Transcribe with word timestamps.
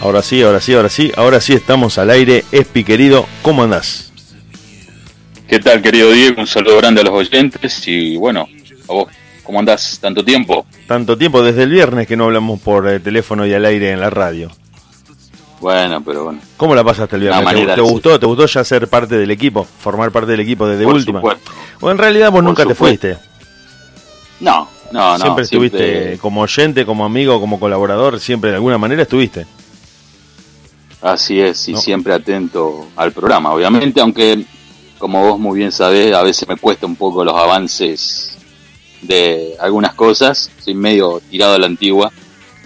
Ahora 0.00 0.22
sí, 0.22 0.42
ahora 0.42 0.60
sí, 0.60 0.72
ahora 0.74 0.88
sí, 0.88 1.12
ahora 1.16 1.40
sí 1.40 1.52
estamos 1.52 1.98
al 1.98 2.10
aire. 2.10 2.44
Espi 2.52 2.84
querido, 2.84 3.26
¿cómo 3.42 3.62
andás? 3.64 4.12
¿Qué 5.46 5.58
tal, 5.58 5.82
querido 5.82 6.10
Diego? 6.10 6.40
Un 6.40 6.46
saludo 6.46 6.76
grande 6.78 7.00
a 7.02 7.04
los 7.04 7.12
oyentes 7.12 7.86
y 7.86 8.16
bueno, 8.16 8.48
a 8.88 8.92
vos, 8.92 9.08
¿cómo 9.42 9.58
andás? 9.58 9.98
¿Tanto 10.00 10.24
tiempo? 10.24 10.64
Tanto 10.86 11.18
tiempo, 11.18 11.42
desde 11.42 11.64
el 11.64 11.70
viernes 11.70 12.06
que 12.06 12.16
no 12.16 12.24
hablamos 12.24 12.60
por 12.60 12.88
eh, 12.88 13.00
teléfono 13.00 13.44
y 13.46 13.52
al 13.52 13.64
aire 13.64 13.90
en 13.90 14.00
la 14.00 14.08
radio. 14.10 14.50
Bueno, 15.60 16.02
pero 16.02 16.24
bueno. 16.24 16.40
¿Cómo 16.56 16.74
la 16.74 16.82
pasaste 16.82 17.16
el 17.16 17.22
viernes? 17.22 17.42
Una 17.42 17.50
¿Te, 17.50 17.56
manera, 17.56 17.74
te 17.74 17.82
sí. 17.82 17.88
gustó? 17.92 18.18
¿Te 18.18 18.26
gustó 18.26 18.46
ya 18.46 18.64
ser 18.64 18.88
parte 18.88 19.18
del 19.18 19.30
equipo? 19.30 19.64
Formar 19.64 20.10
parte 20.10 20.30
del 20.30 20.40
equipo 20.40 20.66
desde 20.66 20.84
Por 20.84 20.94
última. 20.94 21.20
supuesto. 21.20 21.50
O 21.80 21.90
en 21.90 21.98
realidad 21.98 22.30
vos 22.30 22.38
Por 22.38 22.44
nunca 22.44 22.64
te 22.64 22.74
fuiste. 22.74 23.18
No, 24.38 24.66
no, 24.92 25.18
no. 25.18 25.18
siempre 25.18 25.44
estuviste 25.44 26.16
como 26.22 26.40
oyente, 26.40 26.86
como 26.86 27.04
amigo, 27.04 27.38
como 27.40 27.60
colaborador, 27.60 28.18
siempre 28.20 28.48
de 28.50 28.56
alguna 28.56 28.78
manera 28.78 29.02
estuviste. 29.02 29.44
Así 31.02 31.40
es, 31.40 31.66
y 31.68 31.72
No. 31.72 31.80
siempre 31.80 32.12
atento 32.12 32.88
al 32.96 33.12
programa, 33.12 33.52
obviamente, 33.54 34.00
aunque 34.00 34.44
como 34.98 35.26
vos 35.26 35.38
muy 35.40 35.58
bien 35.58 35.72
sabés, 35.72 36.14
a 36.14 36.22
veces 36.22 36.46
me 36.46 36.56
cuesta 36.56 36.84
un 36.86 36.94
poco 36.96 37.24
los 37.24 37.34
avances 37.34 38.36
de 39.00 39.54
algunas 39.58 39.94
cosas, 39.94 40.50
soy 40.58 40.74
medio 40.74 41.22
tirado 41.30 41.54
a 41.54 41.58
la 41.58 41.66
antigua, 41.66 42.12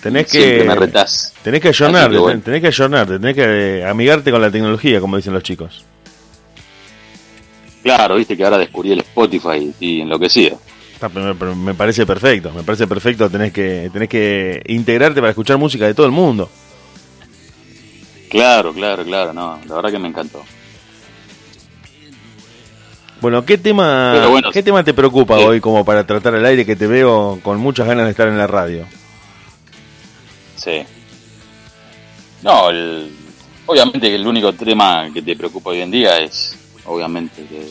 Tenés 0.03 0.29
siempre 0.29 0.59
que 0.59 0.65
me 0.65 0.75
retás. 0.75 1.33
tenés 1.43 1.61
que 1.61 1.71
bueno. 2.19 2.41
tenés 2.45 2.61
que 2.61 2.67
ayornarte, 2.67 3.19
tenés 3.21 3.37
que 3.37 3.85
amigarte 3.89 4.33
con 4.33 4.41
la 4.43 4.51
tecnología, 4.51 5.01
como 5.01 5.17
dicen 5.17 5.33
los 5.33 5.45
chicos. 5.45 5.85
Claro, 7.85 8.17
viste 8.17 8.37
que 8.37 8.45
ahora 8.45 8.59
descubrí 8.59 8.93
el 8.93 9.01
Spotify 9.01 9.73
y 9.79 10.01
enloquecido. 10.01 10.59
Me 11.57 11.75
parece 11.75 12.07
perfecto, 12.07 12.51
me 12.51 12.63
parece 12.63 12.87
perfecto, 12.87 13.29
tenés 13.29 13.53
que 13.53 13.91
tenés 13.93 14.09
que 14.09 14.63
integrarte 14.67 15.21
para 15.21 15.31
escuchar 15.31 15.59
música 15.59 15.87
de 15.87 15.95
todo 15.95 16.07
el 16.07 16.13
mundo. 16.13 16.49
Claro, 18.35 18.73
claro, 18.75 19.05
claro, 19.05 19.33
no, 19.33 19.61
la 19.65 19.75
verdad 19.77 19.93
que 19.93 19.99
me 20.01 20.09
encantó. 20.09 20.43
Bueno, 23.21 23.45
¿qué 23.45 23.59
tema 23.59 24.27
bueno, 24.27 24.51
qué 24.51 24.61
tema 24.61 24.83
te 24.83 24.93
preocupa 24.93 25.39
sí. 25.39 25.45
hoy 25.45 25.61
como 25.61 25.85
para 25.85 26.05
tratar 26.05 26.35
al 26.35 26.45
aire 26.45 26.67
que 26.67 26.75
te 26.75 26.89
veo 26.89 27.39
con 27.45 27.61
muchas 27.61 27.87
ganas 27.87 28.07
de 28.07 28.11
estar 28.11 28.27
en 28.27 28.37
la 28.37 28.49
radio? 28.49 28.87
Sí. 30.57 30.83
No, 32.43 32.71
el- 32.71 33.09
obviamente 33.67 34.09
que 34.09 34.17
el 34.17 34.27
único 34.27 34.53
tema 34.53 35.09
que 35.15 35.23
te 35.23 35.37
preocupa 35.37 35.71
hoy 35.71 35.83
en 35.83 35.93
día 35.93 36.19
es, 36.19 36.57
obviamente, 36.87 37.47
que 37.47 37.69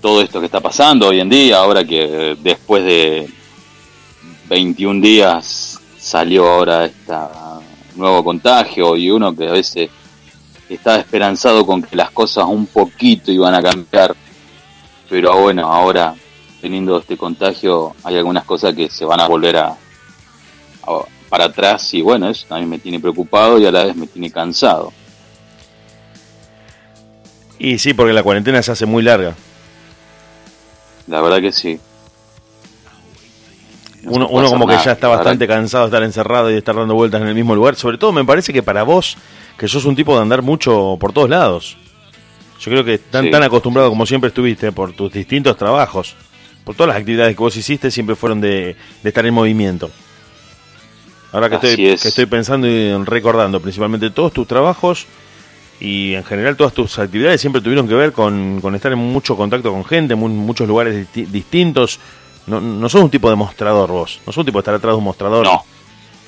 todo 0.00 0.22
esto 0.22 0.40
que 0.40 0.46
está 0.46 0.60
pasando 0.60 1.08
hoy 1.08 1.20
en 1.20 1.28
día, 1.28 1.58
ahora 1.58 1.84
que 1.84 2.38
después 2.40 2.82
de 2.84 3.28
21 4.48 5.02
días 5.02 5.78
salió 5.98 6.48
ahora 6.48 6.86
este 6.86 7.12
nuevo 7.96 8.22
contagio 8.24 8.96
y 8.96 9.10
uno 9.10 9.34
que 9.34 9.48
a 9.48 9.52
veces 9.52 9.90
estaba 10.68 10.96
esperanzado 10.98 11.64
con 11.66 11.82
que 11.82 11.96
las 11.96 12.10
cosas 12.10 12.44
un 12.46 12.66
poquito 12.66 13.30
iban 13.32 13.54
a 13.54 13.62
cambiar, 13.62 14.14
pero 15.08 15.38
bueno, 15.40 15.70
ahora 15.72 16.14
teniendo 16.60 16.98
este 16.98 17.16
contagio 17.16 17.94
hay 18.02 18.16
algunas 18.16 18.44
cosas 18.44 18.74
que 18.74 18.90
se 18.90 19.04
van 19.04 19.20
a 19.20 19.28
volver 19.28 19.56
a, 19.56 19.68
a- 19.68 21.04
para 21.28 21.44
atrás 21.46 21.92
y 21.94 22.02
bueno, 22.02 22.28
eso 22.28 22.46
también 22.48 22.70
me 22.70 22.78
tiene 22.78 23.00
preocupado 23.00 23.58
y 23.58 23.66
a 23.66 23.70
la 23.72 23.84
vez 23.84 23.96
me 23.96 24.06
tiene 24.06 24.30
cansado. 24.30 24.92
Y 27.58 27.78
sí, 27.78 27.94
porque 27.94 28.12
la 28.12 28.22
cuarentena 28.22 28.62
se 28.62 28.72
hace 28.72 28.86
muy 28.86 29.02
larga. 29.02 29.34
La 31.06 31.20
verdad 31.22 31.40
que 31.40 31.52
sí. 31.52 31.80
Uno, 34.08 34.28
uno 34.28 34.48
como 34.48 34.66
que 34.66 34.74
ya 34.74 34.92
está 34.92 35.08
verdad 35.08 35.24
bastante 35.24 35.46
cansado 35.46 35.84
de 35.84 35.88
estar 35.88 36.02
encerrado 36.02 36.48
y 36.50 36.52
de 36.52 36.58
estar 36.58 36.74
dando 36.74 36.94
vueltas 36.94 37.20
en 37.22 37.28
el 37.28 37.34
mismo 37.34 37.54
lugar. 37.54 37.74
Sobre 37.76 37.98
todo 37.98 38.12
me 38.12 38.24
parece 38.24 38.52
que 38.52 38.62
para 38.62 38.82
vos, 38.84 39.16
que 39.58 39.66
sos 39.68 39.84
un 39.84 39.96
tipo 39.96 40.14
de 40.16 40.22
andar 40.22 40.42
mucho 40.42 40.96
por 41.00 41.12
todos 41.12 41.28
lados. 41.28 41.76
Yo 42.60 42.70
creo 42.70 42.84
que 42.84 42.98
tan, 42.98 43.24
Sí. 43.26 43.30
tan 43.30 43.42
acostumbrado 43.42 43.88
como 43.90 44.06
siempre 44.06 44.28
estuviste 44.28 44.72
por 44.72 44.92
tus 44.92 45.12
distintos 45.12 45.56
trabajos, 45.56 46.14
por 46.64 46.74
todas 46.74 46.88
las 46.88 46.96
actividades 46.98 47.34
que 47.36 47.42
vos 47.42 47.56
hiciste, 47.56 47.90
siempre 47.90 48.16
fueron 48.16 48.40
de, 48.40 48.76
de 49.02 49.08
estar 49.08 49.26
en 49.26 49.34
movimiento. 49.34 49.90
Ahora 51.32 51.50
que 51.50 51.56
Así 51.56 51.66
estoy, 51.68 51.86
es. 51.88 52.02
que 52.02 52.08
estoy 52.08 52.26
pensando 52.26 52.66
y 52.66 52.92
recordando 53.04 53.60
principalmente 53.60 54.10
todos 54.10 54.32
tus 54.32 54.46
trabajos 54.46 55.06
y 55.80 56.14
en 56.14 56.24
general 56.24 56.56
todas 56.56 56.72
tus 56.72 56.98
actividades 56.98 57.40
siempre 57.40 57.60
tuvieron 57.60 57.86
que 57.86 57.94
ver 57.94 58.12
con, 58.12 58.60
con 58.62 58.74
estar 58.74 58.92
en 58.92 58.98
mucho 58.98 59.36
contacto 59.36 59.70
con 59.70 59.84
gente, 59.84 60.14
en 60.14 60.20
mu- 60.20 60.28
muchos 60.28 60.66
lugares 60.66 60.94
disti- 60.96 61.26
distintos. 61.26 61.98
No, 62.46 62.60
no 62.60 62.88
sos 62.88 63.02
un 63.02 63.10
tipo 63.10 63.28
de 63.28 63.36
mostrador 63.36 63.90
vos, 63.90 64.20
no 64.26 64.32
sos 64.32 64.38
un 64.38 64.46
tipo 64.46 64.58
de 64.58 64.60
estar 64.60 64.74
atrás 64.74 64.92
de 64.92 64.98
un 64.98 65.04
mostrador. 65.04 65.44
No, 65.44 65.64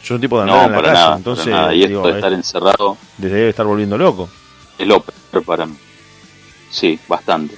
Sos 0.02 0.12
un 0.12 0.20
tipo 0.20 0.36
de 0.36 0.42
andar 0.42 0.56
no, 0.58 0.64
en 0.66 0.70
la 0.72 0.76
para 0.76 0.88
calle, 0.92 1.04
nada, 1.04 1.16
entonces 1.16 1.46
nada. 1.48 1.74
Y 1.74 1.86
digo, 1.86 2.00
esto 2.00 2.08
de 2.08 2.14
estar 2.14 2.32
encerrado 2.32 2.96
les 3.18 3.32
debe 3.32 3.48
estar 3.50 3.66
volviendo 3.66 3.98
loco. 3.98 4.28
es 4.78 4.86
lo 4.86 5.00
peor 5.00 5.44
para 5.44 5.66
mí. 5.66 5.74
Sí, 6.70 6.98
bastante. 7.08 7.56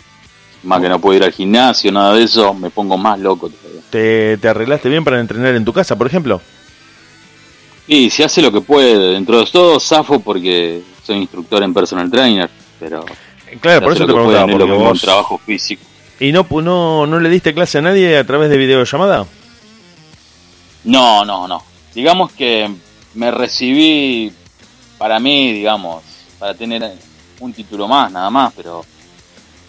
Más 0.62 0.80
que 0.80 0.88
no 0.88 0.98
puedo 0.98 1.16
ir 1.16 1.24
al 1.24 1.32
gimnasio, 1.32 1.90
nada 1.90 2.14
de 2.14 2.24
eso, 2.24 2.52
me 2.54 2.70
pongo 2.70 2.98
más 2.98 3.18
loco 3.18 3.48
todavía. 3.48 3.80
¿Te, 3.90 4.36
te 4.38 4.48
arreglaste 4.48 4.88
bien 4.88 5.04
para 5.04 5.20
entrenar 5.20 5.54
en 5.54 5.64
tu 5.64 5.72
casa, 5.72 5.96
por 5.96 6.06
ejemplo? 6.06 6.40
Y 7.86 8.10
se 8.10 8.24
hace 8.24 8.42
lo 8.42 8.52
que 8.52 8.60
puede, 8.60 8.96
dentro 9.14 9.38
de 9.38 9.46
todo, 9.46 9.80
zafo 9.80 10.20
porque 10.20 10.82
soy 11.02 11.16
instructor 11.16 11.62
en 11.62 11.72
personal 11.74 12.10
trainer, 12.10 12.48
pero 12.78 13.04
Claro, 13.60 13.82
por 13.82 13.92
eso 13.92 14.06
te 14.06 14.06
que 14.06 14.12
puede, 14.12 14.26
preguntaba, 14.26 14.46
no 14.46 14.52
es 14.52 14.58
lo 14.58 14.66
porque 14.66 14.88
vos... 14.88 15.00
trabajo 15.00 15.38
físico. 15.38 15.82
¿Y 16.20 16.32
no, 16.32 16.46
no, 16.50 17.06
no 17.06 17.18
le 17.18 17.30
diste 17.30 17.54
clase 17.54 17.78
a 17.78 17.82
nadie 17.82 18.18
a 18.18 18.26
través 18.26 18.50
de 18.50 18.58
videollamada? 18.58 19.26
No, 20.84 21.24
no, 21.24 21.48
no. 21.48 21.64
Digamos 21.94 22.30
que 22.32 22.70
me 23.14 23.30
recibí 23.30 24.30
para 24.98 25.18
mí, 25.18 25.52
digamos, 25.52 26.04
para 26.38 26.52
tener 26.52 26.92
un 27.40 27.52
título 27.54 27.88
más, 27.88 28.12
nada 28.12 28.28
más, 28.28 28.52
pero 28.54 28.84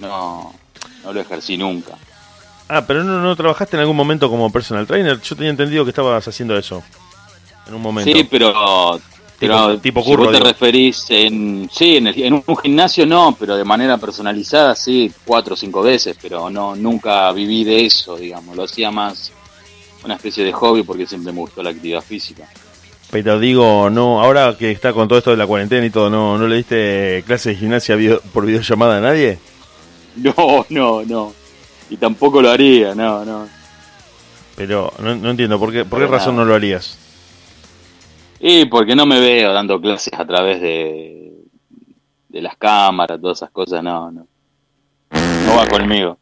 no, 0.01 0.53
no 1.05 1.13
lo 1.13 1.21
ejercí 1.21 1.55
nunca. 1.57 1.93
Ah, 2.67 2.85
pero 2.85 3.03
no, 3.03 3.19
no 3.19 3.35
trabajaste 3.35 3.77
en 3.77 3.81
algún 3.81 3.95
momento 3.95 4.29
como 4.29 4.51
personal 4.51 4.85
trainer. 4.85 5.21
Yo 5.21 5.35
tenía 5.35 5.51
entendido 5.51 5.85
que 5.85 5.91
estabas 5.91 6.27
haciendo 6.27 6.57
eso. 6.57 6.83
En 7.65 7.75
un 7.75 7.81
momento. 7.81 8.11
Sí, 8.11 8.25
pero, 8.25 8.99
pero 9.47 9.79
tipo 9.79 10.01
si 10.01 10.09
curro, 10.09 10.23
vos 10.23 10.31
te 10.31 10.37
digo. 10.37 10.47
referís 10.49 11.05
en, 11.09 11.69
sí, 11.71 11.97
en, 11.97 12.07
el- 12.07 12.23
en 12.23 12.43
un 12.45 12.57
gimnasio 12.57 13.05
no, 13.05 13.35
pero 13.39 13.55
de 13.57 13.63
manera 13.63 13.97
personalizada 13.97 14.75
sí, 14.75 15.11
cuatro 15.25 15.53
o 15.55 15.57
cinco 15.57 15.81
veces, 15.81 16.15
pero 16.21 16.49
no, 16.49 16.75
nunca 16.75 17.31
viví 17.31 17.63
de 17.63 17.85
eso, 17.85 18.15
digamos, 18.17 18.55
lo 18.55 18.63
hacía 18.63 18.91
más 18.91 19.31
una 20.03 20.15
especie 20.15 20.43
de 20.43 20.51
hobby 20.51 20.83
porque 20.83 21.05
siempre 21.05 21.31
me 21.31 21.39
gustó 21.39 21.61
la 21.61 21.69
actividad 21.71 22.01
física. 22.01 22.47
Pero 23.11 23.37
digo, 23.39 23.89
no, 23.89 24.21
ahora 24.21 24.55
que 24.57 24.71
está 24.71 24.93
con 24.93 25.07
todo 25.07 25.19
esto 25.19 25.31
de 25.31 25.37
la 25.37 25.45
cuarentena 25.45 25.85
y 25.85 25.89
todo, 25.89 26.09
¿no, 26.09 26.37
no 26.37 26.47
le 26.47 26.55
diste 26.55 27.23
clases 27.27 27.53
de 27.53 27.59
gimnasia 27.59 27.95
video- 27.95 28.21
por 28.33 28.45
videollamada 28.45 28.97
a 28.97 29.01
nadie? 29.01 29.37
No, 30.15 30.65
no, 30.69 31.03
no. 31.03 31.33
Y 31.89 31.97
tampoco 31.97 32.41
lo 32.41 32.49
haría, 32.51 32.93
no, 32.95 33.23
no. 33.23 33.47
Pero 34.55 34.93
no, 34.99 35.15
no 35.15 35.29
entiendo, 35.31 35.57
¿por 35.59 35.71
qué, 35.71 35.85
por 35.85 35.99
qué 35.99 36.07
razón 36.07 36.35
no 36.35 36.43
lo 36.45 36.53
harías? 36.53 36.97
Y 38.43 38.65
porque 38.65 38.95
no 38.95 39.05
me 39.05 39.19
veo 39.19 39.53
dando 39.53 39.79
clases 39.79 40.13
a 40.17 40.25
través 40.25 40.59
de, 40.61 41.31
de 42.27 42.41
las 42.41 42.57
cámaras, 42.57 43.21
todas 43.21 43.37
esas 43.37 43.51
cosas, 43.51 43.83
no, 43.83 44.11
no. 44.11 44.27
No 45.11 45.55
va 45.55 45.67
conmigo. 45.67 46.17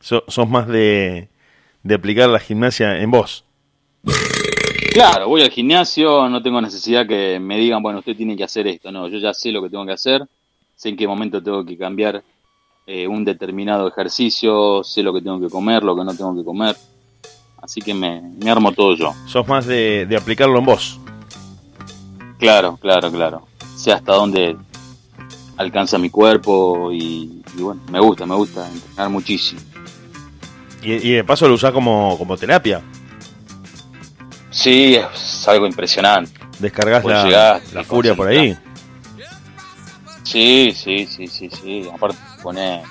So- 0.00 0.24
sos 0.28 0.48
más 0.48 0.66
de, 0.66 1.28
de 1.82 1.94
aplicar 1.94 2.30
la 2.30 2.40
gimnasia 2.40 2.98
en 2.98 3.10
vos. 3.10 3.44
Claro, 4.92 5.28
voy 5.28 5.42
al 5.42 5.50
gimnasio, 5.50 6.28
no 6.30 6.42
tengo 6.42 6.60
necesidad 6.62 7.06
que 7.06 7.38
me 7.40 7.58
digan, 7.58 7.82
bueno, 7.82 7.98
usted 7.98 8.16
tiene 8.16 8.36
que 8.36 8.44
hacer 8.44 8.66
esto. 8.66 8.90
No, 8.90 9.08
yo 9.08 9.18
ya 9.18 9.34
sé 9.34 9.50
lo 9.52 9.60
que 9.62 9.68
tengo 9.68 9.84
que 9.84 9.92
hacer, 9.92 10.22
sé 10.74 10.88
en 10.88 10.96
qué 10.96 11.06
momento 11.06 11.42
tengo 11.42 11.66
que 11.66 11.76
cambiar 11.76 12.22
eh, 12.86 13.06
un 13.06 13.24
determinado 13.24 13.88
ejercicio, 13.88 14.82
sé 14.84 15.02
lo 15.02 15.12
que 15.12 15.20
tengo 15.20 15.40
que 15.40 15.50
comer, 15.50 15.82
lo 15.82 15.94
que 15.96 16.04
no 16.04 16.14
tengo 16.16 16.34
que 16.34 16.44
comer. 16.44 16.76
Así 17.64 17.80
que 17.80 17.94
me, 17.94 18.20
me 18.20 18.50
armo 18.50 18.72
todo 18.72 18.94
yo. 18.94 19.14
Sos 19.26 19.48
más 19.48 19.64
de, 19.64 20.04
de 20.06 20.16
aplicarlo 20.18 20.58
en 20.58 20.66
vos. 20.66 21.00
Claro, 22.38 22.76
claro, 22.76 23.10
claro. 23.10 23.46
Sé 23.74 23.90
hasta 23.90 24.12
dónde 24.12 24.54
alcanza 25.56 25.96
mi 25.96 26.10
cuerpo 26.10 26.92
y, 26.92 27.42
y 27.56 27.62
bueno, 27.62 27.80
me 27.90 28.00
gusta, 28.00 28.26
me 28.26 28.34
gusta 28.34 28.70
entrenar 28.70 29.08
muchísimo. 29.08 29.62
Y, 30.82 30.92
y 30.92 31.12
de 31.12 31.24
paso 31.24 31.48
lo 31.48 31.54
usás 31.54 31.72
como, 31.72 32.18
como 32.18 32.36
terapia. 32.36 32.82
Sí, 34.50 34.96
es 34.96 35.48
algo 35.48 35.66
impresionante. 35.66 36.38
Descargas 36.58 37.02
la, 37.02 37.60
furia 37.82 38.14
por 38.14 38.28
ahí. 38.28 38.54
Sí, 40.22 40.70
sí, 40.76 41.06
sí, 41.06 41.26
sí, 41.26 41.48
sí. 41.48 41.88
Aparte 41.92 42.18
pone 42.42 42.82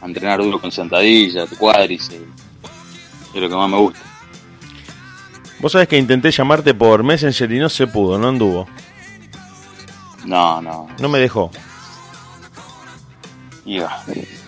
a 0.00 0.06
entrenar 0.06 0.40
duro 0.40 0.60
con 0.60 0.70
sentadillas, 0.70 1.50
cuádriceps. 1.58 2.22
Es 3.34 3.40
lo 3.40 3.48
que 3.48 3.56
más 3.56 3.68
me 3.68 3.76
gusta. 3.76 4.00
Vos 5.60 5.72
sabés 5.72 5.88
que 5.88 5.98
intenté 5.98 6.30
llamarte 6.30 6.74
por 6.74 7.02
Messenger 7.02 7.52
y 7.52 7.58
no 7.58 7.68
se 7.68 7.86
pudo, 7.86 8.18
no 8.18 8.28
anduvo. 8.28 8.66
No, 10.24 10.60
no. 10.62 10.88
No 10.98 11.08
me 11.08 11.18
dejó. 11.18 11.50
Iba. 13.64 14.02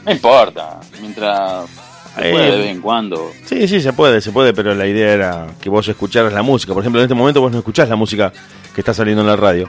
No 0.05 0.13
importa. 0.13 0.81
Mientras 1.01 1.69
Se 2.15 2.31
puede 2.31 2.51
de 2.51 2.57
vez 2.59 2.71
en 2.71 2.81
cuando. 2.81 3.31
Sí, 3.45 3.69
sí, 3.69 3.81
se 3.81 3.93
puede, 3.93 4.21
se 4.21 4.33
puede, 4.33 4.53
pero 4.53 4.75
la 4.75 4.87
idea 4.87 5.13
era 5.13 5.47
que 5.61 5.69
vos 5.69 5.87
escucharas 5.87 6.33
la 6.33 6.43
música. 6.43 6.73
Por 6.73 6.83
ejemplo, 6.83 7.01
en 7.01 7.05
este 7.05 7.15
momento 7.15 7.41
vos 7.41 7.53
no 7.53 7.59
escuchás 7.59 7.89
la 7.89 7.97
música 7.97 8.33
que 8.75 8.81
está 8.81 8.95
saliendo 8.95 9.23
en 9.23 9.29
la 9.29 9.37
radio. 9.37 9.69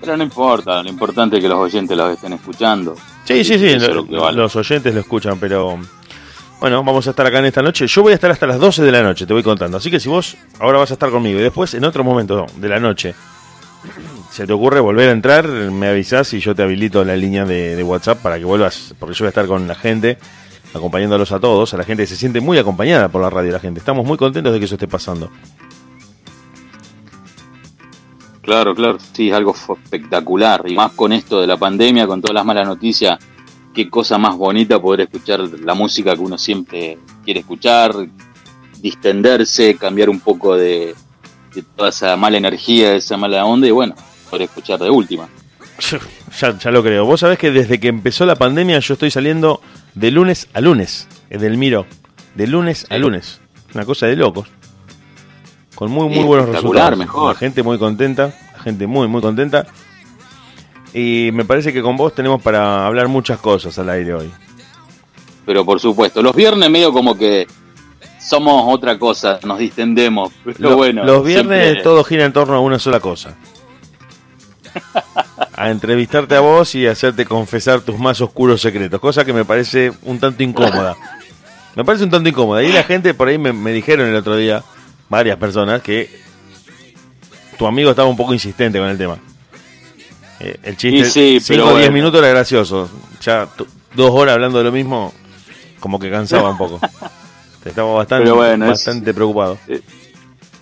Pero 0.00 0.16
no 0.16 0.22
importa, 0.22 0.82
lo 0.82 0.88
importante 0.88 1.36
es 1.36 1.42
que 1.42 1.48
los 1.48 1.58
oyentes 1.58 1.96
los 1.96 2.12
estén 2.12 2.32
escuchando. 2.32 2.94
Sí, 3.24 3.44
sí, 3.44 3.58
sí, 3.58 3.76
los 4.08 4.56
oyentes 4.56 4.94
lo 4.94 5.00
escuchan, 5.00 5.38
pero 5.38 5.78
bueno, 6.60 6.82
vamos 6.82 7.06
a 7.06 7.10
estar 7.10 7.26
acá 7.26 7.38
en 7.38 7.46
esta 7.46 7.62
noche. 7.62 7.86
Yo 7.86 8.02
voy 8.02 8.12
a 8.12 8.14
estar 8.16 8.30
hasta 8.30 8.46
las 8.46 8.58
12 8.58 8.82
de 8.82 8.90
la 8.90 9.02
noche, 9.02 9.26
te 9.26 9.32
voy 9.32 9.42
contando. 9.42 9.76
Así 9.76 9.90
que 9.90 10.00
si 10.00 10.08
vos 10.08 10.36
ahora 10.58 10.78
vas 10.78 10.90
a 10.90 10.94
estar 10.94 11.10
conmigo 11.10 11.38
y 11.38 11.42
después 11.42 11.72
en 11.74 11.84
otro 11.84 12.02
momento 12.02 12.46
de 12.56 12.68
la 12.68 12.80
noche 12.80 13.14
se 14.30 14.46
te 14.46 14.52
ocurre 14.52 14.80
volver 14.80 15.08
a 15.08 15.12
entrar, 15.12 15.46
me 15.46 15.88
avisás 15.88 16.32
y 16.34 16.40
yo 16.40 16.54
te 16.54 16.62
habilito 16.62 17.04
la 17.04 17.16
línea 17.16 17.44
de, 17.44 17.82
WhatsApp 17.82 18.18
para 18.18 18.38
que 18.38 18.44
vuelvas, 18.44 18.94
porque 18.98 19.14
yo 19.14 19.24
voy 19.24 19.26
a 19.26 19.28
estar 19.28 19.46
con 19.46 19.68
la 19.68 19.76
gente, 19.76 20.18
acompañándolos 20.74 21.30
a 21.30 21.38
todos, 21.38 21.74
a 21.74 21.76
la 21.76 21.84
gente 21.84 22.06
se 22.06 22.16
siente 22.16 22.40
muy 22.40 22.58
acompañada 22.58 23.08
por 23.08 23.22
la 23.22 23.30
radio, 23.30 23.52
la 23.52 23.60
gente. 23.60 23.78
Estamos 23.78 24.04
muy 24.04 24.16
contentos 24.16 24.52
de 24.52 24.58
que 24.58 24.64
eso 24.64 24.74
esté 24.74 24.88
pasando. 24.88 25.30
Claro, 28.42 28.74
claro, 28.74 28.96
sí, 29.12 29.28
es 29.28 29.34
algo 29.34 29.54
espectacular. 29.54 30.62
Y 30.66 30.74
más 30.74 30.92
con 30.92 31.12
esto 31.12 31.40
de 31.40 31.46
la 31.46 31.58
pandemia, 31.58 32.06
con 32.06 32.22
todas 32.22 32.34
las 32.34 32.46
malas 32.46 32.66
noticias, 32.66 33.18
qué 33.78 33.88
cosa 33.88 34.18
más 34.18 34.36
bonita 34.36 34.82
poder 34.82 35.02
escuchar 35.02 35.38
la 35.38 35.72
música 35.72 36.12
que 36.12 36.20
uno 36.20 36.36
siempre 36.36 36.98
quiere 37.24 37.38
escuchar, 37.38 37.94
distenderse, 38.80 39.76
cambiar 39.76 40.10
un 40.10 40.18
poco 40.18 40.56
de, 40.56 40.96
toda 41.76 41.90
esa 41.90 42.16
mala 42.16 42.38
energía, 42.38 42.96
esa 42.96 43.16
mala 43.16 43.44
onda 43.44 43.68
y 43.68 43.70
bueno, 43.70 43.94
poder 44.28 44.46
escuchar 44.46 44.80
de 44.80 44.90
última. 44.90 45.28
Ya, 46.40 46.58
ya 46.58 46.70
lo 46.70 46.82
creo. 46.82 47.04
Vos 47.06 47.20
sabés 47.20 47.38
que 47.38 47.50
desde 47.50 47.80
que 47.80 47.88
empezó 47.88 48.26
la 48.26 48.34
pandemia 48.34 48.80
yo 48.80 48.94
estoy 48.94 49.10
saliendo 49.10 49.62
de 49.94 50.10
lunes 50.10 50.48
a 50.52 50.60
lunes, 50.60 51.08
en 51.30 51.42
el 51.42 51.56
Miro, 51.56 51.86
de 52.34 52.46
lunes 52.46 52.86
a 52.90 52.98
lunes. 52.98 53.40
Una 53.74 53.84
cosa 53.84 54.06
de 54.06 54.16
locos 54.16 54.48
con 55.74 55.90
muy 55.90 56.08
muy 56.08 56.24
buenos 56.24 56.48
resultados. 56.48 56.98
Mejor. 56.98 57.32
La 57.32 57.38
gente 57.38 57.62
muy 57.62 57.78
contenta, 57.78 58.34
la 58.56 58.62
gente 58.62 58.88
muy 58.88 59.06
muy 59.06 59.22
contenta. 59.22 59.66
Y 60.94 61.30
me 61.32 61.44
parece 61.44 61.72
que 61.72 61.82
con 61.82 61.96
vos 61.96 62.14
tenemos 62.14 62.42
para 62.42 62.86
hablar 62.86 63.08
muchas 63.08 63.38
cosas 63.38 63.78
al 63.78 63.90
aire 63.90 64.14
hoy. 64.14 64.30
Pero 65.44 65.64
por 65.64 65.80
supuesto, 65.80 66.22
los 66.22 66.34
viernes 66.34 66.70
medio 66.70 66.92
como 66.92 67.16
que 67.16 67.46
somos 68.20 68.64
otra 68.66 68.98
cosa, 68.98 69.38
nos 69.44 69.58
distendemos. 69.58 70.32
Pero 70.44 70.76
bueno, 70.76 71.04
los 71.04 71.24
viernes 71.24 71.82
todo 71.82 72.04
gira 72.04 72.24
en 72.24 72.32
torno 72.32 72.54
a 72.54 72.60
una 72.60 72.78
sola 72.78 73.00
cosa. 73.00 73.36
a 75.54 75.70
entrevistarte 75.70 76.36
a 76.36 76.40
vos 76.40 76.74
y 76.74 76.86
hacerte 76.86 77.24
confesar 77.24 77.80
tus 77.80 77.98
más 77.98 78.20
oscuros 78.20 78.60
secretos, 78.60 79.00
cosa 79.00 79.24
que 79.24 79.32
me 79.32 79.44
parece 79.44 79.92
un 80.02 80.18
tanto 80.18 80.42
incómoda. 80.42 80.96
Me 81.74 81.84
parece 81.84 82.04
un 82.04 82.10
tanto 82.10 82.28
incómoda. 82.28 82.62
Y 82.62 82.72
la 82.72 82.82
gente 82.82 83.14
por 83.14 83.28
ahí 83.28 83.38
me 83.38 83.72
dijeron 83.72 84.08
el 84.08 84.16
otro 84.16 84.36
día, 84.36 84.62
varias 85.08 85.36
personas 85.38 85.82
que 85.82 86.10
tu 87.58 87.66
amigo 87.66 87.90
estaba 87.90 88.08
un 88.08 88.16
poco 88.16 88.32
insistente 88.32 88.78
con 88.78 88.88
el 88.88 88.96
tema. 88.98 89.18
Eh, 90.40 90.58
el 90.62 90.76
chiste, 90.76 91.40
5 91.40 91.64
o 91.64 91.76
10 91.78 91.92
minutos 91.92 92.20
era 92.20 92.28
gracioso. 92.28 92.88
Ya 93.20 93.48
dos 93.94 94.10
horas 94.12 94.34
hablando 94.34 94.58
de 94.58 94.64
lo 94.64 94.72
mismo, 94.72 95.12
como 95.80 95.98
que 95.98 96.10
cansaba 96.10 96.50
un 96.50 96.58
poco. 96.58 96.80
Estaba 97.64 97.92
bastante, 97.92 98.30
bastante 98.30 99.12
preocupado. 99.12 99.58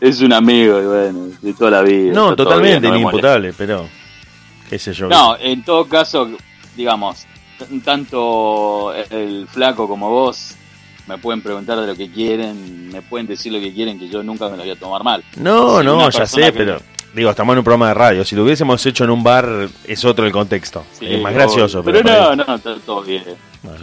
Es, 0.01 0.21
un 0.21 0.33
amigo, 0.33 0.81
bueno, 0.83 1.29
de 1.41 1.53
toda 1.55 1.71
la 1.71 1.83
vida. 1.83 2.13
No, 2.13 2.35
totalmente 2.35 2.89
inimputable, 2.89 3.53
pero 3.53 3.87
qué 4.69 4.79
sé 4.79 4.93
yo. 4.93 5.09
No, 5.09 5.37
en 5.39 5.63
todo 5.63 5.87
caso, 5.87 6.29
digamos, 6.75 7.27
tanto 7.85 8.93
el 8.93 9.47
flaco 9.49 9.87
como 9.87 10.11
vos 10.11 10.57
me 11.07 11.19
pueden 11.19 11.41
preguntar 11.41 11.79
de 11.81 11.87
lo 11.87 11.95
que 11.95 12.11
quieren, 12.11 12.89
me 12.89 13.03
pueden 13.03 13.27
decir 13.27 13.53
lo 13.53 13.61
que 13.61 13.73
quieren, 13.73 13.99
que 13.99 14.09
yo 14.09 14.23
nunca 14.23 14.49
me 14.49 14.57
lo 14.57 14.65
voy 14.65 14.73
a 14.73 14.77
tomar 14.77 15.05
mal. 15.05 15.23
No, 15.37 15.83
no, 15.83 16.11
ya 16.11 16.27
sé, 16.27 16.53
pero 16.53 16.81
digo, 17.17 17.31
estamos 17.31 17.55
en 17.55 17.59
un 17.59 17.65
programa 17.65 17.89
de 17.89 17.95
radio. 17.95 18.25
Si 18.25 18.37
lo 18.37 18.45
hubiésemos 18.45 18.85
hecho 18.85 19.05
en 19.05 19.11
un 19.11 19.23
bar, 19.23 19.69
es 19.85 20.05
otro 20.05 20.27
el 20.27 20.33
contexto. 20.33 20.85
es 21.01 21.21
más 21.21 21.33
gracioso. 21.33 21.83
Pero, 21.83 22.03
no, 22.03 22.37
no, 22.37 22.57
está 22.57 22.77
todo 22.85 23.03
bien. 23.03 23.25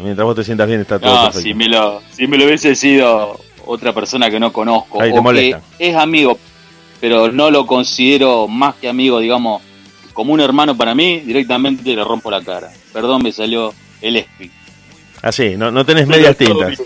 mientras 0.01 0.23
vos 0.23 0.35
te 0.35 0.43
sientas 0.43 0.67
bien, 0.67 0.81
está 0.81 0.99
todo 0.99 1.15
perfecto. 1.23 1.41
Si 1.41 1.53
me, 1.55 1.67
lo, 1.67 2.01
si 2.11 2.27
me 2.27 2.37
lo 2.37 2.45
hubiese 2.45 2.75
sido 2.75 3.39
otra 3.65 3.91
persona 3.91 4.29
que 4.29 4.39
no 4.39 4.53
conozco, 4.53 4.99
o 4.99 5.31
que 5.31 5.57
es 5.79 5.95
amigo, 5.95 6.37
pero 7.01 7.31
no 7.31 7.49
lo 7.49 7.65
considero 7.65 8.47
más 8.47 8.75
que 8.75 8.87
amigo, 8.87 9.19
digamos, 9.19 9.63
como 10.13 10.31
un 10.33 10.39
hermano 10.39 10.77
para 10.77 10.93
mí, 10.93 11.19
directamente 11.21 11.95
le 11.95 12.03
rompo 12.03 12.29
la 12.29 12.43
cara. 12.43 12.71
Perdón, 12.93 13.23
me 13.23 13.31
salió 13.31 13.73
el 14.01 14.17
espi. 14.17 14.51
Así, 15.23 15.57
no, 15.57 15.71
no 15.71 15.83
tenés 15.83 16.05
medias 16.05 16.37
tintas. 16.37 16.83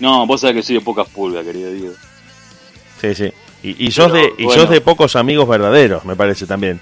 No, 0.00 0.26
vos 0.26 0.40
sabés 0.40 0.56
que 0.56 0.62
soy 0.64 0.76
de 0.76 0.80
pocas 0.80 1.08
pulgas, 1.08 1.44
querido 1.44 1.70
Diego. 1.70 1.94
Sí, 3.00 3.14
sí. 3.14 3.32
Y, 3.62 3.86
y 3.86 3.90
sos, 3.90 4.12
de, 4.12 4.32
y 4.38 4.46
de 4.46 4.80
pocos 4.80 5.16
amigos 5.16 5.48
verdaderos, 5.48 6.04
me 6.04 6.14
parece 6.14 6.46
también. 6.46 6.80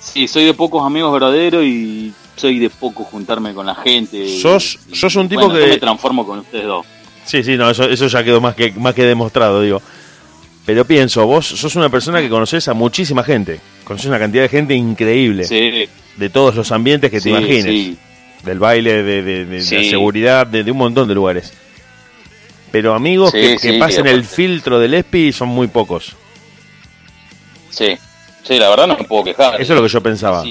Sí, 0.00 0.26
soy 0.26 0.44
de 0.44 0.54
pocos 0.54 0.84
amigos 0.84 1.12
verdaderos 1.12 1.64
y 1.64 2.12
soy 2.36 2.58
de 2.58 2.70
poco 2.70 3.04
juntarme 3.04 3.52
con 3.52 3.66
la 3.66 3.74
gente. 3.74 4.40
Sos, 4.40 4.78
sos 4.92 5.16
un 5.16 5.28
tipo 5.28 5.52
que... 5.52 5.66
me 5.66 5.76
transformo 5.76 6.26
con 6.26 6.38
ustedes 6.40 6.64
dos. 6.64 6.86
Sí, 7.24 7.44
sí, 7.44 7.56
no, 7.56 7.70
eso, 7.70 7.84
eso 7.84 8.06
ya 8.06 8.24
quedó 8.24 8.40
más 8.40 8.54
que, 8.54 8.72
más 8.72 8.94
que 8.94 9.04
demostrado, 9.04 9.60
digo. 9.60 9.82
Pero 10.64 10.84
pienso, 10.84 11.26
vos 11.26 11.46
sos 11.46 11.76
una 11.76 11.88
persona 11.88 12.20
que 12.20 12.28
conoces 12.28 12.66
a 12.68 12.74
muchísima 12.74 13.22
gente. 13.22 13.60
Conoces 13.84 14.06
una 14.06 14.18
cantidad 14.18 14.42
de 14.42 14.48
gente 14.48 14.74
increíble. 14.74 15.44
Sí. 15.44 15.88
De 16.16 16.30
todos 16.30 16.54
los 16.54 16.72
ambientes 16.72 17.10
que 17.10 17.20
te 17.20 17.30
imagines. 17.30 17.64
Sí. 17.64 17.98
Del 18.44 18.58
baile, 18.58 19.02
de, 19.02 19.22
de, 19.22 19.44
de, 19.44 19.44
de 19.44 19.82
la 19.82 19.90
seguridad, 19.90 20.46
de, 20.46 20.70
un 20.70 20.78
montón 20.78 21.06
de 21.08 21.14
lugares. 21.14 21.52
Pero 22.70 22.94
amigos 22.94 23.32
que, 23.32 23.76
pasen 23.78 24.06
el 24.06 24.24
filtro 24.24 24.78
del 24.78 24.94
ESPI 24.94 25.32
son 25.32 25.48
muy 25.48 25.66
pocos. 25.66 26.14
Sí, 27.70 27.96
sí, 28.44 28.58
la 28.58 28.68
verdad 28.68 28.86
no 28.86 28.96
me 28.96 29.04
puedo 29.04 29.24
quejar. 29.24 29.60
Eso 29.60 29.72
es 29.72 29.76
lo 29.76 29.82
que 29.82 29.92
yo 29.92 30.00
pensaba. 30.00 30.44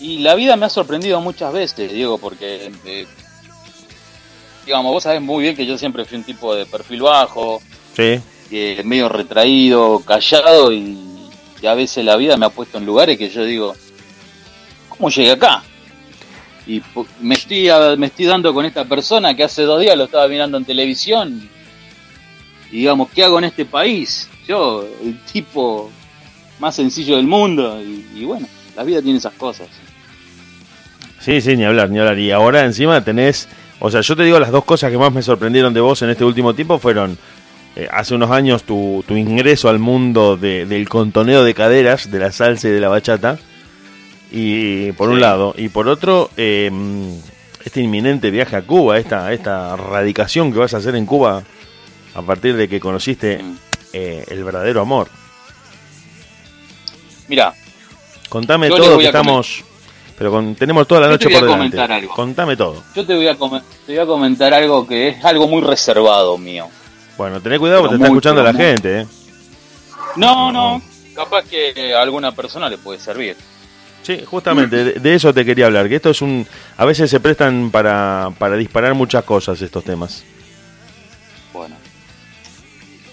Y 0.00 0.18
la 0.18 0.34
vida 0.34 0.56
me 0.56 0.66
ha 0.66 0.68
sorprendido 0.68 1.20
muchas 1.20 1.52
veces, 1.52 1.92
Diego, 1.92 2.18
porque, 2.18 2.72
eh, 2.84 3.06
digamos, 4.66 4.92
vos 4.92 5.02
sabés 5.04 5.22
muy 5.22 5.44
bien 5.44 5.54
que 5.54 5.64
yo 5.64 5.78
siempre 5.78 6.04
fui 6.04 6.18
un 6.18 6.24
tipo 6.24 6.54
de 6.56 6.66
perfil 6.66 7.02
bajo, 7.02 7.62
sí. 7.94 8.20
medio 8.82 9.08
retraído, 9.08 10.00
callado, 10.00 10.72
y, 10.72 10.98
y 11.60 11.66
a 11.66 11.74
veces 11.74 12.04
la 12.04 12.16
vida 12.16 12.36
me 12.36 12.46
ha 12.46 12.50
puesto 12.50 12.78
en 12.78 12.86
lugares 12.86 13.16
que 13.16 13.30
yo 13.30 13.44
digo, 13.44 13.76
¿cómo 14.88 15.08
llegué 15.08 15.30
acá? 15.30 15.62
Y 16.66 16.80
me 17.20 17.34
estoy, 17.34 17.68
me 17.98 18.06
estoy 18.06 18.26
dando 18.26 18.54
con 18.54 18.64
esta 18.64 18.84
persona 18.84 19.34
que 19.34 19.44
hace 19.44 19.62
dos 19.62 19.80
días 19.80 19.96
lo 19.96 20.04
estaba 20.04 20.28
mirando 20.28 20.58
en 20.58 20.64
televisión. 20.64 21.48
Y 22.70 22.78
digamos, 22.78 23.10
¿qué 23.10 23.24
hago 23.24 23.38
en 23.38 23.44
este 23.44 23.64
país? 23.64 24.28
Yo, 24.46 24.86
el 25.02 25.18
tipo 25.24 25.90
más 26.58 26.76
sencillo 26.76 27.16
del 27.16 27.26
mundo. 27.26 27.80
Y, 27.82 28.24
bueno, 28.24 28.46
la 28.76 28.84
vida 28.84 29.02
tiene 29.02 29.18
esas 29.18 29.34
cosas. 29.34 29.66
Sí, 31.20 31.40
sí, 31.40 31.56
ni 31.56 31.64
hablar, 31.64 31.90
ni 31.90 31.98
hablar. 31.98 32.18
Y 32.18 32.30
ahora 32.30 32.64
encima 32.64 33.02
tenés, 33.04 33.48
o 33.80 33.90
sea, 33.90 34.00
yo 34.00 34.16
te 34.16 34.22
digo 34.22 34.38
las 34.38 34.50
dos 34.50 34.64
cosas 34.64 34.90
que 34.90 34.98
más 34.98 35.12
me 35.12 35.22
sorprendieron 35.22 35.74
de 35.74 35.80
vos 35.80 36.00
en 36.02 36.10
este 36.10 36.24
último 36.24 36.54
tiempo 36.54 36.78
fueron 36.78 37.18
eh, 37.76 37.88
hace 37.90 38.14
unos 38.14 38.30
años 38.30 38.64
tu, 38.64 39.04
tu 39.06 39.16
ingreso 39.16 39.68
al 39.68 39.78
mundo 39.78 40.36
de, 40.36 40.66
del 40.66 40.88
contoneo 40.88 41.44
de 41.44 41.54
caderas, 41.54 42.10
de 42.10 42.18
la 42.18 42.32
salsa 42.32 42.68
y 42.68 42.72
de 42.72 42.80
la 42.80 42.88
bachata 42.88 43.38
y 44.32 44.92
por 44.92 45.10
un 45.10 45.20
lado, 45.20 45.54
y 45.56 45.68
por 45.68 45.88
otro, 45.88 46.30
em, 46.38 47.20
este 47.64 47.82
inminente 47.82 48.30
viaje 48.30 48.56
a 48.56 48.62
Cuba, 48.62 48.98
esta, 48.98 49.30
esta 49.32 49.76
radicación 49.76 50.52
que 50.52 50.58
vas 50.58 50.72
a 50.72 50.78
hacer 50.78 50.96
en 50.96 51.04
Cuba 51.04 51.42
a 52.14 52.22
partir 52.22 52.56
de 52.56 52.66
que 52.66 52.80
conociste 52.80 53.42
mm. 53.42 53.56
eh, 53.92 54.24
el 54.28 54.42
verdadero 54.42 54.80
amor. 54.80 55.08
Mira, 57.28 57.52
contame 58.30 58.68
todo 58.68 58.98
que 58.98 59.04
estamos, 59.04 59.64
pero 60.16 60.42
tenemos 60.58 60.86
toda 60.86 61.02
la 61.02 61.08
noche 61.08 61.28
por 61.28 61.44
delante. 61.44 62.08
Contame 62.08 62.56
todo. 62.56 62.82
Yo 62.94 63.06
te 63.06 63.14
voy, 63.14 63.28
a 63.28 63.34
te 63.34 63.92
voy 63.92 63.98
a 63.98 64.06
comentar 64.06 64.52
algo 64.54 64.86
que 64.86 65.08
es 65.08 65.24
algo 65.24 65.46
muy 65.46 65.60
reservado 65.60 66.38
mío. 66.38 66.68
Bueno, 67.18 67.38
tené 67.40 67.58
cuidado 67.58 67.82
porque 67.82 67.96
te 67.96 68.02
está 68.02 68.08
escuchando 68.08 68.42
la 68.42 68.54
gente. 68.54 69.00
¿eh? 69.00 69.06
No, 70.16 70.50
no, 70.50 70.80
capaz 71.14 71.44
que 71.44 71.94
a 71.94 72.00
alguna 72.00 72.32
persona 72.32 72.70
le 72.70 72.78
puede 72.78 72.98
servir. 72.98 73.36
Sí, 74.02 74.22
justamente, 74.24 74.98
de, 74.98 75.14
eso 75.14 75.32
te 75.32 75.44
quería 75.44 75.66
hablar, 75.66 75.88
que 75.88 75.96
esto 75.96 76.10
es 76.10 76.22
un... 76.22 76.46
A 76.76 76.84
veces 76.84 77.08
se 77.08 77.20
prestan 77.20 77.70
para, 77.70 78.30
para 78.38 78.56
disparar 78.56 78.94
muchas 78.94 79.24
cosas 79.24 79.62
estos 79.62 79.84
temas. 79.84 80.24
Bueno, 81.52 81.76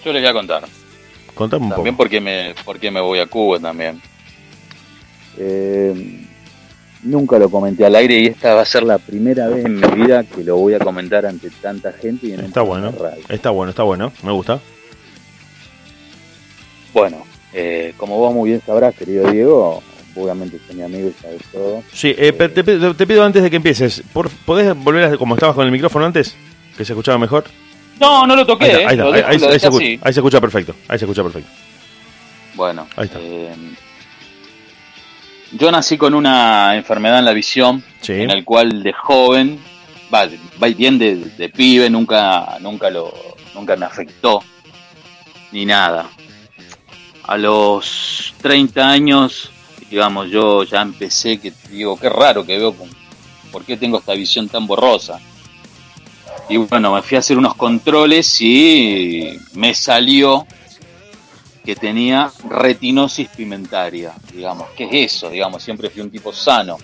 yo 0.04 0.12
les 0.12 0.22
voy 0.22 0.30
a 0.30 0.32
contar. 0.32 0.64
Contame 1.34 1.66
un 1.66 1.70
también 1.70 1.96
porque 1.96 2.20
me, 2.20 2.54
porque 2.64 2.90
me 2.90 3.00
voy 3.00 3.20
a 3.20 3.26
Cuba 3.26 3.60
también. 3.60 4.00
Eh, 5.38 6.26
nunca 7.02 7.38
lo 7.38 7.48
comenté 7.48 7.84
al 7.84 7.94
aire 7.94 8.20
y 8.20 8.26
esta 8.26 8.54
va 8.54 8.62
a 8.62 8.66
ser 8.66 8.82
la 8.82 8.98
primera 8.98 9.48
vez 9.48 9.64
en 9.64 9.76
mi 9.76 9.88
vida 9.88 10.24
que 10.24 10.44
lo 10.44 10.56
voy 10.56 10.74
a 10.74 10.78
comentar 10.78 11.24
ante 11.24 11.50
tanta 11.50 11.92
gente 11.92 12.26
y 12.26 12.32
en 12.32 12.40
Está 12.40 12.62
bueno, 12.62 12.92
está 13.28 13.50
bueno, 13.50 13.70
está 13.70 13.82
bueno, 13.84 14.12
me 14.22 14.32
gusta. 14.32 14.60
Bueno, 16.92 17.24
eh, 17.52 17.94
como 17.96 18.18
vos 18.18 18.34
muy 18.34 18.50
bien 18.50 18.62
sabrás, 18.64 18.94
querido 18.94 19.30
Diego, 19.30 19.82
obviamente 20.22 20.58
es 20.68 20.74
mi 20.74 20.82
amigo 20.82 21.08
y 21.08 21.22
sabes 21.22 21.42
todo. 21.52 21.82
Sí, 21.92 22.14
eh, 22.16 22.32
te, 22.32 23.06
pido 23.06 23.24
antes 23.24 23.42
de 23.42 23.50
que 23.50 23.56
empieces, 23.56 24.02
por, 24.12 24.30
¿podés 24.30 24.76
volver 24.76 25.04
a 25.04 25.16
como 25.16 25.34
estabas 25.34 25.54
con 25.54 25.66
el 25.66 25.72
micrófono 25.72 26.06
antes? 26.06 26.36
Que 26.76 26.84
se 26.84 26.92
escuchaba 26.92 27.18
mejor. 27.18 27.44
No, 27.98 28.26
no 28.26 28.34
lo 28.34 28.46
toqué. 28.46 28.86
Ahí, 28.86 29.38
se 29.38 30.20
escucha, 30.20 30.40
perfecto. 30.40 30.74
Ahí 30.88 30.98
se 30.98 31.04
escucha 31.04 31.22
perfecto. 31.22 31.50
Bueno, 32.54 32.86
ahí 32.96 33.04
está. 33.04 33.18
Eh, 33.20 33.54
yo 35.52 35.70
nací 35.70 35.98
con 35.98 36.14
una 36.14 36.76
enfermedad 36.76 37.18
en 37.18 37.24
la 37.24 37.32
visión, 37.32 37.82
en 38.06 38.30
el 38.30 38.44
cual 38.44 38.82
de 38.82 38.92
joven, 38.92 39.58
va, 40.12 40.26
bien 40.68 40.98
de, 40.98 41.16
de, 41.16 41.48
pibe, 41.48 41.90
nunca, 41.90 42.56
nunca, 42.60 42.88
lo, 42.88 43.12
nunca 43.54 43.76
me 43.76 43.86
afectó, 43.86 44.42
ni 45.52 45.66
nada. 45.66 46.08
A 47.24 47.36
los 47.36 48.34
30 48.42 48.88
años, 48.88 49.50
digamos, 49.90 50.30
yo 50.30 50.62
ya 50.62 50.80
empecé 50.80 51.38
que 51.38 51.52
digo, 51.68 51.98
qué 51.98 52.08
raro 52.08 52.46
que 52.46 52.56
veo, 52.56 52.74
¿por 53.50 53.64
qué 53.64 53.76
tengo 53.76 53.98
esta 53.98 54.14
visión 54.14 54.48
tan 54.48 54.66
borrosa? 54.66 55.20
Y 56.48 56.56
bueno, 56.56 56.94
me 56.94 57.02
fui 57.02 57.16
a 57.16 57.20
hacer 57.20 57.36
unos 57.36 57.54
controles 57.54 58.40
y 58.40 59.38
me 59.54 59.74
salió 59.74 60.46
que 61.64 61.76
tenía 61.76 62.30
retinosis 62.48 63.28
pigmentaria, 63.28 64.12
digamos. 64.32 64.68
¿Qué 64.76 64.84
es 64.84 65.14
eso? 65.14 65.30
Digamos, 65.30 65.62
siempre 65.62 65.90
fui 65.90 66.02
un 66.02 66.10
tipo 66.10 66.32
sano. 66.32 66.78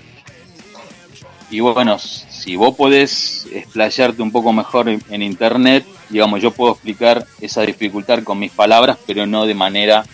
Y 1.50 1.60
bueno, 1.60 1.98
si 1.98 2.56
vos 2.56 2.76
podés 2.76 3.46
explayarte 3.52 4.20
un 4.20 4.32
poco 4.32 4.52
mejor 4.52 4.88
en, 4.88 5.22
internet, 5.22 5.86
digamos, 6.10 6.42
yo 6.42 6.50
puedo 6.50 6.72
explicar 6.72 7.24
esa 7.40 7.62
dificultad 7.62 8.22
con 8.24 8.38
mis 8.38 8.50
palabras, 8.50 8.98
pero 9.06 9.26
no 9.26 9.46
de 9.46 9.54
manera 9.54 10.04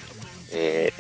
eh, 0.51 0.93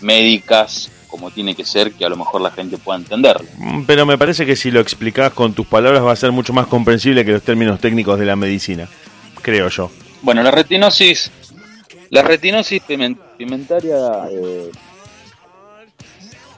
médicas 0.00 0.90
como 1.16 1.30
tiene 1.30 1.54
que 1.54 1.64
ser, 1.64 1.92
que 1.92 2.04
a 2.04 2.08
lo 2.08 2.16
mejor 2.16 2.42
la 2.42 2.50
gente 2.50 2.76
pueda 2.76 2.98
entenderlo. 2.98 3.48
Mm, 3.56 3.84
pero 3.84 4.04
me 4.04 4.18
parece 4.18 4.44
que 4.44 4.54
si 4.54 4.70
lo 4.70 4.80
explicás 4.80 5.32
con 5.32 5.54
tus 5.54 5.66
palabras 5.66 6.04
va 6.04 6.12
a 6.12 6.16
ser 6.16 6.30
mucho 6.30 6.52
más 6.52 6.66
comprensible 6.66 7.24
que 7.24 7.32
los 7.32 7.42
términos 7.42 7.80
técnicos 7.80 8.18
de 8.18 8.26
la 8.26 8.36
medicina, 8.36 8.88
creo 9.42 9.68
yo. 9.68 9.90
Bueno, 10.22 10.42
la 10.42 10.50
retinosis 10.50 11.30
la 12.10 12.22
retinosis 12.22 12.82
pigmentaria 12.82 14.28
eh, 14.30 14.70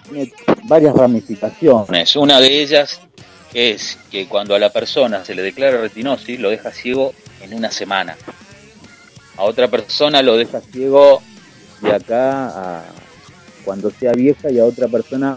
tiene 0.05 0.33
varias 0.65 0.95
ramificaciones. 0.95 2.17
Una 2.17 2.41
de 2.41 2.61
ellas 2.61 3.01
es 3.55 3.99
que 4.11 4.27
cuando 4.27 4.55
a 4.55 4.59
la 4.59 4.71
persona 4.71 5.25
se 5.25 5.35
le 5.35 5.43
declara 5.43 5.81
retinosis, 5.81 6.39
lo 6.39 6.51
deja 6.51 6.71
ciego 6.71 7.15
en 7.41 7.55
una 7.55 7.71
semana. 7.71 8.17
A 9.37 9.45
otra 9.45 9.69
persona 9.69 10.21
lo 10.23 10.37
deja 10.37 10.61
ciego 10.61 11.23
de 11.81 11.95
acá 11.95 12.49
a 12.49 12.85
cuando 13.69 13.91
sea 13.91 14.13
vieja 14.13 14.51
y 14.51 14.59
a 14.59 14.65
otra 14.65 14.89
persona 14.89 15.37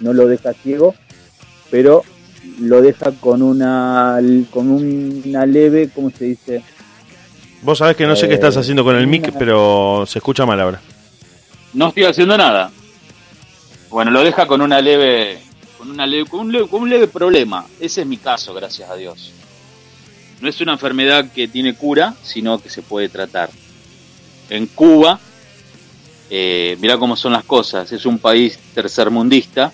no 0.00 0.14
lo 0.14 0.26
deja 0.26 0.54
ciego, 0.54 0.94
pero 1.70 2.04
lo 2.58 2.80
deja 2.80 3.12
con 3.20 3.42
una 3.42 4.18
con 4.50 4.70
una 4.70 5.44
leve, 5.44 5.90
¿cómo 5.94 6.08
se 6.08 6.24
dice? 6.24 6.62
Vos 7.60 7.76
sabés 7.76 7.94
que 7.94 8.06
no 8.06 8.16
sé 8.16 8.28
qué 8.28 8.34
estás 8.34 8.56
eh, 8.56 8.60
haciendo 8.60 8.82
con 8.82 8.96
el 8.96 9.06
mic, 9.06 9.30
pero 9.38 10.04
se 10.06 10.20
escucha 10.20 10.46
mal 10.46 10.58
ahora. 10.58 10.80
No 11.74 11.88
estoy 11.88 12.04
haciendo 12.04 12.38
nada. 12.38 12.70
Bueno, 13.90 14.10
lo 14.10 14.24
deja 14.24 14.46
con 14.46 14.62
una 14.62 14.80
leve, 14.80 15.38
con 15.76 15.90
una 15.90 16.06
leve, 16.06 16.30
con 16.30 16.40
un 16.40 16.52
leve, 16.52 16.68
con 16.68 16.80
un 16.80 16.88
leve 16.88 17.08
problema. 17.08 17.66
Ese 17.78 18.00
es 18.00 18.06
mi 18.06 18.16
caso, 18.16 18.54
gracias 18.54 18.88
a 18.88 18.96
Dios. 18.96 19.32
No 20.40 20.48
es 20.48 20.58
una 20.62 20.72
enfermedad 20.72 21.30
que 21.30 21.46
tiene 21.46 21.74
cura, 21.74 22.14
sino 22.22 22.58
que 22.58 22.70
se 22.70 22.80
puede 22.80 23.10
tratar. 23.10 23.50
En 24.48 24.64
Cuba, 24.64 25.20
eh, 26.30 26.76
mira 26.80 26.98
cómo 26.98 27.16
son 27.16 27.32
las 27.32 27.44
cosas. 27.44 27.90
Es 27.92 28.06
un 28.06 28.18
país 28.18 28.58
tercermundista 28.74 29.72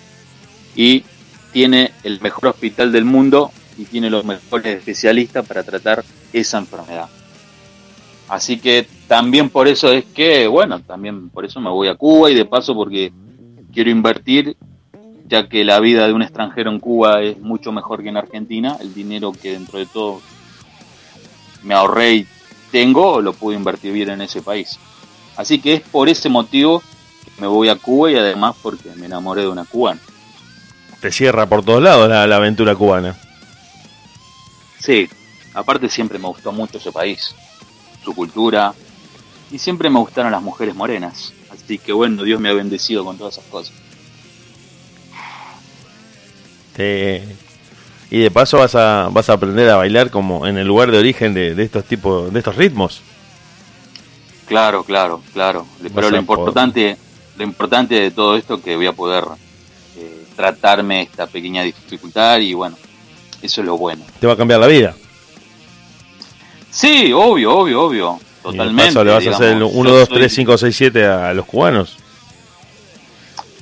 y 0.75 1.03
tiene 1.51 1.91
el 2.03 2.19
mejor 2.21 2.47
hospital 2.47 2.91
del 2.91 3.05
mundo 3.05 3.51
y 3.77 3.85
tiene 3.85 4.09
los 4.09 4.25
mejores 4.25 4.77
especialistas 4.77 5.45
para 5.47 5.63
tratar 5.63 6.03
esa 6.31 6.57
enfermedad. 6.57 7.09
Así 8.27 8.59
que 8.59 8.87
también 9.07 9.49
por 9.49 9.67
eso 9.67 9.91
es 9.91 10.05
que, 10.05 10.47
bueno, 10.47 10.79
también 10.81 11.29
por 11.29 11.45
eso 11.45 11.59
me 11.59 11.69
voy 11.69 11.87
a 11.87 11.95
Cuba 11.95 12.31
y 12.31 12.35
de 12.35 12.45
paso 12.45 12.73
porque 12.73 13.11
quiero 13.71 13.89
invertir, 13.89 14.55
ya 15.27 15.47
que 15.47 15.63
la 15.63 15.79
vida 15.79 16.07
de 16.07 16.13
un 16.13 16.21
extranjero 16.21 16.71
en 16.71 16.79
Cuba 16.79 17.21
es 17.21 17.39
mucho 17.39 17.71
mejor 17.71 18.01
que 18.01 18.09
en 18.09 18.17
Argentina, 18.17 18.77
el 18.79 18.93
dinero 18.93 19.31
que 19.31 19.51
dentro 19.51 19.79
de 19.79 19.85
todo 19.85 20.21
me 21.63 21.73
ahorré 21.73 22.15
y 22.15 22.27
tengo, 22.71 23.21
lo 23.21 23.33
pude 23.33 23.55
invertir 23.55 23.93
bien 23.93 24.09
en 24.09 24.21
ese 24.21 24.41
país. 24.41 24.79
Así 25.37 25.59
que 25.59 25.73
es 25.73 25.81
por 25.81 26.09
ese 26.09 26.29
motivo 26.29 26.81
que 27.23 27.41
me 27.41 27.47
voy 27.47 27.69
a 27.69 27.75
Cuba 27.75 28.11
y 28.11 28.15
además 28.15 28.55
porque 28.61 28.89
me 28.95 29.07
enamoré 29.07 29.41
de 29.41 29.47
una 29.47 29.65
cubana. 29.65 29.99
Te 31.01 31.11
cierra 31.11 31.45
por 31.47 31.63
todos 31.63 31.81
lados 31.81 32.07
la, 32.07 32.25
la 32.27 32.35
aventura 32.35 32.75
cubana. 32.75 33.17
Sí, 34.79 35.09
aparte 35.53 35.89
siempre 35.89 36.19
me 36.19 36.27
gustó 36.27 36.51
mucho 36.51 36.77
ese 36.77 36.91
país 36.91 37.35
su 38.03 38.13
cultura. 38.13 38.73
Y 39.51 39.59
siempre 39.59 39.89
me 39.89 39.99
gustaron 39.99 40.31
las 40.31 40.41
mujeres 40.41 40.75
morenas. 40.75 41.33
Así 41.49 41.77
que 41.77 41.93
bueno, 41.93 42.23
Dios 42.23 42.39
me 42.39 42.49
ha 42.49 42.53
bendecido 42.53 43.05
con 43.05 43.17
todas 43.17 43.37
esas 43.37 43.49
cosas. 43.49 43.73
Y 48.09 48.19
de 48.19 48.31
paso 48.31 48.57
vas 48.57 48.75
a, 48.75 49.09
vas 49.11 49.29
a 49.29 49.33
aprender 49.33 49.69
a 49.69 49.75
bailar 49.75 50.09
como 50.09 50.47
en 50.47 50.57
el 50.57 50.67
lugar 50.67 50.91
de 50.91 50.97
origen 50.97 51.33
de, 51.33 51.61
estos 51.61 51.85
tipos, 51.85 52.33
de 52.33 52.39
estos 52.39 52.55
ritmos. 52.55 53.01
Claro, 54.53 54.83
claro, 54.83 55.19
claro. 55.33 55.65
Pero 55.95 56.11
lo 56.11 56.17
importante, 56.17 56.95
lo 57.37 57.43
importante 57.43 57.95
de 57.95 58.11
todo 58.11 58.37
esto 58.37 58.61
que 58.61 58.75
voy 58.75 58.85
a 58.85 58.93
poder 58.93 59.23
eh, 59.97 60.25
tratarme 60.35 61.01
esta 61.01 61.25
pequeña 61.25 61.63
dificultad 61.63 62.37
y 62.37 62.53
bueno, 62.53 62.77
eso 63.41 63.61
es 63.61 63.65
lo 63.65 63.79
bueno. 63.79 64.05
Te 64.19 64.27
va 64.27 64.33
a 64.33 64.37
cambiar 64.37 64.59
la 64.59 64.67
vida. 64.67 64.93
Sí, 66.69 67.11
obvio, 67.11 67.57
obvio, 67.57 67.81
obvio. 67.81 68.19
Totalmente. 68.43 69.03
le 69.03 69.11
vas 69.11 69.25
a 69.25 69.31
hacer 69.31 69.53
el 69.53 69.63
1, 69.63 69.89
2, 69.89 70.09
3, 70.09 70.31
5, 70.31 70.57
6, 70.59 70.75
7 70.75 71.03
a 71.03 71.33
los 71.33 71.47
cubanos. 71.47 71.97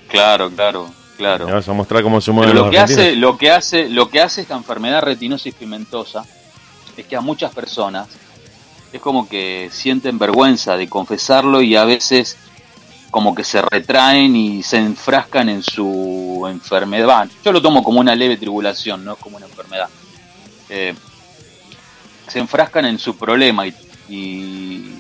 Claro, 0.09 0.51
claro, 0.51 0.89
claro. 1.15 1.45
Le 1.45 1.53
vas 1.53 1.69
a 1.69 1.71
mostrar 1.71 2.03
cómo 2.03 2.19
se 2.19 2.33
mueven 2.33 2.53
lo 2.53 2.69
que 2.69 2.79
hace, 2.79 3.15
lo 3.15 3.37
que 3.37 3.49
hace, 3.49 3.87
lo 3.87 4.09
que 4.09 4.19
hace 4.19 4.41
esta 4.41 4.57
enfermedad 4.57 5.03
retinosis 5.03 5.53
pigmentosa 5.53 6.25
es 6.97 7.05
que 7.05 7.15
a 7.15 7.21
muchas 7.21 7.53
personas 7.53 8.09
es 8.93 9.01
como 9.01 9.27
que 9.27 9.69
sienten 9.71 10.19
vergüenza 10.19 10.75
de 10.77 10.87
confesarlo 10.89 11.61
y 11.61 11.75
a 11.75 11.85
veces 11.85 12.37
como 13.09 13.35
que 13.35 13.43
se 13.43 13.61
retraen 13.61 14.35
y 14.35 14.63
se 14.63 14.77
enfrascan 14.77 15.49
en 15.49 15.61
su 15.61 16.47
enfermedad. 16.49 17.29
Yo 17.43 17.51
lo 17.51 17.61
tomo 17.61 17.83
como 17.83 17.99
una 17.99 18.15
leve 18.15 18.37
tribulación, 18.37 19.03
no 19.03 19.17
como 19.17 19.37
una 19.37 19.45
enfermedad. 19.45 19.89
Eh, 20.69 20.95
se 22.27 22.39
enfrascan 22.39 22.85
en 22.85 22.97
su 22.97 23.17
problema 23.17 23.67
y, 23.67 23.75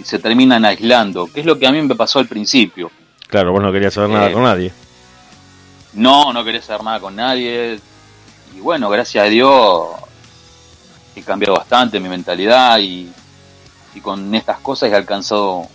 se 0.03 0.19
terminan 0.19 0.63
aislando, 0.65 1.27
que 1.27 1.41
es 1.41 1.45
lo 1.45 1.59
que 1.59 1.67
a 1.67 1.71
mí 1.71 1.81
me 1.81 1.95
pasó 1.95 2.19
al 2.19 2.27
principio. 2.27 2.91
Claro, 3.27 3.51
vos 3.51 3.61
no 3.61 3.71
querías 3.71 3.93
saber 3.93 4.09
nada 4.09 4.29
eh, 4.29 4.33
con 4.33 4.43
nadie. 4.43 4.73
No, 5.93 6.31
no 6.33 6.43
quería 6.43 6.61
saber 6.61 6.83
nada 6.83 6.99
con 6.99 7.15
nadie. 7.15 7.79
Y 8.55 8.59
bueno, 8.59 8.89
gracias 8.89 9.25
a 9.25 9.27
Dios 9.27 9.87
he 11.15 11.21
cambiado 11.21 11.55
bastante 11.55 11.99
mi 11.99 12.09
mentalidad 12.09 12.79
y, 12.79 13.09
y 13.95 14.01
con 14.01 14.33
estas 14.35 14.59
cosas 14.59 14.91
he 14.91 14.95
alcanzado 14.95 15.67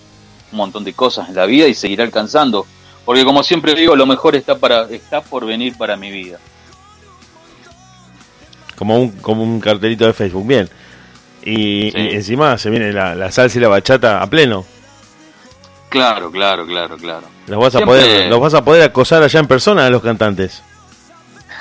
un 0.53 0.59
montón 0.59 0.85
de 0.85 0.93
cosas 0.93 1.29
en 1.29 1.35
la 1.35 1.47
vida 1.47 1.67
y 1.67 1.75
seguiré 1.75 2.03
alcanzando. 2.03 2.67
Porque 3.05 3.25
como 3.25 3.43
siempre 3.43 3.75
digo, 3.75 3.95
lo 3.95 4.07
mejor 4.07 4.35
está, 4.35 4.59
para, 4.59 4.83
está 4.91 5.21
por 5.21 5.47
venir 5.47 5.77
para 5.77 5.97
mi 5.97 6.11
vida. 6.11 6.39
Como 8.77 8.99
un, 8.99 9.11
como 9.13 9.43
un 9.43 9.61
cartelito 9.61 10.07
de 10.07 10.13
Facebook. 10.13 10.47
Bien. 10.47 10.69
Y, 11.43 11.93
encima 11.95 12.59
se 12.59 12.71
viene 12.71 12.93
la, 12.93 13.31
salsa 13.31 13.57
y 13.57 13.61
la 13.61 13.69
bachata 13.69 14.21
a 14.21 14.27
pleno. 14.29 14.65
Claro, 15.89 16.33
claro, 16.33 16.67
claro, 16.67 16.97
claro. 16.97 17.27
Los 17.47 17.61
vas, 17.61 17.77
a 17.77 17.81
poder, 17.85 18.29
los 18.29 18.41
vas 18.41 18.55
a 18.55 18.65
poder 18.65 18.83
acosar 18.83 19.23
allá 19.23 19.39
en 19.39 19.47
persona 19.47 19.87
a 19.87 19.91
los 19.91 20.03
cantantes. 20.03 20.65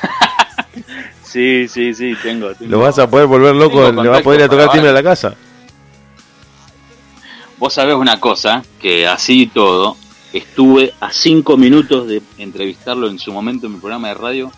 sí, 1.24 1.68
sí, 1.68 1.94
sí, 1.94 2.16
tengo. 2.24 2.50
Los 2.60 2.82
vas 2.82 2.98
a 2.98 3.08
poder 3.08 3.28
volver 3.28 3.54
loco, 3.54 3.92
le 3.92 4.10
vas 4.10 4.22
a 4.22 4.24
poder 4.24 4.40
ir 4.40 4.46
a 4.48 4.50
tocar 4.50 4.72
timbre 4.72 4.90
a 4.90 4.94
la 4.94 5.04
casa. 5.04 5.36
Vos 7.58 7.74
sabés 7.74 7.96
una 7.96 8.20
cosa, 8.20 8.64
que 8.80 9.08
así 9.08 9.44
y 9.44 9.48
todo, 9.48 9.96
estuve 10.34 10.94
a 11.00 11.12
cinco 11.12 11.58
minutos 11.58 12.08
de 12.08 12.22
entrevistarlo 12.38 13.08
en 13.08 13.20
su 13.20 13.32
momento 13.32 13.68
en 13.68 13.74
mi 13.74 13.80
programa 13.80 14.10
de 14.10 14.14
radio 14.16 14.52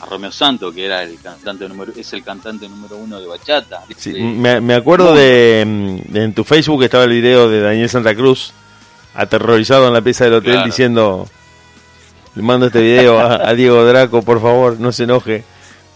a 0.00 0.06
Romeo 0.06 0.32
Santo, 0.32 0.72
que 0.72 0.84
era 0.84 1.02
el 1.02 1.18
cantante 1.20 1.68
número, 1.68 1.92
es 1.96 2.12
el 2.12 2.22
cantante 2.22 2.68
número 2.68 2.96
uno 2.96 3.20
de 3.20 3.26
bachata. 3.26 3.84
me, 4.04 4.74
acuerdo 4.74 5.14
de, 5.14 5.60
en 5.60 6.34
tu 6.34 6.44
Facebook 6.44 6.82
estaba 6.82 7.04
el 7.04 7.10
video 7.10 7.48
de 7.48 7.60
Daniel 7.60 7.88
Santa 7.88 8.14
Cruz 8.14 8.52
aterrorizado 9.14 9.88
en 9.88 9.94
la 9.94 10.00
pieza 10.00 10.24
del 10.24 10.34
hotel 10.34 10.62
diciendo 10.64 11.28
le 12.34 12.42
mando 12.42 12.66
este 12.66 12.80
video 12.80 13.18
a, 13.20 13.52
Diego 13.54 13.84
Draco, 13.84 14.22
por 14.22 14.40
favor, 14.40 14.80
no 14.80 14.90
se 14.90 15.04
enoje, 15.04 15.44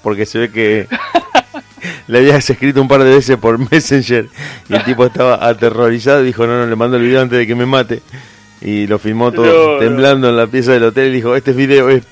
porque 0.03 0.27
se 0.27 0.39
ve 0.39 0.53
que 0.53 0.87
le 2.09 2.19
habías 2.19 2.49
escrito 2.49 2.81
un 2.81 2.89
par 2.89 3.03
de 3.03 3.15
veces 3.15 3.37
por 3.37 3.59
Messenger 3.71 4.29
y 4.69 4.75
el 4.75 4.85
tipo 4.85 5.07
estaba 5.07 5.47
aterrorizado 5.47 6.23
y 6.23 6.27
dijo, 6.27 6.47
no, 6.47 6.59
no, 6.59 6.67
le 6.67 6.77
mando 6.77 6.97
el 6.97 7.03
video 7.03 7.23
antes 7.23 7.39
de 7.39 7.47
que 7.47 7.55
me 7.55 7.67
mate. 7.67 8.03
Y 8.61 8.87
lo 8.87 8.99
filmó 8.99 9.33
todo 9.33 9.79
temblando 9.79 10.31
en 10.31 10.37
la 10.37 10.47
pieza 10.47 10.73
del 10.73 10.85
hotel 10.85 11.11
y 11.11 11.17
dijo, 11.17 11.37
este 11.37 11.53
video 11.53 11.91
es 11.91 12.05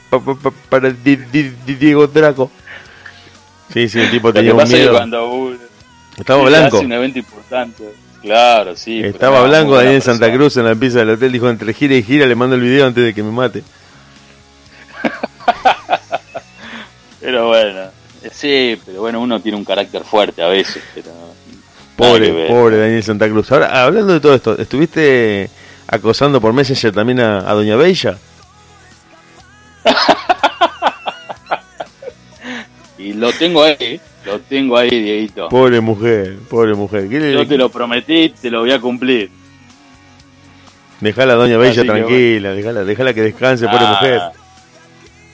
para 0.68 0.90
Diego 0.90 2.06
Draco. 2.06 2.50
Sí, 3.72 3.88
sí, 3.88 4.00
el 4.00 4.10
tipo 4.10 4.32
tenía 4.32 4.54
un 4.54 4.68
miedo. 4.68 5.00
Estaba 6.18 6.44
blanco. 6.44 6.80
un 6.80 6.92
evento 6.92 7.18
importante. 7.18 7.84
Claro, 8.22 8.76
sí. 8.76 9.02
Estaba 9.02 9.46
blanco 9.46 9.76
ahí 9.76 9.94
en 9.94 10.00
Santa 10.00 10.32
Cruz 10.32 10.56
en 10.56 10.66
la 10.66 10.74
pieza 10.74 11.00
del 11.00 11.10
hotel. 11.10 11.32
Dijo, 11.32 11.48
entre 11.48 11.74
gira 11.74 11.94
y 11.94 12.02
gira 12.02 12.26
le 12.26 12.34
mando 12.34 12.56
el 12.56 12.62
video 12.62 12.86
antes 12.86 13.04
de 13.04 13.14
que 13.14 13.22
me 13.22 13.30
mate. 13.30 13.62
pero 17.20 17.48
bueno, 17.48 17.90
sí, 18.32 18.78
pero 18.84 19.00
bueno, 19.00 19.20
uno 19.20 19.40
tiene 19.40 19.58
un 19.58 19.64
carácter 19.64 20.04
fuerte 20.04 20.42
a 20.42 20.48
veces. 20.48 20.82
Pero 20.94 21.10
pobre, 21.96 22.48
pobre 22.48 22.78
Daniel 22.78 23.02
Santa 23.02 23.28
Cruz. 23.28 23.50
Ahora, 23.52 23.84
hablando 23.84 24.12
de 24.12 24.20
todo 24.20 24.34
esto, 24.34 24.58
¿estuviste 24.58 25.48
acosando 25.86 26.40
por 26.40 26.52
Messenger 26.52 26.92
también 26.92 27.20
a, 27.20 27.38
a 27.38 27.54
Doña 27.54 27.76
Bella? 27.76 28.18
y 32.98 33.12
lo 33.12 33.32
tengo 33.32 33.62
ahí, 33.62 34.00
lo 34.24 34.40
tengo 34.40 34.76
ahí, 34.76 34.90
Dieguito. 34.90 35.48
Pobre 35.48 35.80
mujer, 35.80 36.38
pobre 36.48 36.74
mujer. 36.74 37.08
Yo 37.08 37.46
te 37.46 37.56
lo 37.56 37.68
prometí, 37.68 38.30
te 38.30 38.50
lo 38.50 38.60
voy 38.60 38.72
a 38.72 38.80
cumplir. 38.80 39.30
Dejala 41.00 41.34
a 41.34 41.36
Doña 41.36 41.58
Bella 41.58 41.84
tranquila, 41.84 42.52
dejala, 42.52 43.12
que 43.12 43.22
descanse, 43.22 43.66
pobre 43.66 43.86
mujer. 43.86 44.20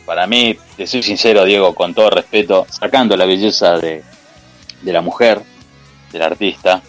Para 0.05 0.27
mí, 0.27 0.59
te 0.81 0.87
soy 0.87 1.03
sincero, 1.03 1.45
Diego, 1.45 1.75
con 1.75 1.93
todo 1.93 2.09
respeto, 2.09 2.67
sacando 2.71 3.15
la 3.15 3.27
belleza 3.27 3.79
de, 3.79 4.03
de 4.81 4.93
la 4.95 5.03
mujer, 5.03 5.43
del 6.11 6.23
artista, 6.23 6.81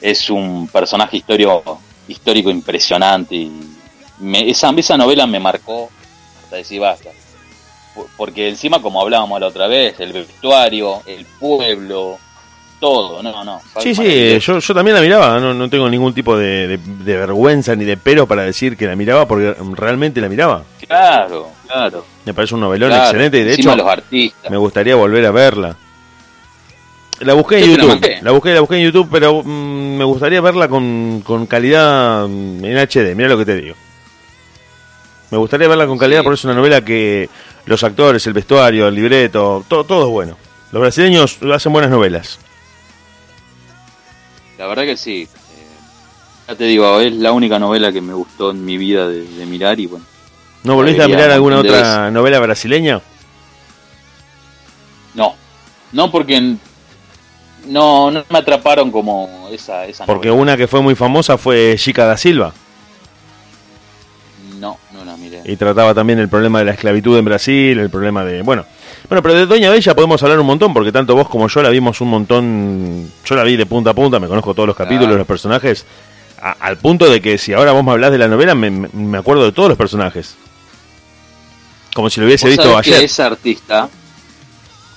es 0.00 0.30
un 0.30 0.68
personaje 0.68 1.16
histórico, 1.16 1.80
histórico 2.06 2.50
impresionante 2.50 3.34
y 3.34 3.50
esa, 4.34 4.70
esa 4.70 4.96
novela 4.96 5.26
me 5.26 5.40
marcó 5.40 5.90
hasta 6.40 6.54
decir 6.54 6.80
basta. 6.80 7.10
Porque 8.16 8.48
encima 8.48 8.80
como 8.80 9.00
hablábamos 9.00 9.40
la 9.40 9.48
otra 9.48 9.66
vez, 9.66 9.98
el 9.98 10.12
vestuario, 10.12 11.02
el 11.06 11.26
pueblo, 11.26 12.20
todo, 12.82 13.22
no, 13.22 13.44
no. 13.44 13.60
Sí, 13.78 13.94
sí, 13.94 14.40
yo, 14.40 14.58
yo 14.58 14.74
también 14.74 14.96
la 14.96 15.00
miraba, 15.00 15.38
no, 15.38 15.54
no 15.54 15.70
tengo 15.70 15.88
ningún 15.88 16.12
tipo 16.12 16.36
de, 16.36 16.80
vergüenza 17.04 17.76
ni 17.76 17.84
de 17.84 17.96
pero 17.96 18.26
para 18.26 18.42
decir 18.42 18.76
que 18.76 18.88
la 18.88 18.96
miraba 18.96 19.28
porque 19.28 19.54
realmente 19.76 20.20
la 20.20 20.28
miraba. 20.28 20.64
Claro, 20.84 21.50
claro. 21.68 22.04
Me 22.24 22.34
parece 22.34 22.56
un 22.56 22.62
novelón 22.62 22.90
excelente 22.90 23.38
y 23.38 23.44
de 23.44 23.54
hecho 23.54 23.76
los 23.76 23.86
artistas. 23.86 24.50
me 24.50 24.56
gustaría 24.56 24.96
volver 24.96 25.24
a 25.26 25.30
verla. 25.30 25.76
La 27.20 27.34
busqué 27.34 27.60
en 27.60 27.70
YouTube, 27.70 28.00
la 28.20 28.32
busqué, 28.32 28.52
la 28.52 28.60
busqué 28.60 28.76
en 28.78 28.84
YouTube, 28.84 29.08
pero 29.12 29.44
mm, 29.44 29.96
me 29.96 30.04
gustaría 30.04 30.40
verla 30.40 30.66
con, 30.66 31.22
con 31.24 31.46
calidad 31.46 32.26
mm, 32.26 32.64
en 32.64 32.78
HD, 32.78 33.14
mira 33.14 33.28
lo 33.28 33.38
que 33.38 33.44
te 33.44 33.54
digo. 33.54 33.76
Me 35.30 35.38
gustaría 35.38 35.68
verla 35.68 35.86
con 35.86 35.98
calidad 35.98 36.24
porque 36.24 36.34
es 36.34 36.44
una 36.44 36.54
novela 36.54 36.84
que 36.84 37.30
los 37.66 37.84
actores, 37.84 38.26
el 38.26 38.32
vestuario, 38.32 38.88
el 38.88 38.94
libreto, 38.96 39.64
todo, 39.68 39.84
todo 39.84 40.06
es 40.06 40.10
bueno. 40.10 40.36
Los 40.72 40.82
brasileños 40.82 41.38
hacen 41.54 41.72
buenas 41.72 41.92
novelas. 41.92 42.40
La 44.62 44.68
verdad 44.68 44.84
que 44.84 44.96
sí. 44.96 45.22
Eh, 45.22 46.46
ya 46.46 46.54
te 46.54 46.62
digo, 46.62 47.00
es 47.00 47.12
la 47.14 47.32
única 47.32 47.58
novela 47.58 47.90
que 47.90 48.00
me 48.00 48.14
gustó 48.14 48.52
en 48.52 48.64
mi 48.64 48.76
vida 48.76 49.08
de, 49.08 49.44
mirar 49.44 49.80
y 49.80 49.86
bueno. 49.86 50.04
¿No 50.62 50.76
volviste 50.76 51.02
a 51.02 51.08
mirar 51.08 51.32
alguna 51.32 51.58
otra 51.58 52.12
novela 52.12 52.38
brasileña? 52.38 53.00
No, 55.14 55.34
no 55.90 56.12
porque 56.12 56.40
no, 57.66 58.12
no 58.12 58.24
me 58.28 58.38
atraparon 58.38 58.92
como 58.92 59.48
esa, 59.50 59.84
esa 59.86 60.06
Porque 60.06 60.30
una 60.30 60.56
que 60.56 60.68
fue 60.68 60.80
muy 60.80 60.94
famosa 60.94 61.36
fue 61.36 61.74
Chica 61.76 62.06
da 62.06 62.16
Silva. 62.16 62.52
Y 65.44 65.56
trataba 65.56 65.92
también 65.92 66.20
el 66.20 66.28
problema 66.28 66.60
de 66.60 66.66
la 66.66 66.72
esclavitud 66.72 67.18
en 67.18 67.24
Brasil, 67.24 67.80
el 67.80 67.90
problema 67.90 68.24
de... 68.24 68.42
Bueno, 68.42 68.64
bueno, 69.12 69.22
pero 69.22 69.34
de 69.34 69.44
Doña 69.44 69.68
Bella 69.68 69.94
podemos 69.94 70.22
hablar 70.22 70.40
un 70.40 70.46
montón, 70.46 70.72
porque 70.72 70.90
tanto 70.90 71.14
vos 71.14 71.28
como 71.28 71.46
yo 71.46 71.62
la 71.62 71.68
vimos 71.68 72.00
un 72.00 72.08
montón... 72.08 73.12
Yo 73.26 73.34
la 73.34 73.42
vi 73.42 73.56
de 73.56 73.66
punta 73.66 73.90
a 73.90 73.94
punta, 73.94 74.18
me 74.18 74.26
conozco 74.26 74.54
todos 74.54 74.66
los 74.66 74.74
capítulos, 74.74 75.14
los 75.18 75.26
personajes, 75.26 75.84
al 76.40 76.78
punto 76.78 77.10
de 77.10 77.20
que 77.20 77.36
si 77.36 77.52
ahora 77.52 77.72
vos 77.72 77.84
me 77.84 77.90
hablás 77.90 78.10
de 78.10 78.16
la 78.16 78.26
novela, 78.26 78.54
me, 78.54 79.18
acuerdo 79.18 79.44
de 79.44 79.52
todos 79.52 79.68
los 79.68 79.76
personajes. 79.76 80.34
Como 81.94 82.08
si 82.08 82.20
lo 82.20 82.26
hubiese 82.26 82.48
visto 82.48 82.74
ayer. 82.74 83.00
Que 83.00 83.04
esa 83.04 83.26
artista, 83.26 83.90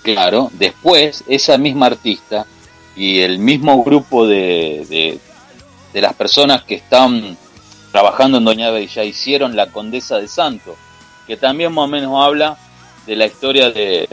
claro, 0.02 0.50
después 0.54 1.26
esa 1.28 1.58
misma 1.58 1.88
artista 1.88 2.46
y 2.96 3.20
el 3.20 3.38
mismo 3.38 3.84
grupo 3.84 4.26
de, 4.26 4.86
de, 4.90 5.20
de 5.92 6.02
las 6.02 6.14
personas 6.14 6.64
que 6.64 6.76
están 6.76 7.36
trabajando 7.92 8.38
en 8.38 8.46
Doña 8.46 8.72
Bella, 8.72 9.04
hicieron 9.04 9.58
La 9.58 9.68
Condesa 9.68 10.20
de 10.20 10.30
Santo, 10.30 10.78
que 11.28 11.36
también 11.36 11.74
más 11.74 11.84
o 11.84 11.88
menos 11.90 12.26
habla 12.26 12.58
de 13.06 13.16
la 13.16 13.26
historia 13.26 13.72
de 13.72 14.08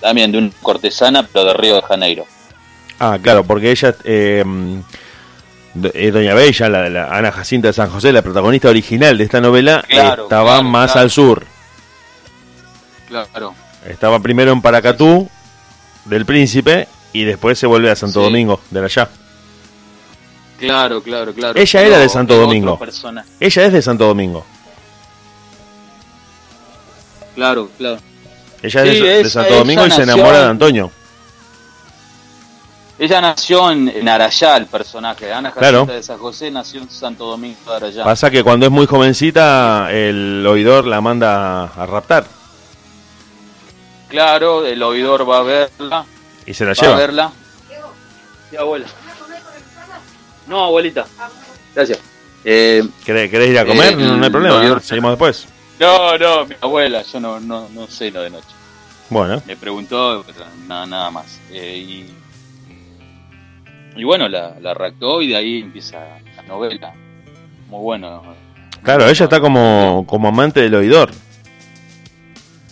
también 0.00 0.30
de 0.32 0.38
una 0.38 0.50
cortesana, 0.62 1.26
pero 1.26 1.46
de 1.46 1.54
Río 1.54 1.76
de 1.76 1.82
Janeiro. 1.82 2.26
Ah, 2.98 3.18
claro, 3.20 3.44
porque 3.44 3.70
ella, 3.70 3.94
eh, 4.04 4.44
Doña 5.74 6.34
Bella, 6.34 6.68
la, 6.68 7.08
Ana 7.16 7.32
Jacinta 7.32 7.68
de 7.68 7.74
San 7.74 7.90
José, 7.90 8.12
la 8.12 8.22
protagonista 8.22 8.68
original 8.68 9.18
de 9.18 9.24
esta 9.24 9.40
novela, 9.40 9.84
estaba 9.88 10.62
más 10.62 10.96
al 10.96 11.10
sur. 11.10 11.44
Claro. 13.08 13.54
Estaba 13.86 14.18
primero 14.20 14.52
en 14.52 14.62
Paracatú, 14.62 15.28
del 16.06 16.24
Príncipe, 16.24 16.88
y 17.12 17.24
después 17.24 17.58
se 17.58 17.66
vuelve 17.66 17.90
a 17.90 17.96
Santo 17.96 18.22
Domingo, 18.22 18.60
de 18.70 18.84
allá. 18.84 19.08
Claro, 20.58 21.02
claro, 21.02 21.34
claro. 21.34 21.58
Ella 21.58 21.82
era 21.82 21.98
de 21.98 22.08
Santo 22.08 22.36
Domingo. 22.36 22.78
Ella 23.40 23.66
es 23.66 23.72
de 23.72 23.82
Santo 23.82 24.06
Domingo. 24.06 24.44
Claro, 27.36 27.68
claro. 27.76 27.98
Ella 28.62 28.84
es 28.84 29.24
de, 29.24 29.30
Santo 29.30 29.54
Domingo 29.56 29.86
y 29.86 29.90
se 29.90 30.02
enamora 30.02 30.40
de 30.40 30.46
Antonio. 30.46 30.90
Ella 32.98 33.20
nació 33.20 33.70
en, 33.70 34.08
Arayá, 34.08 34.56
el 34.56 34.66
personaje. 34.66 35.30
Ana 35.30 35.50
Jacinta 35.50 35.92
de 35.92 36.02
San 36.02 36.16
José 36.16 36.50
nació 36.50 36.80
en 36.80 36.90
Santo 36.90 37.26
Domingo 37.26 37.58
de 37.66 37.76
Arayá. 37.76 38.04
Pasa 38.04 38.30
que 38.30 38.42
cuando 38.42 38.64
es 38.64 38.72
muy 38.72 38.86
jovencita, 38.86 39.92
el 39.92 40.44
oidor 40.46 40.86
la 40.86 41.02
manda 41.02 41.64
a 41.64 41.86
raptar. 41.86 42.24
Claro, 44.08 44.64
el 44.64 44.82
oidor 44.82 45.28
va 45.28 45.40
a 45.40 45.42
verla. 45.42 46.06
Y 46.46 46.54
se 46.54 46.64
la 46.64 46.72
lleva. 46.72 46.94
a 46.94 46.98
verla. 46.98 47.32
Sí, 48.50 48.56
abuela. 48.56 48.86
No, 50.46 50.64
abuelita. 50.64 51.04
Gracias. 51.74 51.98
Eh, 52.44 52.82
¿Querés, 53.04 53.50
ir 53.50 53.58
a 53.58 53.66
comer? 53.66 53.92
Eh, 53.92 53.96
no, 53.96 54.24
hay 54.24 54.30
problema, 54.30 54.80
seguimos 54.80 55.10
después. 55.10 55.46
No, 55.78 56.16
no, 56.18 56.46
mi 56.46 56.54
abuela, 56.60 57.02
yo 57.02 57.20
no, 57.20 57.40
no, 57.40 57.68
no 57.68 57.86
sé 57.86 58.10
lo 58.10 58.22
de 58.22 58.30
noche. 58.30 58.48
Bueno. 59.10 59.42
Me 59.46 59.56
preguntó, 59.56 60.24
nada, 60.66 60.86
nada 60.86 61.10
más. 61.10 61.40
Eh, 61.52 61.76
y, 61.78 62.14
y 63.96 64.04
bueno, 64.04 64.28
la, 64.28 64.56
la 64.60 64.74
reactó 64.74 65.22
y 65.22 65.28
de 65.28 65.36
ahí 65.36 65.60
empieza 65.60 65.98
la 66.36 66.42
novela. 66.42 66.94
Muy 67.68 67.80
bueno. 67.80 68.22
Claro, 68.82 69.08
ella 69.08 69.24
está 69.24 69.40
como, 69.40 70.04
como 70.08 70.28
amante 70.28 70.60
del 70.60 70.74
oidor. 70.74 71.10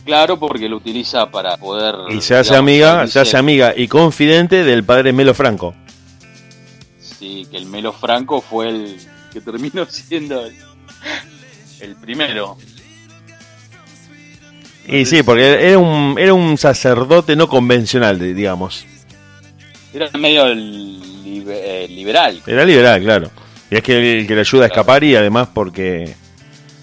Claro, 0.04 0.38
porque 0.38 0.68
lo 0.68 0.76
utiliza 0.76 1.30
para 1.30 1.56
poder... 1.56 1.94
Y 2.10 2.20
se 2.20 2.36
hace 2.36 2.54
amiga, 2.54 3.06
se 3.06 3.20
hace 3.20 3.36
amiga 3.36 3.72
y 3.74 3.88
confidente 3.88 4.64
del 4.64 4.84
padre 4.84 5.12
Melo 5.12 5.34
Franco 5.34 5.74
que 7.50 7.56
el 7.56 7.66
Melo 7.66 7.92
Franco 7.92 8.40
fue 8.40 8.68
el 8.68 8.96
que 9.32 9.40
terminó 9.40 9.86
siendo 9.88 10.44
el, 11.80 11.96
primero. 11.96 12.56
Y 14.86 15.04
sí, 15.06 15.22
porque 15.22 15.68
era 15.68 15.78
un, 15.78 16.16
era 16.18 16.34
un 16.34 16.58
sacerdote 16.58 17.36
no 17.36 17.48
convencional, 17.48 18.18
digamos. 18.34 18.86
Era 19.92 20.10
medio 20.18 20.46
eh, 20.46 21.86
liberal. 21.88 22.42
Era 22.46 22.64
liberal, 22.64 23.02
claro. 23.02 23.30
Y 23.70 23.76
es 23.76 23.82
que 23.82 24.18
el 24.18 24.26
que 24.26 24.34
le 24.34 24.40
ayuda 24.40 24.64
a 24.64 24.66
escapar 24.66 25.04
y 25.04 25.16
además 25.16 25.48
porque 25.52 26.14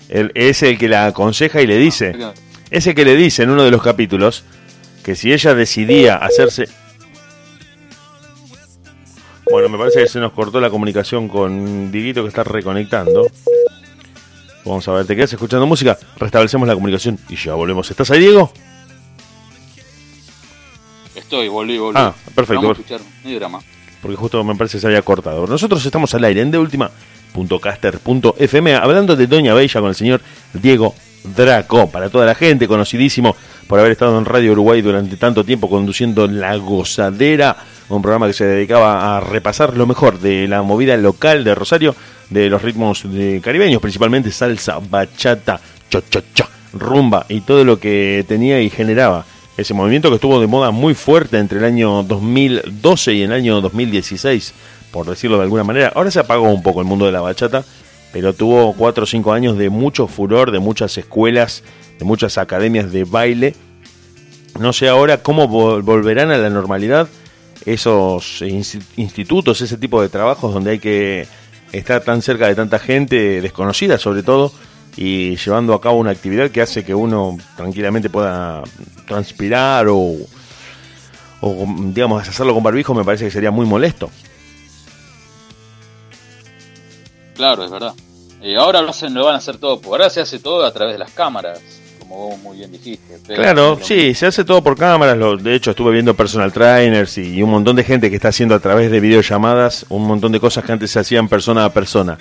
él, 0.09 0.31
es 0.33 0.63
el 0.63 0.77
que 0.77 0.89
la 0.89 1.07
aconseja 1.07 1.61
y 1.61 1.67
le 1.67 1.77
dice. 1.77 2.15
Es 2.69 2.87
el 2.87 2.95
que 2.95 3.05
le 3.05 3.15
dice 3.15 3.43
en 3.43 3.49
uno 3.49 3.63
de 3.63 3.71
los 3.71 3.83
capítulos 3.83 4.43
que 5.03 5.15
si 5.15 5.33
ella 5.33 5.53
decidía 5.53 6.15
hacerse 6.15 6.67
bueno, 9.51 9.67
me 9.67 9.77
parece 9.77 9.99
que 9.99 10.07
se 10.07 10.19
nos 10.19 10.31
cortó 10.31 10.61
la 10.61 10.69
comunicación 10.69 11.27
con 11.27 11.91
Diguito 11.91 12.21
que 12.23 12.29
está 12.29 12.43
reconectando. 12.45 13.27
Vamos 14.65 14.87
a 14.87 14.93
ver, 14.93 15.05
¿te 15.05 15.15
quedas 15.15 15.31
escuchando 15.33 15.65
música? 15.65 15.97
Restablecemos 16.17 16.67
la 16.67 16.75
comunicación 16.75 17.17
y 17.29 17.35
ya 17.35 17.55
volvemos. 17.55 17.89
¿Estás 17.89 18.11
ahí, 18.11 18.19
Diego? 18.19 18.53
Estoy, 21.15 21.47
volví, 21.47 21.77
volví. 21.77 21.97
Ah, 21.99 22.13
perfecto. 22.35 22.61
Vamos 22.61 22.77
a 22.77 22.81
escuchar, 22.81 23.01
no 23.23 23.35
drama. 23.35 23.61
Porque 24.01 24.17
justo 24.17 24.43
me 24.43 24.55
parece 24.55 24.77
que 24.77 24.81
se 24.81 24.87
había 24.87 25.01
cortado. 25.01 25.47
Nosotros 25.47 25.85
estamos 25.85 26.13
al 26.13 26.23
aire 26.23 26.41
en 26.41 26.51
deultima.caster.fm 26.51 28.75
hablando 28.75 29.15
de 29.15 29.27
Doña 29.27 29.53
Bella 29.53 29.79
con 29.79 29.89
el 29.89 29.95
señor 29.95 30.21
Diego 30.53 30.93
Draco. 31.35 31.89
Para 31.89 32.09
toda 32.09 32.25
la 32.25 32.35
gente, 32.35 32.67
conocidísimo 32.67 33.35
por 33.67 33.79
haber 33.79 33.93
estado 33.93 34.17
en 34.17 34.25
Radio 34.25 34.51
Uruguay 34.53 34.81
durante 34.81 35.17
tanto 35.17 35.43
tiempo 35.43 35.69
conduciendo 35.69 36.25
La 36.27 36.55
Gozadera 36.57 37.57
un 37.95 38.01
programa 38.01 38.27
que 38.27 38.33
se 38.33 38.45
dedicaba 38.45 39.17
a 39.17 39.19
repasar 39.19 39.75
lo 39.75 39.85
mejor 39.85 40.19
de 40.19 40.47
la 40.47 40.61
movida 40.61 40.95
local 40.97 41.43
de 41.43 41.55
Rosario. 41.55 41.95
De 42.31 42.49
los 42.49 42.61
ritmos 42.61 43.03
de 43.03 43.41
caribeños, 43.43 43.81
principalmente 43.81 44.31
salsa, 44.31 44.79
bachata, 44.79 45.59
cho, 45.89 46.01
cho, 46.09 46.21
cho, 46.33 46.45
rumba 46.73 47.25
y 47.29 47.41
todo 47.41 47.63
lo 47.63 47.77
que 47.79 48.25
tenía 48.27 48.61
y 48.61 48.69
generaba 48.69 49.25
ese 49.57 49.73
movimiento 49.73 50.09
que 50.09 50.15
estuvo 50.15 50.39
de 50.39 50.47
moda 50.47 50.71
muy 50.71 50.95
fuerte 50.95 51.37
entre 51.37 51.59
el 51.59 51.65
año 51.65 52.03
2012 52.03 53.13
y 53.13 53.21
el 53.23 53.33
año 53.33 53.59
2016, 53.59 54.53
por 54.91 55.05
decirlo 55.05 55.37
de 55.37 55.43
alguna 55.43 55.65
manera. 55.65 55.91
Ahora 55.93 56.09
se 56.09 56.19
apagó 56.19 56.49
un 56.49 56.63
poco 56.63 56.79
el 56.79 56.87
mundo 56.87 57.05
de 57.05 57.11
la 57.11 57.21
bachata, 57.21 57.65
pero 58.13 58.33
tuvo 58.33 58.73
4 58.73 59.03
o 59.03 59.07
5 59.07 59.33
años 59.33 59.57
de 59.57 59.69
mucho 59.69 60.07
furor, 60.07 60.51
de 60.51 60.59
muchas 60.59 60.97
escuelas, 60.97 61.63
de 61.99 62.05
muchas 62.05 62.37
academias 62.37 62.93
de 62.93 63.03
baile. 63.03 63.55
No 64.57 64.71
sé 64.71 64.87
ahora 64.87 65.17
cómo 65.17 65.47
volverán 65.47 66.31
a 66.31 66.37
la 66.37 66.49
normalidad 66.49 67.09
esos 67.65 68.41
institutos, 68.95 69.61
ese 69.61 69.77
tipo 69.77 70.01
de 70.01 70.09
trabajos 70.09 70.53
donde 70.53 70.71
hay 70.71 70.79
que 70.79 71.27
estar 71.71 72.01
tan 72.01 72.21
cerca 72.21 72.47
de 72.47 72.55
tanta 72.55 72.79
gente 72.79 73.41
desconocida 73.41 73.97
sobre 73.97 74.23
todo 74.23 74.51
y 74.97 75.37
llevando 75.37 75.73
a 75.73 75.81
cabo 75.81 75.97
una 75.97 76.11
actividad 76.11 76.51
que 76.51 76.61
hace 76.61 76.83
que 76.83 76.93
uno 76.93 77.37
tranquilamente 77.55 78.09
pueda 78.09 78.63
transpirar 79.07 79.87
o, 79.87 80.15
o 81.41 81.65
digamos 81.93 82.27
hacerlo 82.27 82.53
con 82.53 82.63
barbijo 82.63 82.93
me 82.93 83.03
parece 83.03 83.25
que 83.25 83.31
sería 83.31 83.51
muy 83.51 83.65
molesto. 83.65 84.09
Claro, 87.35 87.63
es 87.63 87.71
verdad. 87.71 87.93
Y 88.41 88.55
ahora 88.55 88.81
lo, 88.81 88.89
hacen, 88.89 89.13
lo 89.13 89.25
van 89.25 89.35
a 89.35 89.37
hacer 89.37 89.57
todo, 89.57 89.79
ahora 89.85 90.09
se 90.09 90.21
hace 90.21 90.39
todo 90.39 90.65
a 90.65 90.71
través 90.71 90.93
de 90.93 90.99
las 90.99 91.11
cámaras 91.11 91.80
como 92.11 92.29
vos 92.29 92.39
muy 92.39 92.57
bien 92.57 92.71
dijiste. 92.71 93.19
Claro, 93.33 93.79
sí, 93.81 94.13
se 94.13 94.25
hace 94.27 94.43
todo 94.43 94.61
por 94.61 94.77
cámaras. 94.77 95.17
Lo, 95.17 95.37
de 95.37 95.55
hecho, 95.55 95.71
estuve 95.71 95.93
viendo 95.93 96.13
personal 96.13 96.51
trainers 96.51 97.17
y, 97.17 97.41
un 97.41 97.51
montón 97.51 97.77
de 97.77 97.83
gente 97.83 98.09
que 98.09 98.17
está 98.17 98.29
haciendo 98.29 98.53
a 98.53 98.59
través 98.59 98.91
de 98.91 98.99
videollamadas 98.99 99.85
un 99.89 100.05
montón 100.05 100.31
de 100.31 100.39
cosas 100.39 100.65
que 100.65 100.73
antes 100.73 100.91
se 100.91 100.99
hacían 100.99 101.29
persona 101.29 101.63
a 101.65 101.71
persona. 101.71 102.17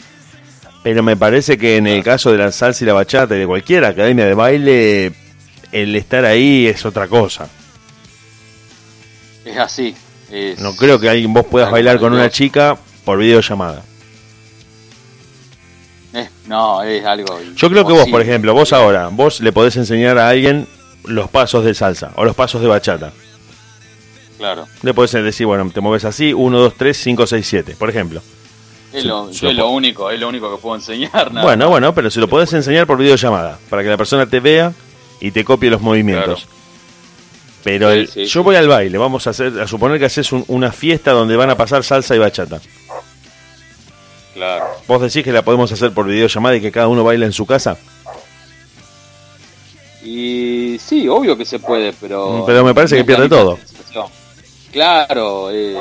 Pero 0.82 1.02
me 1.02 1.16
parece 1.16 1.58
que 1.58 1.76
en 1.76 1.86
el 1.86 2.02
caso 2.04 2.30
de 2.30 2.38
la 2.38 2.52
salsa 2.52 2.84
y 2.84 2.86
la 2.86 2.92
bachata 2.92 3.34
y 3.36 3.40
de 3.40 3.46
cualquier 3.46 3.84
academia 3.84 4.24
de 4.24 4.34
baile, 4.34 5.12
el 5.72 5.96
estar 5.96 6.24
ahí 6.24 6.66
es 6.66 6.86
otra 6.86 7.08
cosa. 7.08 7.48
Es 9.44 9.58
así. 9.58 9.94
no 10.58 10.76
creo 10.76 11.00
que 11.00 11.08
alguien 11.08 11.32
vos 11.34 11.46
puedas 11.46 11.70
bailar 11.70 11.98
con 11.98 12.12
una 12.12 12.30
chica 12.30 12.78
por 13.04 13.18
videollamada. 13.18 13.82
No, 16.50 16.82
es 16.82 17.04
algo. 17.04 17.38
Yo 17.54 17.70
creo 17.70 17.86
que 17.86 17.92
vos, 17.92 18.08
por 18.08 18.20
ejemplo, 18.20 18.52
vos 18.52 18.72
ahora, 18.72 19.08
vos 19.08 19.40
le 19.40 19.52
podés 19.52 19.76
enseñar 19.76 20.18
a 20.18 20.28
alguien 20.28 20.66
los 21.04 21.30
pasos 21.30 21.64
de 21.64 21.74
salsa 21.74 22.10
o 22.16 22.24
los 22.24 22.34
pasos 22.34 22.60
de 22.60 22.66
bachata. 22.66 23.12
Claro. 24.36 24.66
Le 24.82 24.92
podés 24.92 25.12
decir, 25.12 25.46
bueno, 25.46 25.70
te 25.72 25.80
mueves 25.80 26.04
así, 26.04 26.32
1, 26.32 26.58
2, 26.58 26.74
3, 26.76 26.96
5, 26.96 27.26
6, 27.28 27.46
7, 27.46 27.76
por 27.78 27.88
ejemplo. 27.88 28.20
Es, 28.92 29.04
lo, 29.04 29.22
único, 29.68 30.10
es 30.10 30.18
lo 30.18 30.28
único 30.28 30.52
que 30.52 30.60
puedo 30.60 30.74
enseñar. 30.74 31.30
bueno, 31.30 31.68
bueno, 31.68 31.94
pero 31.94 32.10
si 32.10 32.18
lo 32.18 32.26
podés 32.26 32.52
enseñar 32.52 32.88
por 32.88 32.98
videollamada, 32.98 33.56
para 33.68 33.84
que 33.84 33.88
la 33.88 33.96
persona 33.96 34.26
te 34.26 34.40
vea 34.40 34.72
y 35.20 35.30
te 35.30 35.44
copie 35.44 35.70
los 35.70 35.80
movimientos. 35.80 36.48
Pero 37.62 37.94
yo 37.94 38.42
voy 38.42 38.56
al 38.56 38.66
baile, 38.66 38.98
vamos 38.98 39.28
a 39.28 39.30
hacer, 39.30 39.60
a 39.60 39.68
suponer 39.68 40.00
que 40.00 40.06
haces 40.06 40.32
una 40.32 40.72
fiesta 40.72 41.12
donde 41.12 41.36
van 41.36 41.50
a 41.50 41.56
pasar 41.56 41.84
salsa 41.84 42.16
y 42.16 42.18
bachata. 42.18 42.60
Claro. 44.40 44.64
¿Vos 44.88 45.02
decís 45.02 45.22
que 45.22 45.32
la 45.32 45.42
podemos 45.42 45.70
hacer 45.70 45.92
por 45.92 46.06
videollamada 46.06 46.56
y 46.56 46.62
que 46.62 46.72
cada 46.72 46.88
uno 46.88 47.04
baila 47.04 47.26
en 47.26 47.32
su 47.32 47.44
casa? 47.44 47.76
Y 50.02 50.78
sí, 50.80 51.06
obvio 51.08 51.36
que 51.36 51.44
se 51.44 51.58
puede, 51.58 51.92
pero... 51.92 52.38
Mm, 52.38 52.46
pero 52.46 52.64
me 52.64 52.72
parece 52.72 52.96
que 52.96 53.04
pierde 53.04 53.28
todo. 53.28 53.58
Claro, 54.72 55.50
eh, 55.50 55.76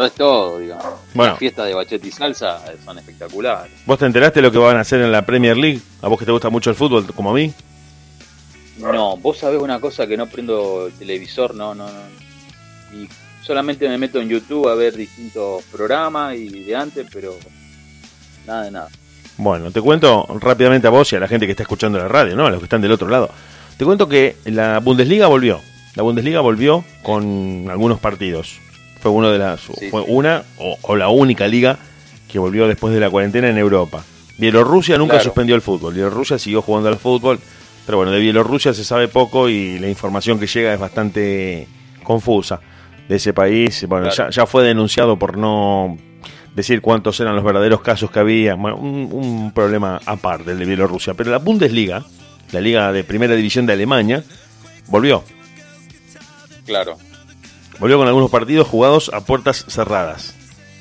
es 0.00 0.12
todo, 0.12 0.58
digamos. 0.58 0.86
Bueno. 1.12 1.32
Las 1.32 1.40
fiestas 1.40 1.66
de 1.66 1.74
bachete 1.74 2.08
y 2.08 2.10
salsa 2.10 2.62
son 2.82 2.96
espectaculares. 2.96 3.70
¿Vos 3.84 3.98
te 3.98 4.06
enteraste 4.06 4.40
de 4.40 4.46
lo 4.46 4.50
que 4.50 4.56
van 4.56 4.78
a 4.78 4.80
hacer 4.80 5.02
en 5.02 5.12
la 5.12 5.26
Premier 5.26 5.58
League? 5.58 5.82
¿A 6.00 6.08
vos 6.08 6.18
que 6.18 6.24
te 6.24 6.32
gusta 6.32 6.48
mucho 6.48 6.70
el 6.70 6.76
fútbol, 6.76 7.04
como 7.14 7.32
a 7.32 7.34
mí? 7.34 7.52
No, 8.78 9.18
vos 9.18 9.36
sabés 9.36 9.60
una 9.60 9.78
cosa 9.78 10.06
que 10.06 10.16
no 10.16 10.26
prendo 10.26 10.86
el 10.86 10.94
televisor, 10.94 11.54
no, 11.54 11.74
no, 11.74 11.86
no. 11.86 12.96
Y 12.96 13.10
solamente 13.44 13.88
me 13.88 13.98
meto 13.98 14.20
en 14.20 14.28
YouTube 14.28 14.68
a 14.68 14.74
ver 14.74 14.96
distintos 14.96 15.62
programas 15.64 16.34
y 16.36 16.48
de 16.48 16.74
antes, 16.74 17.06
pero 17.12 17.36
nada 18.46 18.64
de 18.64 18.70
nada. 18.70 18.88
Bueno, 19.36 19.70
te 19.70 19.80
cuento 19.80 20.26
rápidamente 20.40 20.86
a 20.86 20.90
vos 20.90 21.12
y 21.12 21.16
a 21.16 21.20
la 21.20 21.28
gente 21.28 21.46
que 21.46 21.52
está 21.52 21.64
escuchando 21.64 21.98
la 21.98 22.08
radio, 22.08 22.36
¿no? 22.36 22.46
A 22.46 22.50
los 22.50 22.60
que 22.60 22.64
están 22.64 22.80
del 22.80 22.92
otro 22.92 23.08
lado. 23.08 23.30
Te 23.76 23.84
cuento 23.84 24.08
que 24.08 24.36
la 24.44 24.78
Bundesliga 24.78 25.26
volvió. 25.26 25.60
La 25.94 26.02
Bundesliga 26.02 26.40
volvió 26.40 26.84
con 27.02 27.66
algunos 27.68 28.00
partidos. 28.00 28.58
Fue 29.00 29.10
uno 29.10 29.30
de 29.30 29.38
las 29.38 29.60
fue 29.60 30.00
una 30.06 30.44
o, 30.58 30.96
la 30.96 31.08
única 31.08 31.46
liga 31.46 31.78
que 32.28 32.38
volvió 32.38 32.66
después 32.66 32.94
de 32.94 33.00
la 33.00 33.10
cuarentena 33.10 33.50
en 33.50 33.58
Europa. 33.58 34.02
Bielorrusia 34.38 34.96
nunca 34.96 35.20
suspendió 35.20 35.54
el 35.54 35.62
fútbol. 35.62 35.94
Bielorrusia 35.94 36.38
siguió 36.38 36.62
jugando 36.62 36.88
al 36.88 36.96
fútbol, 36.96 37.38
pero 37.84 37.98
bueno, 37.98 38.12
de 38.12 38.20
Bielorrusia 38.20 38.72
se 38.72 38.84
sabe 38.84 39.08
poco 39.08 39.48
y 39.48 39.78
la 39.78 39.88
información 39.88 40.38
que 40.38 40.46
llega 40.46 40.72
es 40.72 40.80
bastante 40.80 41.68
confusa 42.02 42.60
de 43.08 43.16
ese 43.16 43.32
país. 43.32 43.86
Bueno, 43.88 44.10
ya, 44.10 44.46
fue 44.46 44.64
denunciado 44.64 45.18
por 45.18 45.36
no 45.36 45.96
decir 46.54 46.80
cuántos 46.80 47.18
eran 47.20 47.34
los 47.34 47.44
verdaderos 47.44 47.80
casos 47.80 48.10
que 48.10 48.18
había. 48.18 48.54
Bueno, 48.54 48.76
un, 48.76 49.52
problema 49.52 50.00
aparte 50.06 50.52
el 50.52 50.58
de 50.58 50.64
Bielorrusia. 50.64 51.14
Pero 51.14 51.30
la 51.30 51.38
Bundesliga, 51.38 52.04
la 52.52 52.60
liga 52.60 52.92
de 52.92 53.04
primera 53.04 53.34
división 53.34 53.66
de 53.66 53.74
Alemania, 53.74 54.24
volvió. 54.88 55.24
Claro. 56.66 56.96
Volvió 57.78 57.98
con 57.98 58.06
algunos 58.06 58.30
partidos 58.30 58.68
jugados 58.68 59.10
a 59.12 59.20
puertas 59.24 59.64
cerradas. 59.68 60.34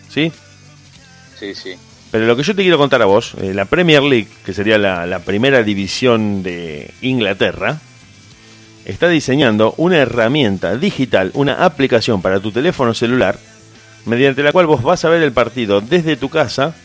¿Sí? 0.09 0.31
Sí, 1.39 1.55
sí. 1.55 1.75
Pero 2.11 2.27
lo 2.27 2.35
que 2.35 2.43
yo 2.43 2.55
te 2.55 2.61
quiero 2.61 2.77
contar 2.77 3.01
a 3.01 3.05
vos, 3.05 3.33
eh, 3.41 3.55
la 3.55 3.65
Premier 3.65 4.03
League, 4.03 4.27
que 4.45 4.53
sería 4.53 4.77
la, 4.77 5.07
la 5.07 5.19
primera 5.19 5.63
división 5.63 6.43
de 6.43 6.93
Inglaterra, 7.01 7.79
está 8.85 9.07
diseñando 9.07 9.73
una 9.77 9.97
herramienta 9.97 10.75
digital, 10.75 11.31
una 11.33 11.65
aplicación 11.65 12.21
para 12.21 12.39
tu 12.39 12.51
teléfono 12.51 12.93
celular, 12.93 13.37
mediante 14.05 14.43
la 14.43 14.51
cual 14.51 14.67
vos 14.67 14.83
vas 14.83 15.05
a 15.05 15.09
ver 15.09 15.23
el 15.23 15.31
partido 15.31 15.81
desde 15.81 16.17
tu 16.17 16.29
casa 16.29 16.75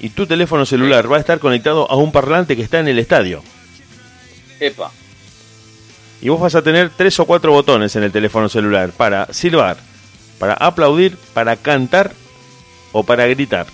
y 0.00 0.10
tu 0.10 0.26
teléfono 0.26 0.66
celular 0.66 1.10
va 1.10 1.16
a 1.16 1.20
estar 1.20 1.38
conectado 1.38 1.90
a 1.90 1.96
un 1.96 2.12
parlante 2.12 2.56
que 2.56 2.62
está 2.62 2.80
en 2.80 2.88
el 2.88 2.98
estadio. 2.98 3.42
Epa. 4.60 4.90
Y 6.22 6.28
vos 6.28 6.40
vas 6.40 6.54
a 6.54 6.62
tener 6.62 6.90
tres 6.90 7.18
o 7.20 7.26
cuatro 7.26 7.52
botones 7.52 7.94
en 7.96 8.02
el 8.02 8.12
teléfono 8.12 8.48
celular 8.48 8.90
para 8.90 9.32
silbar, 9.32 9.76
para 10.38 10.54
aplaudir, 10.54 11.16
para 11.34 11.56
cantar 11.56 12.12
o 12.92 13.02
para 13.02 13.26
gritar. 13.26 13.66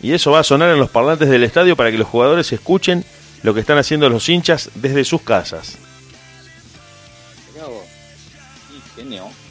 Y 0.00 0.12
eso 0.12 0.30
va 0.30 0.40
a 0.40 0.44
sonar 0.44 0.70
en 0.70 0.78
los 0.78 0.90
parlantes 0.90 1.28
del 1.28 1.44
estadio 1.44 1.76
para 1.76 1.90
que 1.90 1.98
los 1.98 2.08
jugadores 2.08 2.52
escuchen 2.52 3.04
lo 3.42 3.52
que 3.52 3.60
están 3.60 3.78
haciendo 3.78 4.08
los 4.08 4.28
hinchas 4.28 4.70
desde 4.74 5.04
sus 5.04 5.22
casas. 5.22 5.78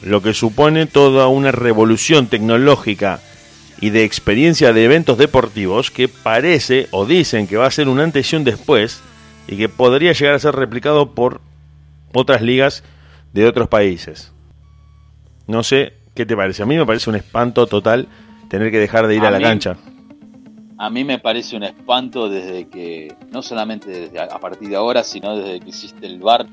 Lo 0.04 0.22
que 0.22 0.34
supone 0.34 0.86
toda 0.86 1.28
una 1.28 1.52
revolución 1.52 2.28
tecnológica 2.28 3.20
y 3.80 3.90
de 3.92 4.04
experiencia 4.04 4.74
de 4.74 4.86
eventos 4.86 5.18
deportivos 5.18 5.92
que 5.92 6.08
parece 6.08 6.88
o 6.92 7.06
dicen 7.06 7.48
que 7.48 7.58
va 7.58 7.68
a 7.68 7.72
ser 7.72 7.90
un 7.90 8.00
antes 8.00 8.32
y 8.32 8.36
un 8.36 8.44
después 8.44 9.02
y 9.48 9.58
que 9.58 9.70
podría 9.70 10.14
llegar 10.14 10.36
a 10.36 10.40
ser 10.40 10.56
replicado 10.56 11.14
por 11.14 11.42
otras 12.14 12.42
ligas 12.42 12.84
de 13.34 13.46
otros 13.46 13.68
países. 13.68 14.34
No 15.46 15.64
sé 15.64 15.94
qué 16.16 16.26
te 16.26 16.36
parece. 16.36 16.64
A 16.64 16.66
mí 16.66 16.76
me 16.76 16.86
parece 16.86 17.10
un 17.10 17.16
espanto 17.16 17.68
total 17.68 18.08
tener 18.50 18.72
que 18.72 18.80
dejar 18.80 19.08
de 19.08 19.16
ir 19.16 19.26
a, 19.26 19.32
la 19.32 19.40
cancha. 19.40 19.78
A 20.78 20.90
mí 20.90 21.04
me 21.04 21.20
parece 21.20 21.56
un 21.56 21.64
espanto 21.64 22.30
desde 22.30 22.68
que, 22.68 23.16
no 23.32 23.42
solamente 23.42 23.90
desde 23.90 24.20
a 24.20 24.40
partir 24.40 24.70
de 24.70 24.76
ahora, 24.76 25.04
sino 25.04 25.38
desde 25.38 25.60
que 25.60 25.70
existe 25.70 26.06
el 26.06 26.20
bar 26.20 26.48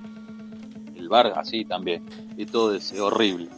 el 1.05 1.09
bar 1.09 1.33
así 1.37 1.64
también. 1.64 2.03
Y 2.37 2.47
todo 2.47 2.75
es 2.75 2.93
horrible. 2.99 3.49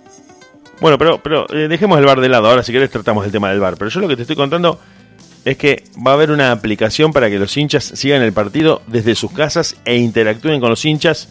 Bueno, 0.80 0.98
pero, 0.98 1.22
pero 1.22 1.46
eh, 1.50 1.68
dejemos 1.68 1.98
el 1.98 2.04
bar 2.04 2.20
de 2.20 2.28
lado. 2.28 2.48
Ahora, 2.48 2.62
si 2.62 2.72
querés, 2.72 2.90
tratamos 2.90 3.24
el 3.24 3.32
tema 3.32 3.50
del 3.50 3.60
bar. 3.60 3.76
Pero 3.78 3.90
yo 3.90 4.00
lo 4.00 4.08
que 4.08 4.16
te 4.16 4.22
estoy 4.22 4.36
contando 4.36 4.78
es 5.44 5.56
que 5.56 5.84
va 6.04 6.10
a 6.10 6.14
haber 6.14 6.30
una 6.30 6.52
aplicación 6.52 7.12
para 7.12 7.30
que 7.30 7.38
los 7.38 7.56
hinchas 7.56 7.84
sigan 7.84 8.20
el 8.22 8.32
partido 8.32 8.82
desde 8.88 9.14
sus 9.14 9.32
casas 9.32 9.76
e 9.84 9.96
interactúen 9.96 10.60
con 10.60 10.70
los 10.70 10.84
hinchas 10.84 11.28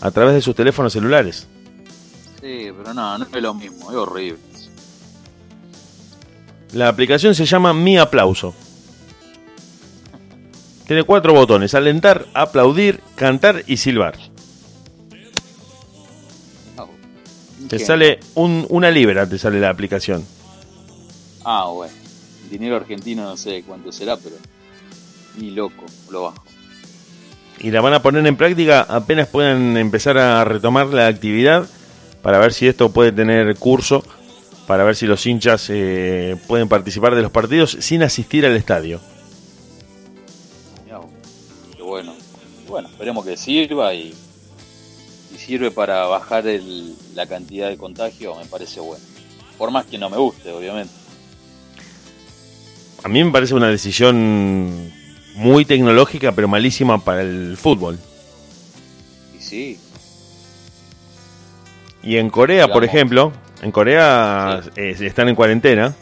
a 0.00 0.10
través 0.10 0.34
de 0.34 0.40
sus 0.40 0.56
teléfonos 0.56 0.92
celulares. 0.92 1.46
Sí, 2.40 2.70
pero 2.76 2.92
no, 2.94 3.18
no 3.18 3.24
es 3.24 3.42
lo 3.42 3.54
mismo, 3.54 3.90
es 3.90 3.96
horrible. 3.96 4.38
La 6.72 6.88
aplicación 6.88 7.34
se 7.34 7.44
llama 7.44 7.74
Mi 7.74 7.98
Aplauso. 7.98 8.54
Tiene 10.86 11.04
cuatro 11.04 11.34
botones, 11.34 11.74
alentar, 11.74 12.26
aplaudir, 12.34 13.00
cantar 13.14 13.62
y 13.66 13.76
silbar. 13.76 14.31
Te 17.68 17.78
sale 17.78 18.20
un, 18.34 18.66
una 18.68 18.90
libra, 18.90 19.28
te 19.28 19.38
sale 19.38 19.60
la 19.60 19.70
aplicación. 19.70 20.24
Ah, 21.44 21.68
bueno. 21.72 21.92
Dinero 22.50 22.76
argentino 22.76 23.24
no 23.24 23.36
sé 23.36 23.62
cuánto 23.66 23.92
será, 23.92 24.16
pero 24.16 24.36
ni 25.38 25.50
loco, 25.50 25.84
lo 26.10 26.24
bajo. 26.24 26.44
Y 27.58 27.70
la 27.70 27.80
van 27.80 27.94
a 27.94 28.02
poner 28.02 28.26
en 28.26 28.36
práctica 28.36 28.82
apenas 28.82 29.28
puedan 29.28 29.76
empezar 29.76 30.18
a 30.18 30.44
retomar 30.44 30.88
la 30.88 31.06
actividad 31.06 31.66
para 32.22 32.38
ver 32.38 32.52
si 32.52 32.66
esto 32.66 32.90
puede 32.90 33.12
tener 33.12 33.56
curso 33.56 34.04
para 34.66 34.84
ver 34.84 34.96
si 34.96 35.06
los 35.06 35.26
hinchas 35.26 35.68
eh, 35.70 36.36
pueden 36.46 36.68
participar 36.68 37.14
de 37.14 37.22
los 37.22 37.30
partidos 37.30 37.76
sin 37.80 38.02
asistir 38.02 38.46
al 38.46 38.56
estadio. 38.56 39.00
Qué 41.76 41.82
bueno. 41.82 42.14
Bueno, 42.68 42.88
esperemos 42.88 43.24
que 43.26 43.36
sirva 43.36 43.92
y, 43.92 44.00
y 44.00 44.14
sirve 45.44 45.70
para 45.70 46.06
bajar 46.06 46.46
el, 46.46 46.94
la 47.14 47.26
cantidad 47.26 47.68
de 47.68 47.76
contagio, 47.76 48.34
me 48.36 48.46
parece 48.46 48.80
bueno. 48.80 49.04
Por 49.58 49.70
más 49.70 49.86
que 49.86 49.98
no 49.98 50.08
me 50.08 50.16
guste, 50.16 50.50
obviamente. 50.50 50.92
A 53.02 53.08
mí 53.08 53.22
me 53.22 53.30
parece 53.30 53.54
una 53.54 53.68
decisión 53.68 54.92
muy 55.34 55.64
tecnológica, 55.64 56.32
pero 56.32 56.48
malísima 56.48 57.04
para 57.04 57.22
el 57.22 57.56
fútbol. 57.56 57.98
Y 59.36 59.42
sí. 59.42 59.78
Y 62.02 62.16
en 62.16 62.30
Corea, 62.30 62.68
por 62.68 62.84
ejemplo, 62.84 63.32
en 63.62 63.72
Corea 63.72 64.60
eh, 64.76 64.96
están 65.00 65.28
en 65.28 65.34
cuarentena, 65.34 65.94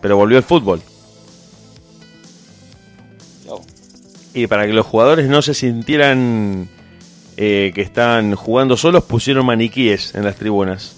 pero 0.00 0.16
volvió 0.16 0.38
el 0.38 0.44
fútbol. 0.44 0.82
Y 4.32 4.46
para 4.46 4.64
que 4.64 4.72
los 4.72 4.86
jugadores 4.86 5.28
no 5.28 5.42
se 5.42 5.54
sintieran 5.54 6.68
eh, 7.42 7.72
que 7.74 7.80
están 7.80 8.34
jugando 8.34 8.76
solos, 8.76 9.04
pusieron 9.04 9.46
maniquíes 9.46 10.14
en 10.14 10.24
las 10.24 10.36
tribunas. 10.36 10.94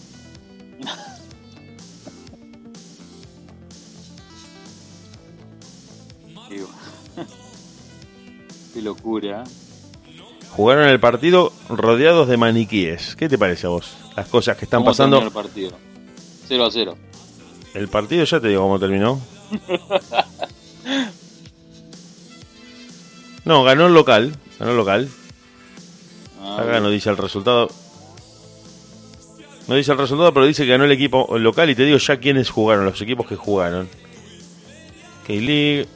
Qué 8.74 8.82
locura. 8.82 9.44
Jugaron 10.50 10.88
el 10.88 11.00
partido 11.00 11.52
rodeados 11.68 12.28
de 12.28 12.36
maniquíes. 12.36 13.16
¿Qué 13.16 13.28
te 13.28 13.38
parece 13.38 13.66
a 13.66 13.70
vos? 13.70 13.92
Las 14.16 14.28
cosas 14.28 14.56
que 14.56 14.64
están 14.64 14.80
¿Cómo 14.80 14.90
pasando. 14.90 15.20
el 15.20 15.30
partido? 15.30 15.72
0 16.48 16.64
a 16.64 16.70
0. 16.70 16.96
El 17.74 17.88
partido 17.88 18.24
ya 18.24 18.40
te 18.40 18.48
digo 18.48 18.62
cómo 18.62 18.78
terminó. 18.78 19.20
No, 23.44 23.64
ganó 23.64 23.88
el 23.88 23.94
local. 23.94 24.36
Ganó 24.60 24.70
el 24.70 24.76
local. 24.76 25.08
Ah, 26.42 26.58
Acá 26.60 26.80
no 26.80 26.90
dice 26.90 27.10
el 27.10 27.16
resultado. 27.16 27.68
No 29.68 29.76
dice 29.76 29.92
el 29.92 29.98
resultado, 29.98 30.34
pero 30.34 30.46
dice 30.46 30.64
que 30.64 30.70
ganó 30.70 30.84
el 30.84 30.92
equipo 30.92 31.38
local. 31.38 31.70
Y 31.70 31.74
te 31.74 31.84
digo 31.84 31.98
ya 31.98 32.16
quiénes 32.16 32.50
jugaron, 32.50 32.84
los 32.84 33.00
equipos 33.00 33.26
que 33.26 33.36
jugaron. 33.36 33.88
K-League. 35.26 35.88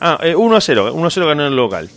Ah, 0.00 0.18
eh, 0.22 0.34
1 0.34 0.56
a 0.56 0.60
0. 0.60 0.92
1 0.94 1.06
a 1.06 1.10
0 1.10 1.26
ganó 1.26 1.46
el 1.46 1.56
local. 1.56 1.90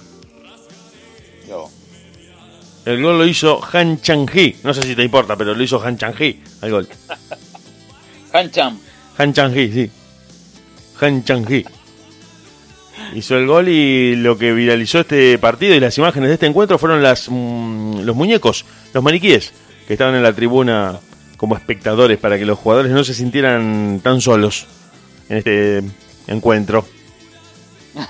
El 2.83 3.01
gol 3.01 3.19
lo 3.19 3.25
hizo 3.25 3.61
Han 3.71 4.01
Chang-hee. 4.01 4.57
No 4.63 4.73
sé 4.73 4.81
si 4.81 4.95
te 4.95 5.03
importa, 5.03 5.35
pero 5.35 5.53
lo 5.53 5.63
hizo 5.63 5.81
Han 5.83 5.97
Chang-hee 5.97 6.41
al 6.61 6.71
gol. 6.71 6.87
Hancham. 8.33 8.79
Han 9.17 9.33
Chang-hee, 9.33 9.71
sí. 9.71 9.91
Han 10.99 11.23
Chang-hee. 11.23 11.65
Hizo 13.13 13.37
el 13.37 13.45
gol 13.45 13.67
y 13.67 14.15
lo 14.15 14.37
que 14.37 14.53
viralizó 14.53 14.99
este 15.01 15.37
partido 15.37 15.75
y 15.75 15.79
las 15.79 15.97
imágenes 15.97 16.29
de 16.29 16.35
este 16.35 16.45
encuentro 16.45 16.77
fueron 16.77 17.03
las 17.03 17.27
mm, 17.29 18.01
los 18.01 18.15
muñecos, 18.15 18.65
los 18.93 19.03
maniquíes, 19.03 19.53
que 19.87 19.93
estaban 19.93 20.15
en 20.15 20.23
la 20.23 20.33
tribuna 20.33 20.99
como 21.37 21.55
espectadores 21.57 22.17
para 22.17 22.37
que 22.37 22.45
los 22.45 22.57
jugadores 22.57 22.91
no 22.91 23.03
se 23.03 23.13
sintieran 23.13 23.99
tan 24.03 24.21
solos 24.21 24.67
en 25.27 25.37
este 25.37 25.83
encuentro. 26.27 26.85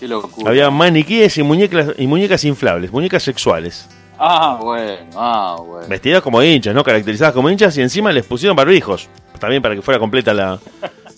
Qué 0.00 0.08
locura. 0.08 0.50
Había 0.50 0.70
maniquíes 0.70 1.38
y 1.38 1.44
muñecas, 1.44 1.94
y 1.96 2.06
muñecas 2.08 2.44
inflables, 2.44 2.90
muñecas 2.90 3.22
sexuales, 3.22 3.88
Ah, 4.24 4.58
bueno, 4.62 5.10
ah, 5.16 5.56
bueno. 5.58 5.88
vestidas 5.88 6.22
como 6.22 6.40
hinchas, 6.40 6.72
¿no? 6.72 6.84
Caracterizadas 6.84 7.34
como 7.34 7.50
hinchas 7.50 7.76
y 7.76 7.82
encima 7.82 8.12
les 8.12 8.24
pusieron 8.24 8.54
barbijos, 8.54 9.08
también 9.40 9.60
para 9.60 9.74
que 9.74 9.82
fuera 9.82 9.98
completa 9.98 10.32
la, 10.32 10.60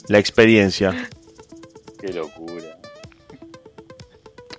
la 0.08 0.18
experiencia. 0.18 1.08
Qué 2.00 2.12
locura. 2.12 2.64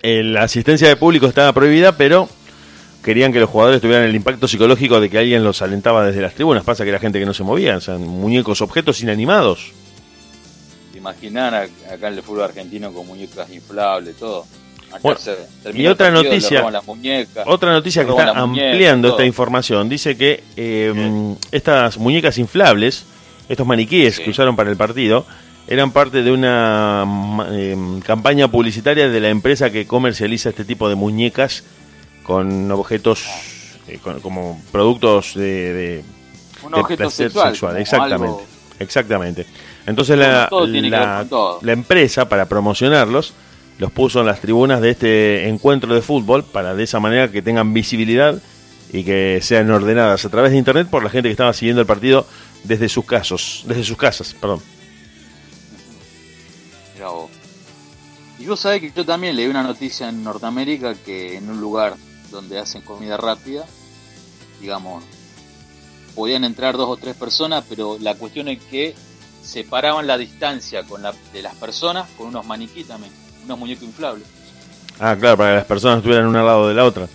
Eh, 0.02 0.22
la 0.22 0.42
asistencia 0.42 0.88
de 0.88 0.96
público 0.96 1.26
estaba 1.26 1.52
prohibida, 1.52 1.96
pero 1.96 2.28
querían 3.02 3.32
que 3.32 3.40
los 3.40 3.50
jugadores 3.50 3.80
tuvieran 3.80 4.04
el 4.04 4.14
impacto 4.14 4.46
psicológico 4.48 5.00
de 5.00 5.08
que 5.10 5.18
alguien 5.18 5.42
los 5.44 5.62
alentaba 5.62 6.04
desde 6.06 6.20
las 6.20 6.34
tribunas. 6.34 6.64
Pasa 6.64 6.84
que 6.84 6.90
era 6.90 6.98
gente 6.98 7.18
que 7.18 7.26
no 7.26 7.34
se 7.34 7.42
movía, 7.44 7.76
o 7.76 7.80
sea, 7.80 7.96
muñecos, 7.96 8.60
objetos 8.60 9.00
inanimados. 9.02 9.72
¿Te 10.92 10.98
imaginan 10.98 11.54
a- 11.54 11.60
acá 11.92 12.08
en 12.08 12.14
el 12.14 12.22
fútbol 12.22 12.42
argentino 12.44 12.92
con 12.92 13.06
muñecas 13.06 13.50
inflables, 13.50 14.16
todo? 14.16 14.44
Acá 14.90 14.98
Bueno, 15.02 15.18
se 15.18 15.34
termina 15.64 15.84
y 15.84 15.86
otra 15.88 16.06
partido, 16.12 16.32
noticia- 16.32 16.82
muñecas. 16.86 17.44
Otra 17.48 17.72
noticia 17.72 18.04
que 18.04 18.10
está 18.10 18.34
muñeca, 18.46 18.70
ampliando 18.70 19.08
todo. 19.08 19.18
esta 19.18 19.26
información 19.26 19.88
dice 19.88 20.16
que 20.16 20.42
eh, 20.56 21.34
estas 21.50 21.98
muñecas 21.98 22.38
inflables, 22.38 23.04
estos 23.48 23.66
maniquíes 23.66 24.16
Sí. 24.16 24.24
que 24.24 24.30
usaron 24.30 24.56
para 24.56 24.70
el 24.70 24.76
partido, 24.76 25.26
eran 25.68 25.90
parte 25.90 26.22
de 26.22 26.30
una 26.30 27.04
eh, 27.50 27.76
campaña 28.04 28.48
publicitaria 28.48 29.08
de 29.08 29.20
la 29.20 29.28
empresa 29.30 29.70
que 29.70 29.86
comercializa 29.86 30.50
este 30.50 30.64
tipo 30.64 30.88
de 30.88 30.94
muñecas 30.94 31.64
con 32.22 32.70
objetos, 32.70 33.24
eh, 33.88 33.98
con- 34.02 34.20
como 34.20 34.60
productos 34.72 35.34
de- 35.34 35.72
de, 35.72 36.04
Un 36.64 36.72
de 36.72 36.80
objeto 36.80 37.02
placer 37.04 37.30
sexual. 37.32 37.76
exactamente. 37.78 38.24
algo- 38.26 38.42
Exactamente. 38.78 39.46
Entonces 39.86 40.18
la, 40.18 40.48
la, 40.50 41.26
la 41.62 41.72
empresa, 41.72 42.28
para 42.28 42.46
promocionarlos, 42.46 43.32
los 43.78 43.90
puso 43.90 44.20
en 44.20 44.26
las 44.26 44.40
tribunas 44.40 44.80
de 44.80 44.90
este 44.90 45.48
encuentro 45.48 45.94
de 45.94 46.02
fútbol, 46.02 46.44
para 46.44 46.74
de 46.74 46.84
esa 46.84 47.00
manera 47.00 47.30
que 47.30 47.40
tengan 47.42 47.72
visibilidad 47.72 48.40
y 48.92 49.02
que 49.04 49.38
sean 49.42 49.70
ordenadas 49.70 50.24
a 50.24 50.28
través 50.28 50.52
de 50.52 50.58
internet 50.58 50.88
por 50.90 51.02
la 51.02 51.10
gente 51.10 51.28
que 51.28 51.32
estaba 51.32 51.52
siguiendo 51.52 51.80
el 51.80 51.86
partido 51.86 52.26
desde 52.66 52.88
sus 52.88 53.04
casos, 53.04 53.64
desde 53.66 53.84
sus 53.84 53.96
casas, 53.96 54.34
perdón. 54.34 54.60
Mirá 56.94 57.08
vos. 57.08 57.30
Y 58.38 58.46
vos 58.46 58.60
sabés 58.60 58.80
que 58.80 58.92
yo 58.94 59.04
también 59.04 59.36
leí 59.36 59.46
una 59.46 59.62
noticia 59.62 60.08
en 60.08 60.22
Norteamérica 60.22 60.94
que 60.94 61.36
en 61.36 61.48
un 61.48 61.60
lugar 61.60 61.96
donde 62.30 62.58
hacen 62.58 62.82
comida 62.82 63.16
rápida, 63.16 63.64
digamos, 64.60 65.04
podían 66.14 66.44
entrar 66.44 66.76
dos 66.76 66.88
o 66.88 66.96
tres 66.96 67.16
personas, 67.16 67.64
pero 67.68 67.98
la 68.00 68.14
cuestión 68.14 68.48
es 68.48 68.62
que 68.64 68.94
separaban 69.42 70.06
la 70.06 70.18
distancia 70.18 70.82
con 70.82 71.02
la, 71.02 71.14
de 71.32 71.42
las 71.42 71.54
personas 71.54 72.08
con 72.16 72.28
unos 72.28 72.44
maniquí 72.44 72.84
también, 72.84 73.12
unos 73.44 73.58
muñecos 73.58 73.84
inflables. 73.84 74.26
Ah, 74.98 75.16
claro, 75.18 75.36
para 75.36 75.50
que 75.50 75.56
las 75.56 75.66
personas 75.66 75.98
estuvieran 75.98 76.26
una 76.26 76.40
al 76.40 76.46
lado 76.46 76.68
de 76.68 76.74
la 76.74 76.84
otra. 76.84 77.08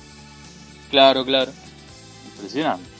Claro, 0.89 1.25
claro. 1.25 1.51
Impresionante. 2.35 2.90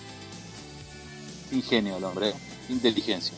Ingenio 1.52 1.98
el 1.98 2.04
hombre, 2.04 2.30
eh. 2.30 2.34
Inteligencia. 2.70 3.34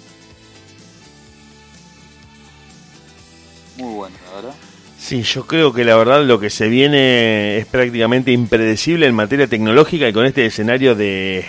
Muy 3.78 3.93
bueno, 3.95 4.15
la 4.28 4.36
verdad. 4.36 4.56
Sí, 4.99 5.23
yo 5.23 5.45
creo 5.45 5.73
que 5.73 5.84
la 5.84 5.97
verdad 5.97 6.23
lo 6.23 6.39
que 6.39 6.49
se 6.49 6.67
viene 6.69 7.58
es 7.58 7.65
prácticamente 7.65 8.32
impredecible 8.32 9.08
en 9.08 9.15
materia 9.15 9.47
tecnológica 9.47 10.08
y 10.08 10.13
con 10.13 10.26
este 10.26 10.45
escenario 10.45 10.95
de, 10.95 11.45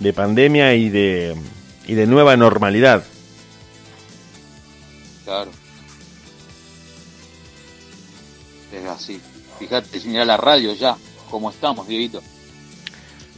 de 0.00 0.12
pandemia 0.12 0.74
y 0.74 0.88
de, 0.88 1.36
y 1.86 1.94
de 1.94 2.06
nueva 2.06 2.36
normalidad. 2.36 3.04
Claro. 5.24 5.50
Es 8.72 8.84
así. 8.86 9.20
Fíjate, 9.58 10.00
mira 10.06 10.24
la 10.24 10.36
radio 10.36 10.72
ya, 10.74 10.96
cómo 11.30 11.50
estamos, 11.50 11.86
Dieguito. 11.86 12.22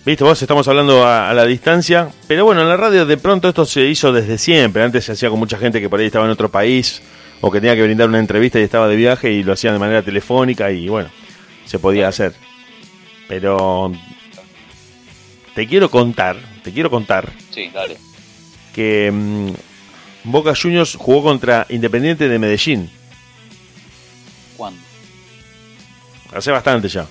Viste, 0.04 0.24
vos 0.24 0.40
estamos 0.40 0.66
hablando 0.66 1.04
a, 1.04 1.28
a 1.30 1.34
la 1.34 1.44
distancia, 1.44 2.08
pero 2.26 2.44
bueno, 2.46 2.62
en 2.62 2.68
la 2.68 2.76
radio 2.76 3.04
de 3.04 3.16
pronto 3.18 3.48
esto 3.48 3.66
se 3.66 3.82
hizo 3.86 4.12
desde 4.12 4.38
siempre. 4.38 4.82
Antes 4.82 5.04
se 5.04 5.12
hacía 5.12 5.28
con 5.28 5.38
mucha 5.38 5.58
gente 5.58 5.80
que 5.80 5.90
por 5.90 6.00
ahí 6.00 6.06
estaba 6.06 6.24
en 6.24 6.30
otro 6.30 6.48
país 6.50 7.02
o 7.42 7.50
que 7.50 7.60
tenía 7.60 7.76
que 7.76 7.82
brindar 7.82 8.08
una 8.08 8.18
entrevista 8.18 8.58
y 8.58 8.62
estaba 8.62 8.88
de 8.88 8.96
viaje 8.96 9.30
y 9.30 9.42
lo 9.42 9.52
hacían 9.52 9.74
de 9.74 9.78
manera 9.78 10.02
telefónica 10.02 10.70
y 10.70 10.88
bueno, 10.88 11.10
se 11.66 11.78
podía 11.78 12.08
hacer. 12.08 12.32
Pero 13.28 13.92
te 15.54 15.66
quiero 15.66 15.90
contar, 15.90 16.36
te 16.64 16.72
quiero 16.72 16.90
contar 16.90 17.30
Sí, 17.50 17.70
dale. 17.72 17.96
que 18.74 19.10
mm, 19.12 19.50
Boca 20.24 20.54
Juniors 20.60 20.96
jugó 20.98 21.22
contra 21.22 21.66
Independiente 21.68 22.26
de 22.28 22.38
Medellín, 22.38 22.90
¿Cuándo? 24.56 24.80
hace 26.34 26.50
bastante 26.50 26.88
ya. 26.88 27.06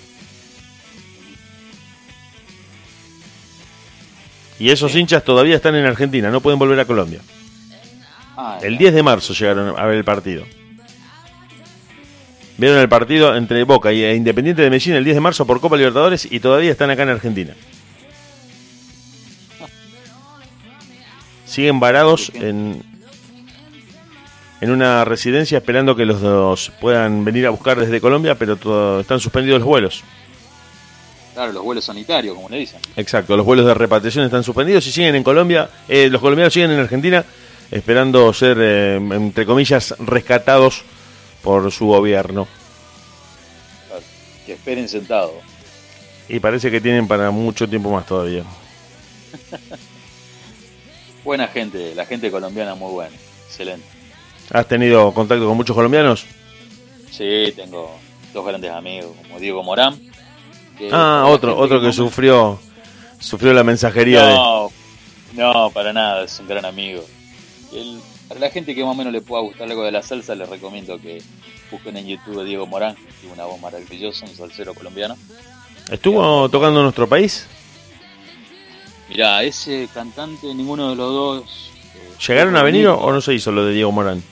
Y 4.59 4.69
esos 4.71 4.93
hinchas 4.95 5.23
todavía 5.23 5.55
están 5.55 5.75
en 5.75 5.85
Argentina, 5.85 6.29
no 6.29 6.41
pueden 6.41 6.59
volver 6.59 6.79
a 6.79 6.85
Colombia. 6.85 7.21
Ah, 8.37 8.59
El 8.61 8.77
10 8.77 8.93
de 8.93 9.03
marzo 9.03 9.33
llegaron 9.33 9.77
a 9.79 9.85
ver 9.85 9.97
el 9.97 10.03
partido. 10.03 10.45
Vieron 12.57 12.77
el 12.77 12.89
partido 12.89 13.35
entre 13.37 13.63
Boca 13.63 13.93
y 13.93 14.03
Independiente 14.05 14.61
de 14.61 14.69
Medellín 14.69 14.95
el 14.95 15.03
10 15.05 15.15
de 15.15 15.21
marzo 15.21 15.47
por 15.47 15.61
Copa 15.61 15.77
Libertadores 15.77 16.27
y 16.29 16.39
todavía 16.41 16.71
están 16.71 16.89
acá 16.89 17.03
en 17.03 17.09
Argentina. 17.09 17.53
Siguen 21.45 21.79
varados 21.79 22.31
en, 22.35 22.83
en 24.61 24.71
una 24.71 25.03
residencia 25.05 25.57
esperando 25.57 25.95
que 25.95 26.05
los 26.05 26.21
dos 26.21 26.71
puedan 26.79 27.23
venir 27.25 27.47
a 27.47 27.49
buscar 27.49 27.79
desde 27.79 28.01
Colombia, 28.01 28.35
pero 28.35 28.55
todo- 28.57 28.99
están 28.99 29.19
suspendidos 29.19 29.59
los 29.59 29.67
vuelos. 29.67 30.03
Claro, 31.39 31.53
los 31.53 31.63
vuelos 31.63 31.85
sanitarios, 31.85 32.35
como 32.35 32.49
le 32.49 32.57
dicen. 32.57 32.81
Exacto, 32.97 33.37
los 33.37 33.45
vuelos 33.45 33.65
de 33.65 33.73
repatriación 33.73 34.25
están 34.25 34.43
suspendidos 34.43 34.85
y 34.87 34.91
siguen 34.91 35.15
en 35.15 35.23
Colombia, 35.23 35.69
eh, 35.87 36.09
los 36.09 36.19
colombianos 36.19 36.53
siguen 36.53 36.71
en 36.71 36.81
Argentina 36.81 37.23
esperando 37.71 38.33
ser, 38.33 38.57
eh, 38.59 38.97
entre 38.97 39.45
comillas, 39.45 39.95
rescatados 39.99 40.81
por 41.41 41.71
su 41.71 41.85
gobierno. 41.85 42.45
Claro, 43.87 44.03
Que 44.45 44.51
esperen 44.51 44.89
sentados. 44.89 45.31
Y 46.27 46.41
parece 46.41 46.69
que 46.69 46.81
tienen 46.81 47.07
para 47.07 47.31
mucho 47.31 47.69
tiempo 47.69 47.89
más 47.89 48.05
todavía. 48.05 48.43
Buena 51.23 51.47
gente, 51.47 51.95
la 51.95 52.05
gente 52.05 52.29
colombiana 52.29 52.75
muy 52.75 52.91
buena. 52.91 53.15
Excelente. 53.47 53.85
¿Has 54.51 54.67
tenido 54.67 55.13
contacto 55.13 55.47
con 55.47 55.55
muchos 55.55 55.73
colombianos? 55.73 56.25
Sí, 57.09 57.53
tengo 57.55 57.97
dos 58.33 58.45
grandes 58.45 58.71
amigos, 58.71 59.15
como 59.23 59.39
Diego 59.39 59.63
Morán. 59.63 60.08
Que- 60.79 60.89
Ah, 60.91 61.25
otro, 61.27 61.55
otro 61.57 61.79
que 61.81 61.93
sufrió 61.93 62.59
sufrió 63.19 63.53
la 63.53 63.63
mensajería 63.63 64.25
de... 64.25 64.33
No, 64.33 64.71
no, 65.33 65.69
para 65.71 65.93
nada, 65.93 66.23
es 66.23 66.39
un 66.39 66.47
gran 66.47 66.65
amigo. 66.65 67.03
Para 68.27 68.39
la 68.39 68.49
gente 68.49 68.73
que 68.73 68.83
más 68.83 68.93
o 68.93 68.95
menos 68.95 69.11
le 69.13 69.21
pueda 69.21 69.41
gustar 69.43 69.69
algo 69.69 69.83
de 69.83 69.91
la 69.91 70.01
salsa, 70.01 70.33
les 70.35 70.49
recomiendo 70.49 70.97
que 70.99 71.21
busquen 71.69 71.97
en 71.97 72.07
YouTube 72.07 72.39
a 72.39 72.43
Diego 72.43 72.65
Morán, 72.65 72.95
que 72.95 73.11
tiene 73.21 73.33
una 73.35 73.45
voz 73.45 73.59
maravillosa, 73.61 74.25
un 74.25 74.35
salsero 74.35 74.73
colombiano. 74.73 75.15
¿Estuvo 75.91 76.47
tocando 76.49 76.79
en 76.79 76.83
nuestro 76.85 77.07
país? 77.09 77.45
Mirá, 79.09 79.43
ese 79.43 79.89
cantante, 79.93 80.53
ninguno 80.53 80.89
de 80.91 80.95
los 80.95 81.11
dos. 81.11 81.71
eh, 81.95 82.13
¿Llegaron 82.27 82.55
a 82.55 82.63
venir 82.63 82.87
o 82.87 83.11
no 83.11 83.21
se 83.21 83.33
hizo 83.33 83.51
lo 83.51 83.65
de 83.65 83.73
Diego 83.73 83.91
Morán? 83.91 84.23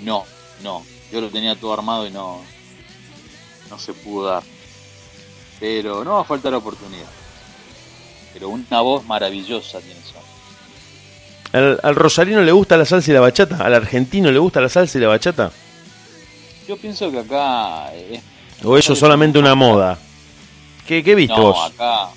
No, 0.00 0.24
no. 0.62 0.84
Yo 1.12 1.20
lo 1.20 1.28
tenía 1.30 1.56
todo 1.56 1.72
armado 1.74 2.06
y 2.06 2.10
no. 2.10 2.40
No 3.70 3.78
se 3.78 3.92
pudo 3.92 4.28
dar. 4.28 4.42
Pero 5.60 6.04
no 6.04 6.14
va 6.14 6.20
a 6.20 6.24
faltar 6.24 6.54
oportunidad. 6.54 7.06
Pero 8.32 8.48
una 8.50 8.80
voz 8.80 9.04
maravillosa 9.04 9.80
tiene 9.80 9.98
eso. 10.00 10.14
¿Al, 11.52 11.80
al 11.82 11.94
rosarino 11.96 12.42
le 12.42 12.52
gusta 12.52 12.76
la 12.76 12.84
salsa 12.84 13.10
y 13.10 13.14
la 13.14 13.20
bachata? 13.20 13.56
¿Al 13.64 13.74
argentino 13.74 14.30
le 14.30 14.38
gusta 14.38 14.60
la 14.60 14.68
salsa 14.68 14.98
y 14.98 15.00
la 15.00 15.08
bachata? 15.08 15.50
Yo 16.68 16.76
pienso 16.76 17.10
que 17.10 17.20
acá. 17.20 17.92
eh, 17.94 18.20
es 18.58 18.64
¿O 18.64 18.76
eso 18.76 18.92
es 18.92 18.98
solamente 18.98 19.38
una 19.38 19.54
moda? 19.54 19.98
¿Qué, 20.86 21.02
qué 21.02 21.14
viste 21.14 21.34
No, 21.36 21.52
vos? 21.52 21.72
acá. 21.72 22.08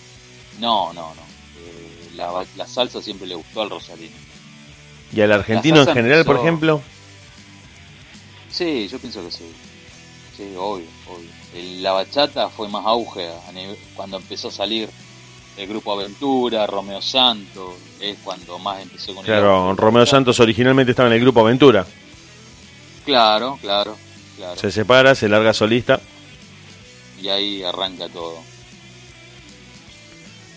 No, 0.60 0.91
no, 0.93 1.13
no. 1.15 1.21
Eh, 1.58 2.45
la, 2.58 2.67
salsa 2.67 3.01
siempre 3.01 3.27
le 3.27 3.36
gustó 3.36 3.62
al 3.62 3.69
rosarino. 3.69 4.15
¿Y 5.13 5.21
al 5.21 5.32
argentino 5.32 5.82
en 5.82 5.88
general, 5.93 6.25
por 6.25 6.38
ejemplo? 6.38 6.82
Sí, 8.49 8.88
yo 8.89 8.99
pienso 8.99 9.23
que 9.23 9.32
sí. 9.32 9.43
Sí, 10.38 10.54
obvio, 10.58 10.88
obvio. 11.08 11.30
El- 11.54 11.84
la 11.84 11.91
bachata 11.91 12.50
fue 12.50 12.67
más 12.70 12.86
auge 12.86 13.30
cuando 13.96 14.17
empezó 14.17 14.48
a 14.48 14.52
salir 14.52 14.89
el 15.58 15.67
grupo 15.67 15.91
Aventura, 15.94 16.65
Romeo 16.65 17.02
Santos, 17.02 17.74
es 18.00 18.17
cuando 18.24 18.58
más 18.58 18.82
empezó 18.82 19.13
con 19.13 19.20
el 19.20 19.26
Claro. 19.26 19.76
Romeo 19.76 20.06
Santos 20.06 20.39
originalmente 20.39 20.91
estaba 20.91 21.10
en 21.10 21.15
el 21.15 21.22
grupo 21.22 21.41
Aventura. 21.41 21.86
Claro, 23.06 23.58
claro, 23.62 23.98
claro. 24.38 24.60
Se 24.60 24.72
separa, 24.72 25.13
se 25.15 25.28
larga 25.28 25.54
solista 25.54 26.00
Y 27.22 27.28
ahí 27.28 27.62
arranca 27.63 28.08
todo. 28.10 28.38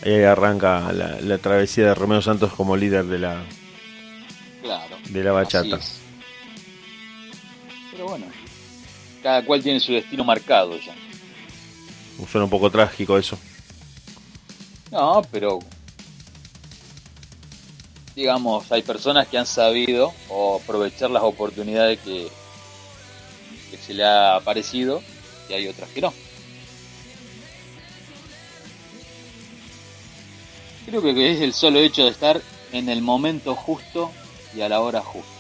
ahí 0.05 0.23
arranca 0.23 0.93
la, 0.93 1.19
la 1.21 1.39
travesía 1.39 1.87
de 1.87 1.95
Romeo 1.95 2.23
Santos 2.23 2.53
como 2.55 2.77
líder 2.77 3.05
de 3.07 3.19
la, 3.19 3.43
Claro. 4.63 4.97
de 5.09 5.25
la 5.25 5.33
bachata. 5.33 5.81
Pero 7.91 8.07
bueno, 8.09 8.27
cada 9.25 9.43
cual 9.43 9.63
tiene 9.63 9.81
su 9.81 9.93
destino 9.95 10.23
marcado 10.23 10.77
ya. 10.77 10.95
Suena 12.31 12.45
un 12.45 12.51
poco 12.51 12.71
trágico 12.71 13.17
eso. 13.17 13.39
No, 14.93 15.23
pero 15.33 15.61
digamos, 18.15 18.71
hay 18.71 18.83
personas 18.83 19.27
que 19.27 19.39
han 19.39 19.47
sabido 19.47 20.13
o 20.29 20.61
aprovechar 20.63 21.11
las 21.11 21.23
oportunidades 21.23 21.99
que, 22.01 22.29
que 23.71 23.79
se 23.79 23.95
le 23.95 24.05
ha 24.05 24.37
aparecido 24.37 25.03
y 25.49 25.55
hay 25.55 25.69
otras 25.69 25.89
que 25.89 26.03
no. 26.03 26.13
Creo 30.85 31.01
que 31.01 31.33
es 31.33 31.41
el 31.41 31.55
solo 31.55 31.79
hecho 31.79 32.05
de 32.05 32.11
estar 32.11 32.43
en 32.73 32.91
el 32.91 33.01
momento 33.01 33.55
justo 33.55 34.13
y 34.55 34.61
a 34.61 34.69
la 34.69 34.81
hora 34.81 35.01
justa. 35.01 35.31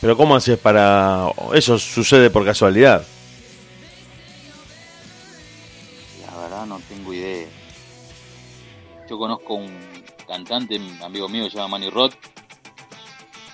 Pero 0.00 0.16
¿cómo 0.16 0.36
haces 0.36 0.58
para...? 0.58 1.26
Eso 1.54 1.76
sucede 1.76 2.30
por 2.30 2.44
casualidad. 2.44 3.04
Yo 9.08 9.18
conozco 9.18 9.54
un 9.54 9.70
cantante, 10.26 10.76
un 10.76 11.02
amigo 11.02 11.28
mío, 11.28 11.48
se 11.50 11.56
llama 11.56 11.68
Manny 11.78 11.90
Roth, 11.90 12.14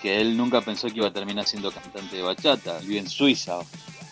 que 0.00 0.20
él 0.20 0.36
nunca 0.36 0.60
pensó 0.60 0.88
que 0.88 0.98
iba 0.98 1.08
a 1.08 1.12
terminar 1.12 1.44
siendo 1.46 1.70
cantante 1.70 2.16
de 2.16 2.22
bachata. 2.22 2.78
Vive 2.80 3.00
en 3.00 3.08
Suiza, 3.08 3.58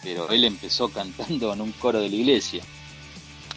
pero 0.03 0.29
él 0.31 0.45
empezó 0.45 0.89
cantando 0.89 1.53
en 1.53 1.61
un 1.61 1.73
coro 1.73 2.01
de 2.01 2.09
la 2.09 2.15
iglesia. 2.17 2.63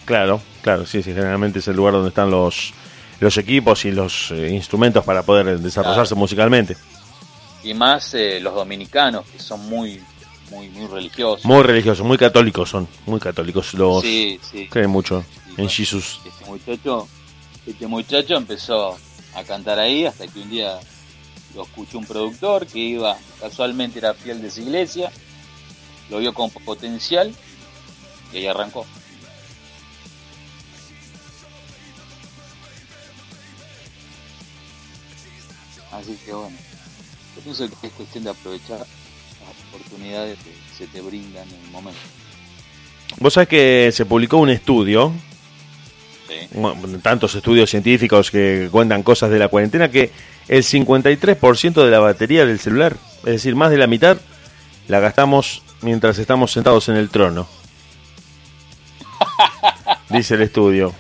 Claro, 0.06 0.42
claro, 0.62 0.86
sí, 0.86 1.02
sí, 1.04 1.14
generalmente 1.14 1.60
es 1.60 1.68
el 1.68 1.76
lugar 1.76 1.94
donde 1.94 2.10
están 2.10 2.32
los, 2.32 2.74
los 3.20 3.38
equipos 3.38 3.86
y 3.86 3.92
los 3.92 4.32
eh, 4.32 4.50
instrumentos 4.50 5.04
para 5.06 5.24
poder 5.24 5.60
desarrollarse 5.60 6.10
Claro. 6.14 6.20
musicalmente. 6.20 6.78
Y 7.64 7.74
más 7.74 8.14
eh, 8.14 8.40
los 8.40 8.56
dominicanos, 8.56 9.26
que 9.28 9.40
son 9.40 9.68
muy, 9.70 10.02
muy, 10.50 10.70
muy 10.70 10.88
religiosos. 10.88 11.46
Muy 11.46 11.64
religiosos, 11.64 12.06
muy 12.06 12.18
católicos 12.18 12.70
son, 12.70 12.88
muy 13.06 13.20
católicos. 13.20 13.74
Los 13.74 14.02
Sí, 14.02 14.40
sí. 14.52 14.68
creen 14.68 14.90
mucho 14.90 15.24
Y 15.46 15.50
en 15.50 15.56
bueno, 15.56 15.70
Jesús. 15.70 16.20
Este 16.26 16.46
muchacho, 16.46 17.08
este 17.66 17.88
muchacho 17.88 18.36
empezó 18.36 18.98
a 19.36 19.44
cantar 19.44 19.80
ahí 19.80 20.06
hasta 20.06 20.28
que 20.28 20.40
un 20.40 20.50
día 20.50 20.80
lo 21.56 21.64
escuchó 21.64 21.98
un 21.98 22.06
productor 22.06 22.68
que 22.68 22.80
iba, 22.80 23.18
casualmente 23.40 24.00
era 24.00 24.14
fiel 24.14 24.42
de 24.42 24.48
esa 24.50 24.62
iglesia, 24.62 25.12
lo 26.10 26.20
vio 26.20 26.34
con 26.34 26.50
potencial 26.50 27.34
y 28.34 28.38
ahí 28.38 28.48
arrancó. 28.48 28.86
Así 35.92 36.18
que 36.24 36.32
bueno, 36.34 36.56
yo 37.36 37.42
pienso 37.42 37.68
que 37.82 37.88
es 37.88 37.94
cuestión 37.94 38.24
de 38.24 38.30
aprovechar 38.30 38.86
oportunidades 39.70 40.38
que 40.40 40.52
se 40.78 40.88
te 40.88 41.02
brindan 41.02 41.48
en 41.48 41.66
el 41.66 41.72
momento. 41.72 42.00
Vos 43.20 43.34
sabés 43.34 43.50
que 43.50 43.92
se 43.92 44.06
publicó 44.06 44.38
un 44.38 44.50
estudio, 44.50 45.12
¿sí? 46.28 46.48
bueno, 46.54 47.00
tantos 47.00 47.36
estudios 47.36 47.70
científicos 47.70 48.32
que 48.32 48.70
cuentan 48.72 49.04
cosas 49.04 49.32
de 49.32 49.40
la 49.40 49.48
cuarentena, 49.48 49.90
que 49.90 50.12
el 50.48 50.64
53% 50.64 51.84
de 51.84 51.92
la 51.92 52.00
batería 52.00 52.46
del 52.46 52.60
celular, 52.60 52.96
es 53.20 53.34
decir, 53.34 53.56
más 53.56 53.72
de 53.72 53.78
la 53.78 53.88
mitad, 53.88 54.18
la 54.88 55.00
gastamos 55.00 55.64
mientras 55.82 56.18
estamos 56.18 56.52
sentados 56.52 56.90
en 56.90 56.96
el 56.96 57.10
trono. 57.10 57.48
Dice 60.10 60.36
el 60.36 60.42
estudio. 60.42 60.94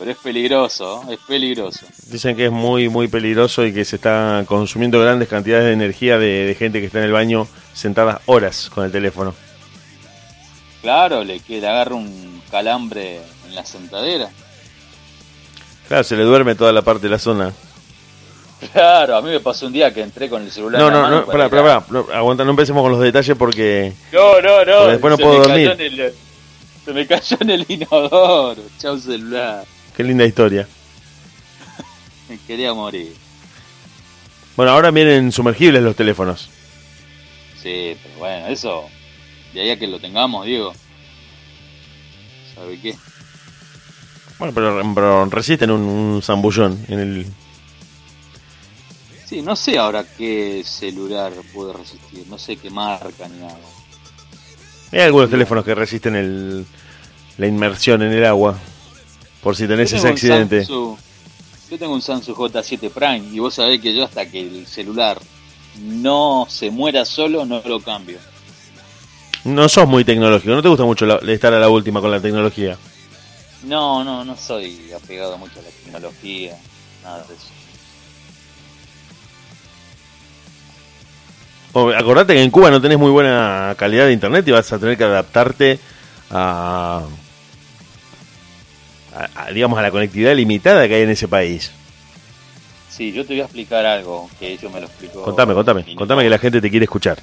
Pero 0.00 0.12
es 0.12 0.16
peligroso, 0.16 1.04
es 1.10 1.18
peligroso. 1.28 1.84
Dicen 2.06 2.34
que 2.34 2.46
es 2.46 2.50
muy, 2.50 2.88
muy 2.88 3.06
peligroso 3.06 3.64
y 3.66 3.72
que 3.74 3.84
se 3.84 3.96
está 3.96 4.42
consumiendo 4.46 4.98
grandes 4.98 5.28
cantidades 5.28 5.66
de 5.66 5.72
energía 5.74 6.18
de, 6.18 6.46
de 6.46 6.54
gente 6.54 6.80
que 6.80 6.86
está 6.86 6.98
en 7.00 7.04
el 7.04 7.12
baño 7.12 7.46
sentada 7.74 8.22
horas 8.26 8.70
con 8.74 8.84
el 8.86 8.90
teléfono. 8.92 9.34
Claro, 10.80 11.22
le, 11.22 11.38
le 11.46 11.68
agarra 11.68 11.94
un 11.96 12.42
calambre 12.50 13.20
en 13.46 13.54
la 13.54 13.64
sentadera. 13.66 14.30
Claro, 15.86 16.02
se 16.04 16.16
le 16.16 16.22
duerme 16.24 16.54
toda 16.54 16.72
la 16.72 16.80
parte 16.82 17.02
de 17.02 17.10
la 17.10 17.18
zona. 17.18 17.52
Claro, 18.72 19.16
a 19.16 19.22
mí 19.22 19.28
me 19.30 19.40
pasó 19.40 19.66
un 19.66 19.72
día 19.74 19.92
que 19.92 20.00
entré 20.02 20.28
con 20.30 20.42
el 20.42 20.50
celular 20.50 20.80
No, 20.80 20.88
en 20.88 20.92
la 20.94 20.98
no, 20.98 21.04
mano 21.04 21.16
no, 21.20 21.26
para 21.26 21.48
pará, 21.50 21.60
ir 21.60 21.66
pará, 21.66 21.76
a- 21.76 21.80
pará, 21.80 22.04
no, 22.08 22.14
aguanta, 22.14 22.44
no 22.44 22.50
empecemos 22.50 22.82
con 22.82 22.92
los 22.92 23.00
detalles 23.02 23.36
porque... 23.36 23.92
No, 24.12 24.40
no, 24.40 24.64
no. 24.64 24.86
Después 24.86 25.10
no 25.10 25.16
se 25.18 25.22
puedo 25.22 25.42
dormir. 25.42 25.76
el- 25.78 26.14
se 26.84 26.92
me 26.94 27.06
cayó 27.06 27.36
en 27.40 27.50
el 27.50 27.66
inodoro. 27.68 28.62
Chau 28.78 28.98
celular. 28.98 29.64
Qué 30.00 30.04
linda 30.04 30.24
historia. 30.24 30.66
Me 32.26 32.38
quería 32.38 32.72
morir. 32.72 33.14
Bueno, 34.56 34.72
ahora 34.72 34.90
vienen 34.90 35.30
sumergibles 35.30 35.82
los 35.82 35.94
teléfonos. 35.94 36.48
Sí, 37.62 37.98
pero 38.02 38.14
bueno, 38.16 38.46
eso. 38.46 38.84
De 39.52 39.60
ahí 39.60 39.68
a 39.68 39.78
que 39.78 39.86
lo 39.86 40.00
tengamos, 40.00 40.46
Diego. 40.46 40.72
¿Sabe 42.54 42.80
qué? 42.80 42.96
Bueno, 44.38 44.54
pero, 44.54 44.82
pero 44.94 45.26
resisten 45.26 45.70
un, 45.70 45.82
un 45.82 46.22
zambullón 46.22 46.82
en 46.88 46.98
el... 46.98 47.26
Sí, 49.26 49.42
no 49.42 49.54
sé 49.54 49.76
ahora 49.76 50.06
qué 50.16 50.62
celular 50.64 51.30
puede 51.52 51.74
resistir. 51.74 52.26
No 52.26 52.38
sé 52.38 52.56
qué 52.56 52.70
marca 52.70 53.28
ni 53.28 53.40
nada. 53.40 53.58
Hay 54.92 55.00
algunos 55.00 55.28
teléfonos 55.28 55.62
que 55.62 55.74
resisten 55.74 56.16
el, 56.16 56.64
la 57.36 57.46
inmersión 57.46 58.00
en 58.00 58.12
el 58.12 58.24
agua. 58.24 58.58
Por 59.42 59.56
si 59.56 59.66
tenés 59.66 59.92
ese 59.92 60.08
accidente. 60.08 60.66
Samsung- 60.66 60.96
yo 61.70 61.78
tengo 61.78 61.94
un 61.94 62.02
Samsung 62.02 62.34
J7 62.36 62.90
Prime 62.90 63.28
y 63.32 63.38
vos 63.38 63.54
sabés 63.54 63.80
que 63.80 63.94
yo 63.94 64.04
hasta 64.04 64.26
que 64.26 64.40
el 64.40 64.66
celular 64.66 65.18
no 65.80 66.46
se 66.48 66.70
muera 66.70 67.04
solo 67.04 67.44
no 67.44 67.62
lo 67.64 67.80
cambio. 67.80 68.18
No 69.44 69.68
sos 69.68 69.88
muy 69.88 70.04
tecnológico, 70.04 70.52
no 70.52 70.62
te 70.62 70.68
gusta 70.68 70.84
mucho 70.84 71.06
la- 71.06 71.20
estar 71.32 71.54
a 71.54 71.58
la 71.60 71.68
última 71.68 72.00
con 72.00 72.10
la 72.10 72.20
tecnología. 72.20 72.76
No, 73.62 74.02
no, 74.04 74.24
no 74.24 74.36
soy 74.36 74.90
apegado 74.92 75.38
mucho 75.38 75.60
a 75.60 75.62
la 75.62 75.68
tecnología, 75.70 76.56
nada 77.02 77.24
de 77.28 77.34
eso. 77.34 77.46
Acordate 81.96 82.34
que 82.34 82.42
en 82.42 82.50
Cuba 82.50 82.70
no 82.70 82.80
tenés 82.80 82.98
muy 82.98 83.10
buena 83.12 83.74
calidad 83.78 84.06
de 84.06 84.12
internet 84.12 84.46
y 84.48 84.50
vas 84.50 84.72
a 84.72 84.78
tener 84.78 84.98
que 84.98 85.04
adaptarte 85.04 85.78
a, 86.30 87.02
a- 89.14 89.28
a, 89.46 89.50
digamos, 89.52 89.78
a 89.78 89.82
la 89.82 89.90
conectividad 89.90 90.34
limitada 90.34 90.86
que 90.88 90.94
hay 90.96 91.02
en 91.02 91.10
ese 91.10 91.28
país. 91.28 91.70
Sí, 92.88 93.12
yo 93.12 93.24
te 93.24 93.32
voy 93.34 93.40
a 93.40 93.44
explicar 93.44 93.86
algo 93.86 94.28
que 94.38 94.52
ellos 94.52 94.70
me 94.72 94.80
lo 94.80 94.86
explicó. 94.86 95.22
Contame, 95.22 95.54
contame, 95.54 95.94
contame 95.94 96.22
que 96.22 96.30
la 96.30 96.38
gente 96.38 96.60
te 96.60 96.70
quiere 96.70 96.84
escuchar. 96.84 97.18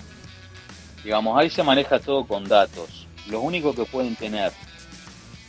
Digamos, 1.04 1.38
ahí 1.40 1.50
se 1.50 1.64
maneja 1.64 2.00
todo 2.00 2.26
con 2.26 2.44
datos. 2.46 3.08
Los 3.30 3.44
únicos 3.44 3.76
que 3.76 3.86
pueden 3.86 4.16
tener 4.16 4.52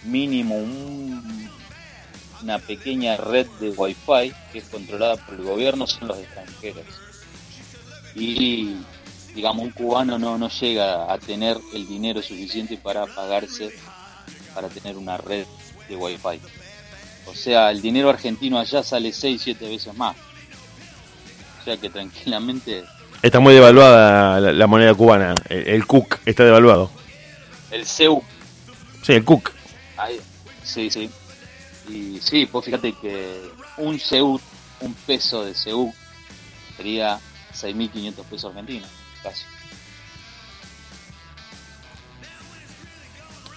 mínimo 0.05 0.57
un- 0.57 1.49
una 2.43 2.59
pequeña 2.59 3.17
red 3.17 3.47
de 3.59 3.71
Wi-Fi 3.71 4.33
que 4.53 4.59
es 4.59 4.65
controlada 4.65 5.17
por 5.17 5.35
el 5.35 5.43
gobierno 5.43 5.87
son 5.87 6.09
los 6.09 6.19
extranjeros. 6.19 6.85
Y, 8.15 8.77
digamos, 9.35 9.65
un 9.65 9.71
cubano 9.71 10.19
no, 10.19 10.39
no 10.39 10.49
llega 10.49 11.13
a 11.13 11.19
tener 11.19 11.57
el 11.75 11.87
dinero 11.87 12.23
suficiente 12.23 12.77
para 12.77 13.07
pagarse, 13.07 13.73
para 14.55 14.69
tener 14.69 14.97
una 14.97 15.17
red 15.17 15.47
de 15.89 15.97
Wi-Fi. 15.97 16.41
O 17.27 17.35
sea, 17.35 17.71
el 17.71 17.81
dinero 17.83 18.11
argentino 18.11 18.59
allá 18.59 18.83
sale 18.83 19.13
6, 19.13 19.41
7 19.43 19.69
veces 19.69 19.95
más. 19.95 20.17
O 21.61 21.65
sea 21.65 21.77
que 21.77 21.91
tranquilamente 21.91 22.85
Está 23.21 23.41
muy 23.41 23.53
devaluada 23.53 24.39
la, 24.41 24.53
la 24.53 24.67
moneda 24.67 24.95
cubana. 24.95 25.35
El, 25.49 25.67
el 25.69 25.87
CUC 25.87 26.21
está 26.25 26.45
devaluado. 26.45 26.91
el 27.71 27.85
CEU 27.85 28.23
Sí, 29.03 29.13
el 29.15 29.25
CUC. 29.25 29.51
Ahí, 29.97 30.21
sí, 30.63 30.89
sí. 30.91 31.11
Y 31.89 32.21
sí, 32.21 32.47
pues 32.47 32.65
fíjate 32.67 32.93
que 32.93 33.51
un 33.79 33.99
CEU, 33.99 34.41
un 34.81 34.95
peso 34.95 35.45
de 35.45 35.55
CEU 35.55 35.93
sería 36.77 37.19
6.500 37.55 38.15
pesos 38.25 38.45
argentinos, 38.51 38.89
casi. 39.23 39.43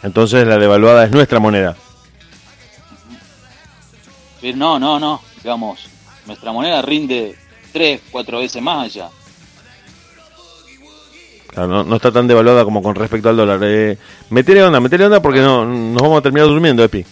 Entonces 0.04 0.48
la 0.48 0.58
devaluada 0.58 1.06
es 1.06 1.12
nuestra 1.12 1.40
moneda. 1.40 1.76
Pero 4.42 4.58
no, 4.58 4.80
no, 4.80 5.00
no, 5.00 5.22
digamos, 5.44 5.88
nuestra 6.26 6.52
moneda 6.52 6.82
rinde 6.82 7.36
3, 7.72 8.02
4 8.12 8.40
veces 8.40 8.62
más 8.62 8.86
allá. 8.86 9.10
Claro, 11.48 11.68
no, 11.68 11.84
no 11.84 11.96
está 11.98 12.12
tan 12.12 12.28
devaluada 12.28 12.64
como 12.64 12.82
con 12.82 12.96
respecto 12.96 13.30
al 13.30 13.36
dólar. 13.38 13.60
Eh, 13.64 13.98
metele 14.30 14.64
onda, 14.64 14.80
metele 14.80 15.06
onda 15.06 15.22
porque 15.22 15.42
no, 15.42 15.66
nos 15.66 16.02
vamos 16.02 16.20
a 16.20 16.22
terminar 16.22 16.48
durmiendo, 16.48 16.84
Epi. 16.84 17.06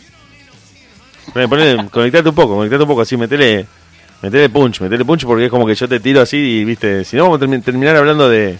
Conectate 1.33 2.29
un 2.29 2.35
poco, 2.35 2.55
conectate 2.55 2.81
un 2.81 2.87
poco 2.87 3.01
así, 3.01 3.15
metele, 3.17 3.67
metele 4.21 4.49
punch, 4.49 4.81
metele 4.81 5.05
punch 5.05 5.25
porque 5.25 5.45
es 5.45 5.51
como 5.51 5.65
que 5.67 5.75
yo 5.75 5.87
te 5.87 5.99
tiro 5.99 6.21
así 6.21 6.37
y, 6.37 6.63
viste, 6.65 7.03
si 7.05 7.17
no 7.17 7.23
vamos 7.23 7.41
a 7.41 7.45
termi- 7.45 7.63
terminar 7.63 7.95
hablando 7.97 8.27
de, 8.29 8.57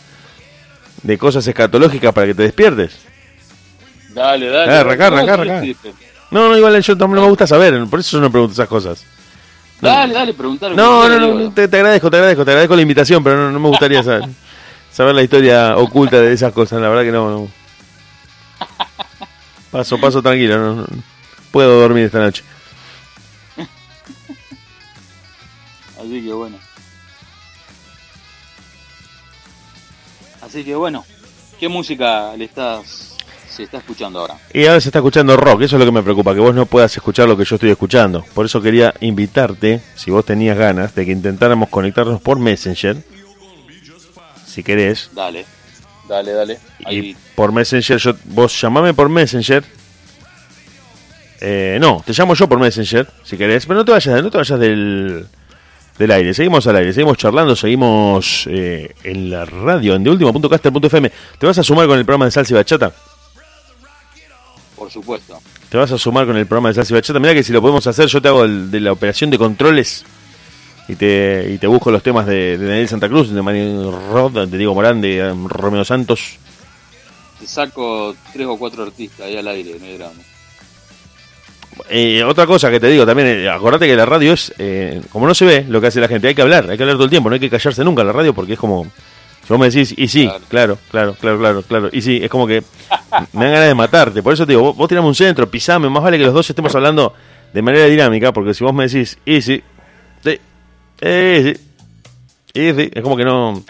de 1.01 1.17
cosas 1.17 1.47
escatológicas 1.47 2.13
para 2.13 2.27
que 2.27 2.35
te 2.35 2.43
despiertes. 2.43 2.99
Dale, 4.09 4.47
dale. 4.49 4.71
Arrancá, 4.73 5.09
dale, 5.09 5.15
arrancá, 5.31 5.37
dale, 5.37 5.51
arrancá. 5.51 5.65
No, 6.31 6.49
no, 6.49 6.57
igual 6.57 6.81
yo 6.81 6.97
también 6.97 7.15
no 7.15 7.21
me 7.23 7.29
gusta 7.29 7.47
saber, 7.47 7.85
por 7.87 7.99
eso 7.99 8.17
yo 8.17 8.21
no 8.21 8.31
pregunto 8.31 8.53
esas 8.53 8.67
cosas. 8.67 9.03
Dale, 9.81 10.13
dale, 10.13 10.33
preguntar. 10.33 10.75
No, 10.75 11.07
no, 11.07 11.19
no, 11.19 11.53
te, 11.53 11.67
te 11.67 11.77
agradezco, 11.77 12.11
te 12.11 12.17
agradezco, 12.17 12.45
te 12.45 12.51
agradezco 12.51 12.75
la 12.75 12.81
invitación, 12.81 13.23
pero 13.23 13.37
no, 13.37 13.51
no 13.51 13.59
me 13.59 13.69
gustaría 13.69 14.03
saber, 14.03 14.29
saber 14.91 15.15
la 15.15 15.23
historia 15.23 15.77
oculta 15.77 16.19
de 16.19 16.33
esas 16.33 16.53
cosas, 16.53 16.81
la 16.81 16.89
verdad 16.89 17.03
que 17.03 17.11
no. 17.11 17.31
no. 17.31 17.47
Paso, 19.71 19.99
paso 19.99 20.21
tranquilo, 20.21 20.57
no, 20.57 20.75
no. 20.75 20.87
puedo 21.51 21.79
dormir 21.79 22.05
esta 22.05 22.19
noche. 22.19 22.43
Así 25.97 26.23
que 26.23 26.33
bueno. 26.33 26.57
Así 30.41 30.63
que 30.63 30.75
bueno, 30.75 31.05
¿qué 31.59 31.69
música 31.69 32.35
le 32.35 32.45
estás 32.45 33.08
se 33.59 33.63
está 33.65 33.77
escuchando 33.79 34.19
ahora? 34.19 34.37
Y 34.53 34.65
ahora 34.65 34.79
se 34.79 34.87
está 34.87 34.99
escuchando 34.99 35.35
rock, 35.35 35.63
eso 35.63 35.75
es 35.75 35.79
lo 35.79 35.85
que 35.85 35.91
me 35.91 36.01
preocupa, 36.01 36.33
que 36.33 36.39
vos 36.39 36.55
no 36.55 36.65
puedas 36.65 36.95
escuchar 36.95 37.27
lo 37.27 37.35
que 37.35 37.43
yo 37.43 37.55
estoy 37.55 37.69
escuchando. 37.69 38.23
Por 38.33 38.45
eso 38.45 38.61
quería 38.61 38.93
invitarte, 39.01 39.81
si 39.95 40.11
vos 40.11 40.23
tenías 40.23 40.57
ganas, 40.57 40.95
de 40.95 41.05
que 41.05 41.11
intentáramos 41.11 41.67
conectarnos 41.67 42.21
por 42.21 42.39
Messenger, 42.39 42.97
si 44.45 44.63
querés. 44.63 45.09
Dale, 45.13 45.45
dale, 46.07 46.31
dale. 46.31 46.59
Y 46.79 46.85
Ahí, 46.87 47.17
por 47.35 47.51
Messenger, 47.51 47.97
yo, 47.97 48.13
vos 48.25 48.59
llamame 48.61 48.93
por 48.93 49.09
Messenger. 49.09 49.63
Eh, 51.41 51.77
no, 51.81 52.01
te 52.05 52.13
llamo 52.13 52.35
yo 52.35 52.47
por 52.47 52.59
Messenger, 52.59 53.09
si 53.23 53.37
querés, 53.37 53.65
pero 53.65 53.79
no 53.79 53.85
te 53.85 53.91
vayas, 53.91 54.23
no 54.23 54.31
te 54.31 54.37
vayas 54.37 54.59
del, 54.59 55.27
del 55.97 56.11
aire. 56.11 56.33
Seguimos 56.33 56.65
al 56.65 56.77
aire, 56.77 56.93
seguimos 56.93 57.17
charlando, 57.17 57.57
seguimos 57.57 58.47
eh, 58.49 58.95
en 59.03 59.29
la 59.29 59.43
radio, 59.43 59.95
en 59.95 60.03
deultimo.caster.fm. 60.05 61.11
¿Te 61.37 61.45
vas 61.45 61.57
a 61.57 61.63
sumar 61.63 61.87
con 61.87 61.99
el 61.99 62.05
programa 62.05 62.23
de 62.23 62.31
Salsa 62.31 62.53
y 62.53 62.55
Bachata? 62.55 62.93
Por 64.79 64.89
supuesto. 64.89 65.39
Te 65.69 65.77
vas 65.77 65.91
a 65.91 65.97
sumar 65.97 66.25
con 66.25 66.37
el 66.37 66.47
programa 66.47 66.69
de 66.69 66.75
Salsa 66.75 66.93
y 66.93 66.95
Bachata. 66.95 67.19
Mira 67.19 67.33
que 67.33 67.43
si 67.43 67.51
lo 67.51 67.61
podemos 67.61 67.85
hacer, 67.85 68.07
yo 68.07 68.21
te 68.21 68.29
hago 68.29 68.45
el, 68.45 68.71
de 68.71 68.79
la 68.79 68.93
operación 68.93 69.29
de 69.29 69.37
controles 69.37 70.05
y 70.87 70.95
te, 70.95 71.51
y 71.53 71.57
te 71.57 71.67
busco 71.67 71.91
los 71.91 72.01
temas 72.01 72.25
de, 72.25 72.57
de 72.57 72.65
Daniel 72.65 72.87
Santa 72.87 73.09
Cruz, 73.09 73.29
de 73.29 73.41
Mario 73.41 73.91
Rod, 74.11 74.47
de 74.47 74.57
Diego 74.57 74.73
Morán, 74.73 75.01
de 75.01 75.31
um, 75.31 75.49
Romeo 75.49 75.83
Santos. 75.83 76.37
Te 77.39 77.45
saco 77.45 78.15
tres 78.31 78.47
o 78.47 78.57
cuatro 78.57 78.83
artistas 78.83 79.27
ahí 79.27 79.35
al 79.35 79.47
aire, 79.49 79.75
no 79.77 79.85
hay 79.85 79.97
drama. 79.97 80.21
Eh, 81.89 82.23
otra 82.23 82.47
cosa 82.47 82.71
que 82.71 82.79
te 82.79 82.87
digo 82.87 83.05
también, 83.05 83.27
eh, 83.27 83.49
acordate 83.49 83.85
que 83.85 83.95
la 83.95 84.05
radio 84.05 84.33
es, 84.33 84.53
eh, 84.57 85.01
como 85.11 85.27
no 85.27 85.33
se 85.33 85.45
ve 85.45 85.65
lo 85.67 85.79
que 85.79 85.87
hace 85.87 85.99
la 85.99 86.07
gente, 86.07 86.27
hay 86.27 86.35
que 86.35 86.41
hablar, 86.41 86.69
hay 86.69 86.77
que 86.77 86.83
hablar 86.83 86.95
todo 86.95 87.05
el 87.05 87.09
tiempo, 87.09 87.29
no 87.29 87.33
hay 87.33 87.39
que 87.39 87.49
callarse 87.49 87.83
nunca 87.83 88.01
en 88.01 88.07
la 88.07 88.13
radio 88.13 88.33
porque 88.33 88.53
es 88.53 88.59
como, 88.59 88.87
vos 89.49 89.59
me 89.59 89.69
decís, 89.69 89.93
y 89.97 90.07
sí, 90.07 90.29
claro, 90.47 90.77
claro, 90.89 91.15
claro, 91.19 91.39
claro, 91.39 91.61
claro, 91.63 91.89
y 91.91 92.01
sí, 92.01 92.19
es 92.21 92.29
como 92.29 92.47
que 92.47 92.63
me 93.33 93.45
dan 93.45 93.53
ganas 93.53 93.67
de 93.67 93.75
matarte, 93.75 94.23
por 94.23 94.33
eso 94.33 94.45
te 94.45 94.53
digo, 94.53 94.61
vos, 94.61 94.75
vos 94.75 94.87
tirame 94.87 95.07
un 95.07 95.15
centro, 95.15 95.49
pisame, 95.49 95.89
más 95.89 96.03
vale 96.03 96.17
que 96.17 96.25
los 96.25 96.33
dos 96.33 96.49
estemos 96.49 96.73
hablando 96.75 97.13
de 97.53 97.61
manera 97.61 97.85
dinámica, 97.85 98.31
porque 98.31 98.53
si 98.53 98.63
vos 98.63 98.73
me 98.73 98.87
decís, 98.87 99.17
y 99.25 99.41
sí, 99.41 99.63
sí, 100.23 100.39
eh, 101.01 101.57
sí, 102.53 102.61
y 102.61 102.73
sí, 102.73 102.91
es 102.93 103.01
como 103.01 103.17
que 103.17 103.25
no, 103.25 103.63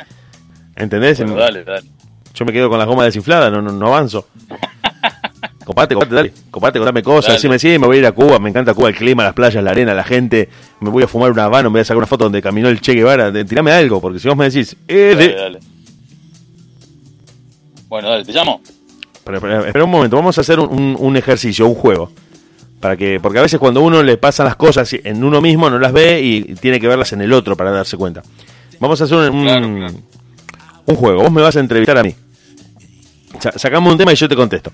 ¿entendés? 0.76 1.20
Bueno, 1.20 1.36
dale, 1.36 1.64
dale. 1.64 1.88
Yo 2.34 2.46
me 2.46 2.54
quedo 2.54 2.70
con 2.70 2.78
las 2.78 2.88
gomas 2.88 3.06
desinfladas, 3.06 3.52
no, 3.52 3.62
no, 3.62 3.72
no 3.72 3.88
avanzo. 3.88 4.28
Copate, 5.70 5.94
copate, 5.94 6.16
dale. 6.16 6.34
Copate, 6.50 6.80
contame 6.80 7.04
cosas. 7.04 7.28
Dale. 7.28 7.36
Decime, 7.36 7.60
sí, 7.60 7.78
me 7.78 7.86
voy 7.86 7.98
a 7.98 8.00
ir 8.00 8.06
a 8.08 8.12
Cuba. 8.12 8.40
Me 8.40 8.50
encanta 8.50 8.74
Cuba, 8.74 8.90
el 8.90 8.96
clima, 8.96 9.24
las 9.24 9.36
playas, 9.36 9.64
la 9.64 9.70
arena, 9.70 9.94
la 9.94 10.04
gente. 10.04 10.50
Me 10.80 10.90
voy 10.90 11.04
a 11.04 11.08
fumar 11.08 11.32
una 11.32 11.44
habano, 11.44 11.70
me 11.70 11.74
voy 11.74 11.82
a 11.82 11.86
sacar 11.86 11.98
una 11.98 12.08
foto 12.08 12.24
donde 12.24 12.42
caminó 12.42 12.70
el 12.70 12.82
Che 12.82 12.94
Guevara. 12.94 13.32
Tirame 13.46 13.72
algo, 13.72 14.02
porque 14.02 14.18
si 14.18 14.28
vos 14.28 14.36
me 14.36 14.50
decís, 14.50 14.76
eh, 14.88 15.36
dale. 15.38 15.60
Bueno, 17.90 18.10
dale, 18.10 18.24
te 18.24 18.32
llamo. 18.32 18.62
Pero, 19.26 19.38
espera, 19.38 19.66
espera 19.68 19.84
un 19.86 19.92
momento, 19.92 20.16
vamos 20.16 20.38
a 20.38 20.42
hacer 20.42 20.60
un, 20.60 21.18
ejercicio, 21.18 21.68
un 21.68 21.76
juego. 21.76 22.12
Para 22.80 22.96
que, 22.96 23.20
porque 23.20 23.40
a 23.40 23.42
veces 23.42 23.60
cuando 23.60 23.82
uno 23.82 24.02
le 24.04 24.16
pasan 24.18 24.46
las 24.46 24.56
cosas 24.56 24.94
en 24.94 25.24
uno 25.24 25.42
mismo 25.42 25.70
no 25.70 25.80
las 25.80 25.92
ve 25.92 26.22
y 26.22 26.44
tiene 26.56 26.80
que 26.80 26.88
verlas 26.88 27.12
en 27.12 27.22
el 27.22 27.34
otro 27.34 27.58
para 27.58 27.72
darse 27.72 27.98
cuenta. 27.98 28.22
Vamos 28.80 29.02
a 29.02 29.04
hacer 29.04 29.18
un, 29.18 29.36
un- 29.40 29.44
Claro, 29.44 29.68
claro. 29.76 29.94
un 30.86 30.96
juego. 30.96 31.22
Vos 31.24 31.32
me 31.32 31.42
vas 31.42 31.58
a 31.58 31.60
entrevistar 31.60 31.98
a 31.98 32.04
mí. 32.04 32.16
Sa- 33.42 33.58
sacamos 33.60 33.92
un 33.92 33.98
tema 33.98 34.14
y 34.14 34.16
yo 34.16 34.30
te 34.30 34.36
contesto. 34.36 34.72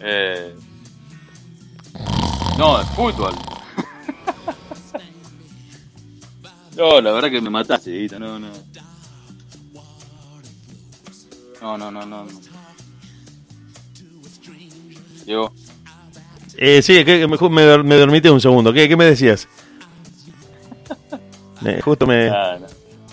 Eh... 0.00 0.54
No, 2.58 2.78
de 2.78 2.84
fútbol. 2.86 3.32
no, 6.76 7.00
la 7.00 7.12
verdad 7.12 7.30
que 7.30 7.40
me 7.40 7.50
mataste, 7.50 8.08
no, 8.18 8.38
no. 8.38 8.48
No, 11.62 11.78
no, 11.78 11.90
no, 11.90 12.04
no. 12.04 12.24
no. 12.24 12.30
Diego, 15.24 15.52
Eh, 16.56 16.82
sí, 16.82 17.04
que, 17.04 17.20
que 17.20 17.26
me, 17.28 17.36
me, 17.38 17.82
me 17.84 17.96
dormité 17.96 18.28
un 18.30 18.40
segundo. 18.40 18.72
¿Qué, 18.72 18.88
qué 18.88 18.96
me 18.96 19.04
decías? 19.04 19.48
Me- 21.60 21.80
justo 21.80 22.06
me... 22.06 22.28
nada. 22.28 22.60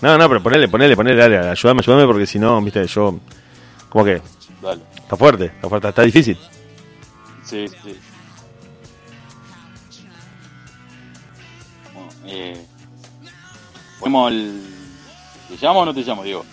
No, 0.02 0.18
no, 0.18 0.28
pero 0.28 0.42
ponele, 0.42 0.66
ponele, 0.68 0.96
ponele, 0.96 1.16
dale, 1.16 1.38
ayúdame, 1.50 1.80
ayúdame 1.82 2.06
porque 2.06 2.26
si 2.26 2.38
no, 2.38 2.60
viste, 2.60 2.84
yo... 2.86 3.20
Como 3.88 4.04
que 4.04 4.20
dale. 4.62 4.82
está 4.96 5.16
fuerte, 5.16 5.44
está 5.46 5.68
fuerte, 5.68 5.88
está 5.88 6.02
difícil. 6.02 6.36
Sí, 7.44 7.66
sí. 7.68 7.96
Bueno, 11.94 12.08
eh... 12.26 12.66
Ponemos 14.00 14.32
el... 14.32 14.62
¿Te 15.48 15.64
llamo 15.66 15.80
o 15.80 15.84
no 15.84 15.94
te 15.94 16.02
llamo, 16.02 16.22
Diego? 16.24 16.44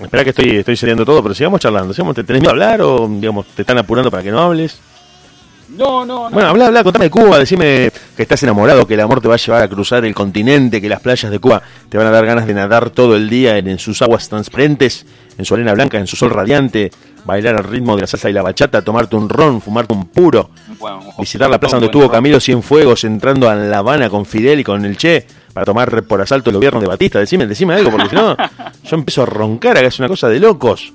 Espera 0.00 0.24
que 0.24 0.30
estoy, 0.30 0.56
estoy 0.56 0.76
cediendo 0.76 1.04
todo, 1.04 1.22
pero 1.22 1.34
sigamos 1.34 1.60
charlando. 1.60 1.92
¿Sigamos, 1.92 2.14
¿Te 2.14 2.24
tenés 2.24 2.42
miedo 2.42 2.50
a 2.50 2.52
hablar 2.52 2.80
o, 2.82 3.08
digamos, 3.08 3.46
te 3.46 3.62
están 3.62 3.78
apurando 3.78 4.10
para 4.10 4.22
que 4.22 4.30
no 4.30 4.40
hables? 4.40 4.80
No, 5.68 6.04
no, 6.04 6.28
no. 6.28 6.30
Bueno, 6.30 6.50
habla, 6.50 6.66
habla, 6.66 6.84
contame 6.84 7.06
de 7.06 7.10
Cuba, 7.10 7.38
decime 7.38 7.90
que 8.14 8.22
estás 8.22 8.42
enamorado, 8.42 8.86
que 8.86 8.94
el 8.94 9.00
amor 9.00 9.22
te 9.22 9.28
va 9.28 9.34
a 9.34 9.38
llevar 9.38 9.62
a 9.62 9.68
cruzar 9.68 10.04
el 10.04 10.14
continente, 10.14 10.82
que 10.82 10.88
las 10.88 11.00
playas 11.00 11.30
de 11.30 11.38
Cuba 11.38 11.62
te 11.88 11.96
van 11.96 12.06
a 12.06 12.10
dar 12.10 12.26
ganas 12.26 12.46
de 12.46 12.52
nadar 12.52 12.90
todo 12.90 13.16
el 13.16 13.30
día 13.30 13.56
en, 13.56 13.68
en 13.68 13.78
sus 13.78 14.02
aguas 14.02 14.28
transparentes, 14.28 15.06
en 15.38 15.44
su 15.46 15.54
arena 15.54 15.72
blanca, 15.72 15.98
en 15.98 16.06
su 16.06 16.16
sol 16.16 16.30
radiante, 16.30 16.90
bailar 17.24 17.56
al 17.56 17.64
ritmo 17.64 17.94
de 17.96 18.02
la 18.02 18.06
salsa 18.06 18.28
y 18.28 18.32
la 18.34 18.42
bachata, 18.42 18.82
tomarte 18.82 19.16
un 19.16 19.28
ron, 19.28 19.62
fumarte 19.62 19.94
un 19.94 20.06
puro, 20.08 20.50
Bueno, 20.78 21.00
visitar 21.18 21.48
la 21.48 21.58
plaza 21.58 21.76
donde 21.76 21.86
estuvo. 21.86 22.10
Camilo 22.10 22.40
Cienfuegos 22.40 23.04
entrando 23.04 23.48
a 23.48 23.54
La 23.54 23.78
Habana 23.78 24.10
con 24.10 24.26
Fidel 24.26 24.60
y 24.60 24.64
con 24.64 24.84
el 24.84 24.96
Che 24.96 25.26
para 25.52 25.64
tomar 25.66 26.02
por 26.04 26.20
asalto 26.20 26.50
el 26.50 26.56
gobierno 26.56 26.80
de 26.80 26.86
Batista. 26.86 27.18
Decime, 27.18 27.46
decime 27.46 27.74
algo, 27.74 27.90
porque 27.90 28.08
si 28.08 28.16
no, 28.16 28.36
yo 28.84 28.96
empiezo 28.96 29.22
a 29.22 29.26
roncar, 29.26 29.76
acá 29.76 29.86
es 29.86 29.98
una 29.98 30.08
cosa 30.08 30.28
de 30.28 30.40
locos. 30.40 30.92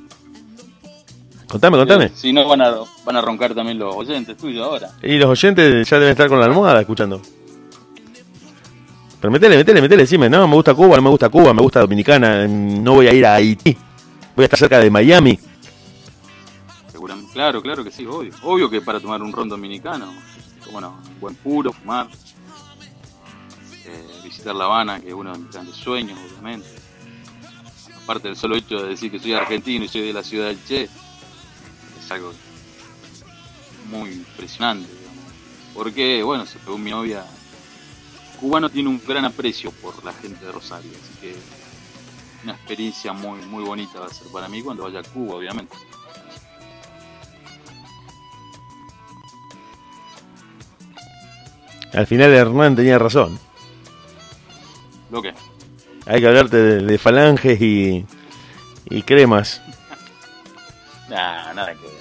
Contame, 1.48 1.78
contame. 1.78 2.10
Si 2.14 2.34
no, 2.34 2.48
van 2.48 2.62
a, 2.62 2.76
van 3.06 3.16
a 3.16 3.22
roncar 3.22 3.56
también 3.56 3.80
los 3.80 3.96
oyentes 3.96 4.36
tuyos 4.36 4.66
ahora. 4.66 4.90
Y 5.02 5.18
los 5.18 5.30
oyentes 5.30 5.90
ya 5.90 5.98
deben 5.98 6.12
estar 6.12 6.28
con 6.28 6.40
la 6.40 6.46
almohada 6.46 6.82
escuchando. 6.82 7.22
Pero 9.22 9.32
metele, 9.32 9.58
metele, 9.58 9.82
metele, 9.82 10.04
decime, 10.04 10.30
no, 10.30 10.48
me 10.48 10.56
gusta 10.56 10.74
Cuba, 10.74 10.98
no 10.98 11.02
me 11.02 11.10
gusta 11.10 11.30
Cuba, 11.30 11.54
me 11.54 11.62
gusta 11.62 11.80
Dominicana, 11.80 12.48
no 12.48 12.94
voy 12.94 13.08
a 13.08 13.14
ir 13.14 13.26
a 13.26 13.36
Haití, 13.36 13.76
voy 14.36 14.44
a 14.44 14.46
estar 14.46 14.60
cerca 14.60 14.80
de 14.80 14.92
Miami. 14.92 15.40
Claro, 17.38 17.62
claro 17.62 17.84
que 17.84 17.92
sí, 17.92 18.04
obvio. 18.04 18.34
Obvio 18.42 18.68
que 18.68 18.82
para 18.82 19.00
tomar 19.00 19.22
un 19.22 19.32
ron 19.32 19.48
dominicano, 19.48 20.12
bueno, 20.72 20.98
buen 21.22 21.36
puro, 21.36 21.72
fumar, 21.72 22.08
La 24.54 24.66
Habana, 24.66 25.00
que 25.00 25.10
es 25.10 25.14
uno 25.14 25.34
de 25.34 25.40
mis 25.40 25.52
grandes 25.52 25.76
sueños, 25.76 26.20
obviamente. 26.30 26.68
Aparte 28.04 28.30
del 28.30 28.38
solo 28.38 28.56
hecho 28.56 28.82
de 28.82 28.90
decir 28.90 29.12
que 29.12 29.20
soy 29.20 29.34
argentino 29.34 29.86
y 29.86 29.88
soy 29.88 30.08
de 30.08 30.14
la 30.14 30.24
ciudad 30.24 30.48
del 30.48 30.64
Che, 30.66 30.84
es 30.84 32.12
algo 32.12 32.34
muy 33.90 34.12
impresionante, 34.12 34.88
digamos. 34.88 35.34
Porque, 35.74 36.24
bueno, 36.24 36.46
según 36.46 36.84
mi 36.84 36.92
novia, 36.92 37.26
cubano 38.40 38.70
tiene 38.70 38.90
un 38.90 39.02
gran 39.06 39.26
aprecio 39.26 39.72
por 39.72 40.04
la 40.04 40.14
gente 40.14 40.46
de 40.46 40.52
Rosario, 40.52 40.92
así 40.92 41.20
que 41.20 41.36
una 42.44 42.54
experiencia 42.54 43.14
muy, 43.14 43.42
muy 43.42 43.64
bonita 43.64 44.00
va 44.00 44.06
a 44.06 44.14
ser 44.14 44.28
para 44.32 44.48
mí 44.48 44.62
cuando 44.62 44.84
vaya 44.84 45.00
a 45.00 45.04
Cuba, 45.04 45.36
obviamente. 45.36 45.76
Al 51.94 52.06
final 52.06 52.32
Hernán 52.34 52.76
tenía 52.76 53.00
razón. 53.00 53.40
Lo 55.12 55.22
que 55.22 55.34
Hay 56.06 56.22
que 56.22 56.28
hablarte 56.28 56.58
de, 56.58 56.78
de 56.86 56.98
falanges 56.98 57.62
y, 57.62 58.06
y 58.90 59.02
cremas. 59.04 59.62
Nah, 61.10 61.54
nada 61.54 61.74
que 61.74 61.82
ver. 61.84 61.94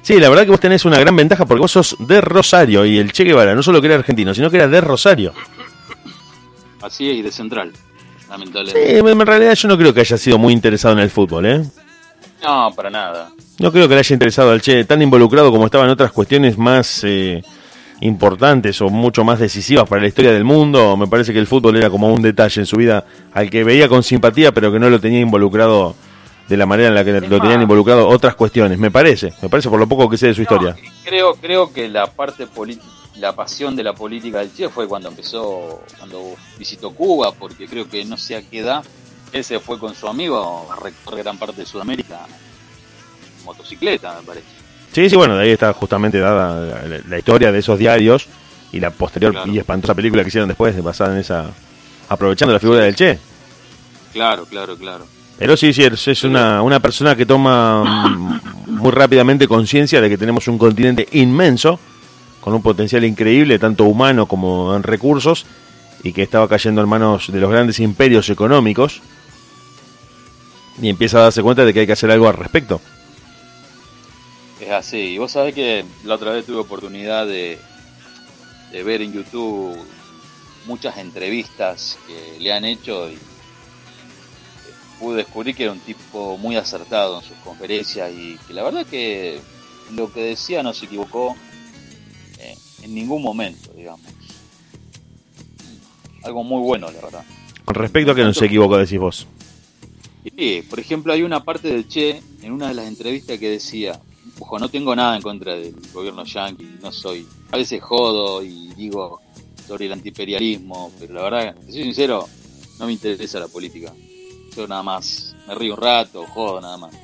Sí, 0.00 0.18
la 0.18 0.30
verdad 0.30 0.44
que 0.44 0.50
vos 0.50 0.60
tenés 0.60 0.84
una 0.86 0.98
gran 0.98 1.14
ventaja 1.14 1.44
porque 1.44 1.60
vos 1.60 1.70
sos 1.72 1.94
de 2.00 2.22
Rosario 2.22 2.86
y 2.86 2.96
el 2.98 3.12
Che 3.12 3.22
Guevara 3.22 3.54
no 3.54 3.62
solo 3.62 3.80
que 3.82 3.86
era 3.88 3.96
argentino, 3.96 4.32
sino 4.34 4.50
que 4.50 4.56
era 4.56 4.66
de 4.66 4.80
Rosario. 4.80 5.34
Así 6.82 7.10
es, 7.10 7.16
y 7.18 7.22
de 7.22 7.30
central, 7.30 7.70
Sí, 7.72 8.26
lamentablemente. 8.30 8.98
en 9.10 9.20
realidad 9.26 9.54
yo 9.54 9.68
no 9.68 9.76
creo 9.76 9.92
que 9.92 10.00
haya 10.00 10.16
sido 10.16 10.38
muy 10.38 10.52
interesado 10.54 10.94
en 10.94 11.00
el 11.00 11.10
fútbol, 11.10 11.44
¿eh? 11.46 11.62
No, 12.42 12.72
para 12.74 12.88
nada. 12.90 13.30
No 13.58 13.70
creo 13.70 13.86
que 13.86 13.94
le 13.94 14.00
haya 14.00 14.14
interesado 14.14 14.50
al 14.50 14.62
Che, 14.62 14.84
tan 14.86 15.02
involucrado 15.02 15.52
como 15.52 15.66
estaba 15.66 15.84
en 15.84 15.90
otras 15.90 16.10
cuestiones 16.12 16.56
más 16.58 17.04
eh, 17.04 17.42
importantes 18.02 18.80
o 18.80 18.88
mucho 18.88 19.24
más 19.24 19.38
decisivas 19.38 19.88
para 19.88 20.02
la 20.02 20.08
historia 20.08 20.32
del 20.32 20.44
mundo. 20.44 20.96
Me 20.96 21.06
parece 21.06 21.32
que 21.32 21.38
el 21.38 21.46
fútbol 21.46 21.76
era 21.76 21.88
como 21.90 22.12
un 22.12 22.22
detalle 22.22 22.60
en 22.60 22.66
su 22.66 22.76
vida 22.76 23.04
al 23.32 23.48
que 23.50 23.64
veía 23.64 23.88
con 23.88 24.02
simpatía, 24.02 24.52
pero 24.52 24.70
que 24.72 24.78
no 24.78 24.90
lo 24.90 25.00
tenía 25.00 25.20
involucrado 25.20 25.94
de 26.48 26.56
la 26.56 26.66
manera 26.66 26.88
en 26.88 26.94
la 26.94 27.04
que 27.04 27.16
Es 27.16 27.22
lo 27.28 27.38
tenían 27.38 27.58
más. 27.58 27.62
involucrado 27.62 28.08
otras 28.08 28.34
cuestiones. 28.34 28.78
Me 28.78 28.90
parece, 28.90 29.32
me 29.40 29.48
parece 29.48 29.68
por 29.70 29.78
lo 29.78 29.86
poco 29.88 30.08
que 30.08 30.18
sé 30.18 30.26
de 30.28 30.34
su 30.34 30.42
historia. 30.42 30.76
Creo, 31.04 31.34
creo 31.34 31.72
que 31.72 31.88
la 31.88 32.06
parte 32.08 32.46
política, 32.46 32.86
la 33.16 33.34
pasión 33.34 33.76
de 33.76 33.84
la 33.84 33.92
política 33.94 34.38
del 34.40 34.52
Che 34.52 34.68
fue 34.68 34.88
cuando 34.88 35.08
empezó, 35.08 35.82
cuando 35.98 36.34
visitó 36.58 36.90
Cuba, 36.90 37.32
porque 37.32 37.66
creo 37.66 37.88
que 37.88 38.04
no 38.04 38.16
sé 38.16 38.36
a 38.36 38.42
qué 38.42 38.58
edad, 38.58 38.84
él 39.32 39.44
se 39.44 39.60
fue 39.60 39.78
con 39.78 39.94
su 39.94 40.08
amigo 40.08 40.66
a 40.70 40.76
recorrer 40.82 41.22
gran 41.22 41.38
parte 41.38 41.60
de 41.60 41.66
Sudamérica 41.66 42.20
en 43.38 43.44
motocicleta, 43.44 44.16
me 44.20 44.26
parece. 44.26 44.61
Sí, 44.92 45.08
sí, 45.08 45.16
bueno, 45.16 45.36
de 45.36 45.44
ahí 45.44 45.50
está 45.50 45.72
justamente 45.72 46.18
dada 46.18 46.86
la, 46.86 47.00
la 47.08 47.18
historia 47.18 47.50
de 47.50 47.58
esos 47.58 47.78
diarios 47.78 48.26
y 48.72 48.80
la 48.80 48.90
posterior 48.90 49.32
Claro. 49.32 49.50
y 49.52 49.58
espantosa 49.58 49.94
película 49.94 50.22
que 50.22 50.28
hicieron 50.28 50.48
después, 50.48 50.80
basada 50.82 51.14
en 51.14 51.20
esa. 51.20 51.46
aprovechando 52.08 52.52
la 52.52 52.60
figura 52.60 52.80
del 52.80 52.94
Che. 52.94 53.18
Claro, 54.12 54.44
claro, 54.44 54.76
claro. 54.76 55.06
Pero 55.38 55.56
sí, 55.56 55.72
sí, 55.72 55.82
es, 55.82 56.06
es 56.08 56.24
una, 56.24 56.62
una 56.62 56.78
persona 56.80 57.16
que 57.16 57.24
toma 57.26 57.82
mm, 57.84 58.40
muy 58.78 58.90
rápidamente 58.92 59.48
conciencia 59.48 60.00
de 60.00 60.08
que 60.10 60.18
tenemos 60.18 60.46
un 60.48 60.58
continente 60.58 61.08
inmenso, 61.12 61.80
con 62.42 62.52
un 62.54 62.62
potencial 62.62 63.04
increíble, 63.04 63.58
tanto 63.58 63.84
humano 63.84 64.26
como 64.26 64.76
en 64.76 64.82
recursos, 64.82 65.46
y 66.02 66.12
que 66.12 66.22
estaba 66.22 66.48
cayendo 66.48 66.82
en 66.82 66.88
manos 66.88 67.32
de 67.32 67.40
los 67.40 67.50
grandes 67.50 67.80
imperios 67.80 68.28
económicos, 68.28 69.00
y 70.80 70.88
empieza 70.88 71.18
a 71.18 71.22
darse 71.22 71.42
cuenta 71.42 71.64
de 71.64 71.72
que 71.72 71.80
hay 71.80 71.86
que 71.86 71.92
hacer 71.92 72.10
algo 72.10 72.28
al 72.28 72.36
respecto. 72.36 72.80
Es 74.62 74.70
así. 74.70 74.96
Y 74.98 75.18
vos 75.18 75.32
sabés 75.32 75.54
que 75.54 75.84
la 76.04 76.14
otra 76.14 76.30
vez 76.30 76.46
tuve 76.46 76.58
oportunidad 76.58 77.26
de, 77.26 77.58
de 78.70 78.82
ver 78.84 79.02
en 79.02 79.12
YouTube 79.12 79.76
muchas 80.66 80.98
entrevistas 80.98 81.98
que 82.06 82.38
le 82.38 82.52
han 82.52 82.64
hecho 82.64 83.10
y 83.10 83.18
pude 85.00 85.16
descubrir 85.16 85.56
que 85.56 85.64
era 85.64 85.72
un 85.72 85.80
tipo 85.80 86.38
muy 86.38 86.54
acertado 86.54 87.18
en 87.20 87.26
sus 87.26 87.36
conferencias 87.38 88.12
y 88.12 88.38
que 88.46 88.54
la 88.54 88.62
verdad 88.62 88.86
que 88.86 89.40
lo 89.90 90.12
que 90.12 90.22
decía 90.22 90.62
no 90.62 90.72
se 90.72 90.86
equivocó 90.86 91.34
eh, 92.38 92.56
en 92.82 92.94
ningún 92.94 93.20
momento, 93.20 93.72
digamos. 93.72 94.06
Algo 96.22 96.44
muy 96.44 96.62
bueno, 96.62 96.86
la 96.86 97.00
verdad. 97.00 97.24
Con 97.64 97.74
respecto 97.74 98.12
a 98.12 98.14
que 98.14 98.22
no 98.22 98.32
se 98.32 98.46
equivocó, 98.46 98.76
decís 98.76 99.00
vos. 99.00 99.26
Y, 100.24 100.62
por 100.62 100.78
ejemplo, 100.78 101.12
hay 101.12 101.24
una 101.24 101.42
parte 101.42 101.66
del 101.66 101.88
Che 101.88 102.22
en 102.42 102.52
una 102.52 102.68
de 102.68 102.74
las 102.74 102.86
entrevistas 102.86 103.40
que 103.40 103.50
decía, 103.50 104.00
ojo, 104.38 104.58
no 104.58 104.68
tengo 104.68 104.94
nada 104.94 105.16
en 105.16 105.22
contra 105.22 105.54
del 105.54 105.74
gobierno 105.92 106.24
yanqui, 106.24 106.78
no 106.80 106.92
soy, 106.92 107.26
a 107.50 107.56
veces 107.56 107.82
jodo 107.82 108.42
y 108.42 108.68
digo 108.74 109.20
sobre 109.66 109.86
el 109.86 109.92
antiimperialismo, 109.92 110.92
pero 110.98 111.14
la 111.14 111.22
verdad, 111.22 111.56
soy 111.64 111.84
sincero, 111.84 112.28
no 112.78 112.86
me 112.86 112.92
interesa 112.92 113.38
la 113.38 113.48
política. 113.48 113.92
Yo 114.56 114.66
nada 114.66 114.82
más 114.82 115.34
me 115.46 115.54
río 115.54 115.74
un 115.74 115.80
rato, 115.80 116.26
jodo 116.26 116.60
nada 116.60 116.76
más. 116.76 116.94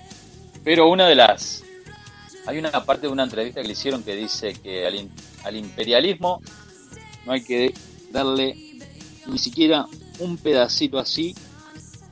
Pero 0.65 0.89
una 0.89 1.07
de 1.09 1.15
las, 1.15 1.63
hay 2.47 2.59
una 2.59 2.71
parte 2.85 3.07
de 3.07 3.13
una 3.13 3.25
entrevista 3.25 3.63
que 3.63 3.69
le 3.69 3.73
hicieron 3.73 4.03
que 4.03 4.15
dice 4.15 4.55
que 4.55 4.87
al 4.87 5.57
imperialismo 5.57 6.43
no 7.25 7.33
hay 7.33 7.43
que 7.43 7.73
darle 8.11 8.57
ni 9.27 9.39
siquiera 9.39 9.87
un 10.19 10.37
pedacito 10.37 10.99
así 10.99 11.35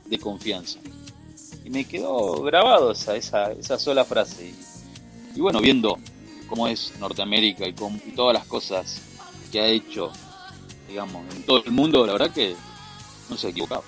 de 0.05 0.17
confianza. 0.19 0.79
Y 1.65 1.69
me 1.69 1.85
quedó 1.85 2.41
grabado 2.43 2.91
esa, 2.91 3.15
esa, 3.15 3.51
esa 3.51 3.77
sola 3.77 4.05
frase. 4.05 4.53
Y, 5.37 5.39
bueno, 5.39 5.61
viendo 5.61 5.99
cómo 6.49 6.67
es 6.67 6.93
Norteamérica 6.99 7.67
y, 7.67 7.73
cómo- 7.73 7.99
y 8.07 8.11
todas 8.11 8.33
las 8.33 8.47
cosas 8.47 8.99
que 9.51 9.59
ha 9.61 9.67
hecho, 9.67 10.11
digamos, 10.89 11.23
en 11.35 11.43
todo 11.43 11.63
el 11.63 11.71
mundo, 11.71 12.03
la 12.07 12.13
verdad 12.13 12.31
que 12.31 12.55
no 13.29 13.37
se 13.37 13.45
ha 13.45 13.49
equivocado. 13.51 13.83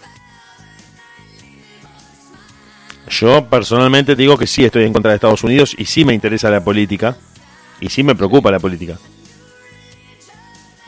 Yo 3.10 3.50
personalmente 3.50 4.16
te 4.16 4.22
digo 4.22 4.38
que 4.38 4.46
sí 4.46 4.64
estoy 4.64 4.84
en 4.84 4.94
contra 4.94 5.10
de 5.12 5.16
Estados 5.16 5.44
Unidos 5.44 5.76
y 5.76 5.86
sí 5.86 6.06
me 6.06 6.14
interesa 6.14 6.52
la 6.52 6.64
política 6.64 7.18
y 7.82 7.90
sí 7.90 8.04
me 8.04 8.14
preocupa 8.14 8.52
la 8.52 8.60
política. 8.60 9.00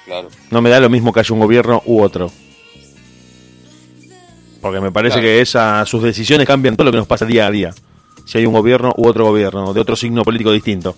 Claro. 0.06 0.30
No 0.52 0.62
me 0.62 0.70
da 0.70 0.80
lo 0.80 0.90
mismo 0.92 1.12
que 1.12 1.22
haya 1.22 1.34
un 1.34 1.40
gobierno 1.40 1.82
u 1.86 2.04
otro. 2.04 2.32
Porque 4.62 4.80
me 4.80 4.92
parece 4.92 5.14
Claro. 5.16 5.26
que 5.28 5.42
esa, 5.42 5.84
sus 5.88 6.04
decisiones 6.04 6.46
cambian 6.46 6.76
todo 6.78 6.86
lo 6.86 6.92
que 6.92 6.98
nos 6.98 7.08
pasa 7.08 7.26
día 7.26 7.48
a 7.48 7.52
día. 7.52 7.74
Si 8.32 8.38
hay 8.38 8.46
un 8.46 8.54
gobierno 8.54 8.94
u 8.96 9.08
otro 9.10 9.26
gobierno, 9.26 9.74
de 9.74 9.82
otro 9.82 9.94
signo 9.98 10.24
político 10.24 10.54
distinto. 10.54 10.96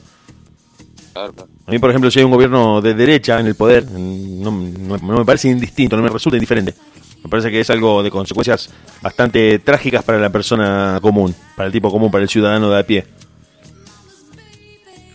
A 1.16 1.72
mí, 1.72 1.80
por 1.80 1.90
ejemplo, 1.90 2.12
si 2.12 2.20
hay 2.20 2.26
un 2.26 2.32
gobierno 2.32 2.80
de 2.80 2.94
derecha 2.94 3.40
en 3.40 3.48
el 3.48 3.56
poder, 3.56 3.90
no, 3.90 4.52
no- 4.52 4.98
no 5.00 5.18
me 5.18 5.26
parece 5.26 5.50
indistinto, 5.50 5.98
no 5.98 6.04
me 6.04 6.10
resulta 6.10 6.36
indiferente. 6.38 6.76
Me 7.24 7.30
parece 7.32 7.50
que 7.50 7.60
es 7.62 7.70
algo 7.72 8.04
de 8.04 8.12
consecuencias 8.12 8.70
bastante 9.02 9.58
trágicas 9.58 10.04
para 10.04 10.20
la 10.20 10.30
persona 10.30 11.00
común, 11.02 11.34
para 11.56 11.66
el 11.66 11.74
tipo 11.74 11.90
común, 11.90 12.12
para 12.12 12.22
el 12.24 12.30
ciudadano 12.30 12.70
de 12.70 12.80
a 12.80 12.84
pie. 12.86 13.04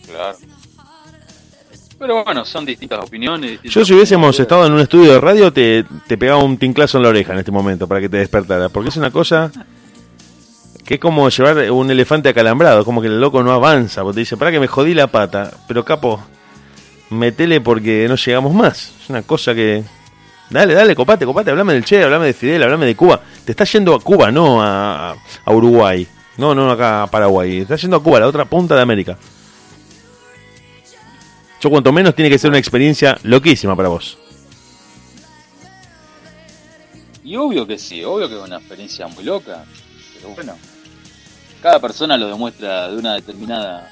Claro. 0.07 0.37
Pero 1.99 2.23
bueno, 2.25 2.43
son 2.45 2.65
distintas 2.65 2.99
opiniones. 3.01 3.51
distintas 3.51 3.73
Yo 3.75 3.85
si 3.85 3.93
hubiésemos 3.93 4.27
opiniones. 4.35 4.39
estado 4.41 4.65
en 4.67 4.73
un 4.73 4.79
estudio 4.81 5.13
de 5.13 5.21
radio 5.21 5.53
te, 5.53 5.85
te 6.05 6.17
pegaba 6.17 6.43
un 6.43 6.57
tinclazo 6.57 6.97
en 6.97 7.03
la 7.03 7.09
oreja 7.09 7.31
en 7.31 7.39
este 7.39 7.51
momento 7.51 7.87
para 7.87 8.01
que 8.01 8.09
te 8.09 8.17
despertara, 8.17 8.67
porque 8.67 8.89
es 8.89 8.97
una 8.97 9.11
cosa 9.11 9.51
que 10.89 10.95
es 10.95 10.99
como 10.99 11.29
llevar 11.29 11.69
un 11.69 11.91
elefante 11.91 12.29
acalambrado, 12.29 12.83
como 12.83 12.99
que 12.99 13.09
el 13.09 13.21
loco 13.21 13.43
no 13.43 13.51
avanza, 13.51 14.01
porque 14.01 14.15
te 14.15 14.19
dice, 14.21 14.37
para 14.37 14.49
que 14.49 14.59
me 14.59 14.65
jodí 14.65 14.95
la 14.95 15.05
pata, 15.05 15.51
pero 15.67 15.85
capo, 15.85 16.19
metele 17.11 17.61
porque 17.61 18.07
no 18.09 18.15
llegamos 18.15 18.55
más. 18.55 18.91
Es 18.99 19.07
una 19.07 19.21
cosa 19.21 19.53
que... 19.53 19.83
Dale, 20.49 20.73
dale, 20.73 20.95
copate, 20.95 21.27
copate, 21.27 21.51
hablame 21.51 21.73
del 21.73 21.85
Che, 21.85 22.03
hablame 22.03 22.25
de 22.25 22.33
Fidel, 22.33 22.63
hablame 22.63 22.87
de 22.87 22.95
Cuba. 22.95 23.21
Te 23.45 23.51
estás 23.51 23.71
yendo 23.71 23.93
a 23.93 23.99
Cuba, 23.99 24.31
no 24.31 24.63
a, 24.63 25.11
a 25.45 25.51
Uruguay. 25.53 26.07
No, 26.37 26.55
no 26.55 26.71
acá 26.71 27.03
a 27.03 27.07
Paraguay. 27.07 27.57
Te 27.57 27.61
estás 27.61 27.81
yendo 27.83 27.97
a 27.97 28.01
Cuba, 28.01 28.21
la 28.21 28.27
otra 28.27 28.45
punta 28.45 28.75
de 28.75 28.81
América. 28.81 29.15
Yo 31.61 31.69
cuanto 31.69 31.91
menos 31.91 32.15
tiene 32.15 32.31
que 32.31 32.39
ser 32.39 32.49
una 32.49 32.57
experiencia 32.57 33.15
loquísima 33.21 33.75
para 33.75 33.89
vos. 33.89 34.17
Y 37.23 37.35
obvio 37.35 37.67
que 37.67 37.77
sí, 37.77 38.03
obvio 38.03 38.27
que 38.27 38.35
es 38.35 38.41
una 38.41 38.57
experiencia 38.57 39.05
muy 39.05 39.23
loca. 39.23 39.65
Pero 40.15 40.33
bueno, 40.33 40.55
cada 41.61 41.79
persona 41.79 42.17
lo 42.17 42.27
demuestra 42.27 42.89
de 42.89 42.97
una 42.97 43.15
determinada, 43.15 43.89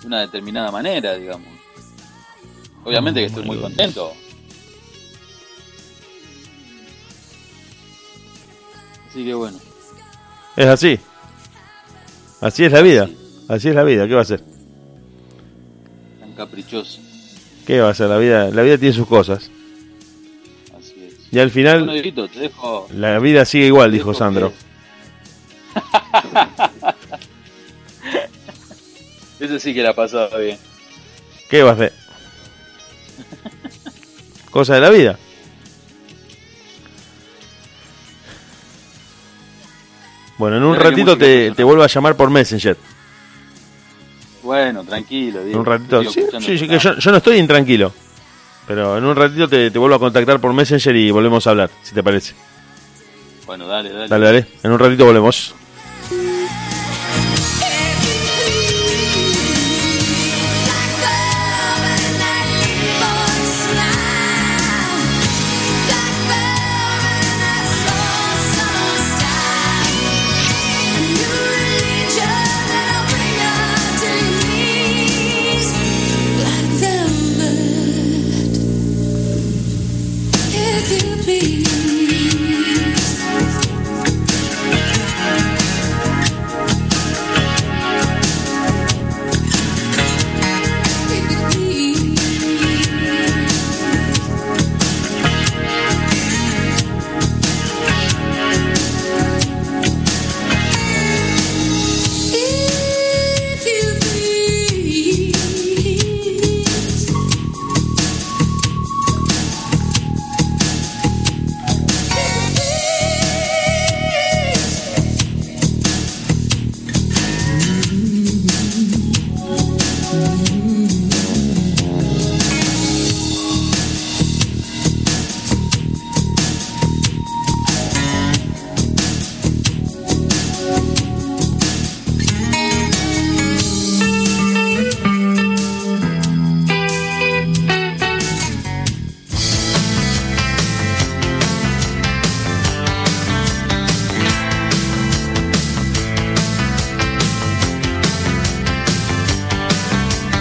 de 0.00 0.06
una 0.06 0.20
determinada 0.20 0.70
manera, 0.70 1.14
digamos. 1.14 1.48
Obviamente 2.84 3.20
que 3.20 3.26
estoy 3.26 3.44
muy 3.44 3.58
contento. 3.58 4.12
Así 9.10 9.24
que 9.24 9.34
bueno. 9.34 9.58
Es 10.56 10.66
así. 10.66 10.98
Así 12.40 12.64
es 12.64 12.72
la 12.72 12.82
vida. 12.82 13.08
Así 13.48 13.68
es 13.68 13.74
la 13.74 13.84
vida. 13.84 14.06
¿Qué 14.06 14.14
va 14.14 14.20
a 14.22 14.24
ser? 14.26 14.42
Tan 16.20 16.32
caprichoso. 16.32 17.00
¿Qué 17.66 17.80
va 17.80 17.90
a 17.90 17.94
ser? 17.94 18.08
La 18.08 18.18
vida, 18.18 18.50
la 18.50 18.62
vida 18.62 18.78
tiene 18.78 18.94
sus 18.94 19.06
cosas. 19.06 19.50
Así 20.78 20.94
es. 21.06 21.32
Y 21.32 21.38
al 21.38 21.50
final, 21.50 21.78
Bueno, 21.80 21.92
Dieguito, 21.94 22.28
te 22.28 22.40
dejo. 22.40 22.88
la 22.92 23.18
vida 23.18 23.44
sigue 23.44 23.66
igual, 23.66 23.92
dijo 23.92 24.14
Sandro. 24.14 24.50
que- 24.50 24.67
Ese 29.40 29.60
sí 29.60 29.72
que 29.74 29.82
la 29.82 29.94
pasaba 29.94 30.36
bien. 30.38 30.58
¿Qué 31.48 31.62
va 31.62 31.70
a 31.70 31.74
hacer? 31.74 31.92
Cosa 34.50 34.74
de 34.74 34.80
la 34.80 34.90
vida. 34.90 35.18
Bueno, 40.38 40.56
en 40.56 40.62
un 40.64 40.72
Mira 40.72 40.84
ratito 40.84 41.16
te, 41.18 41.50
te 41.52 41.64
vuelvo 41.64 41.82
a 41.82 41.86
llamar 41.88 42.16
por 42.16 42.30
Messenger. 42.30 42.76
Bueno, 44.42 44.84
tranquilo, 44.84 45.40
En 45.40 45.46
Diego. 45.46 45.60
un 45.60 45.66
ratito. 45.66 46.04
Sí, 46.04 46.24
sí, 46.40 46.58
sí, 46.58 46.68
que 46.68 46.78
yo, 46.78 46.96
yo 46.96 47.10
no 47.10 47.16
estoy 47.18 47.36
intranquilo. 47.38 47.92
Pero 48.66 48.96
en 48.98 49.04
un 49.04 49.16
ratito 49.16 49.48
te, 49.48 49.70
te 49.70 49.78
vuelvo 49.78 49.96
a 49.96 49.98
contactar 49.98 50.40
por 50.40 50.52
Messenger 50.52 50.94
y 50.94 51.10
volvemos 51.10 51.46
a 51.46 51.50
hablar, 51.50 51.70
si 51.82 51.94
te 51.94 52.02
parece. 52.02 52.34
Bueno, 53.46 53.66
dale, 53.66 53.90
dale. 53.90 54.08
Dale, 54.08 54.26
dale. 54.26 54.46
En 54.62 54.72
un 54.72 54.78
ratito 54.78 55.04
volvemos. 55.06 55.54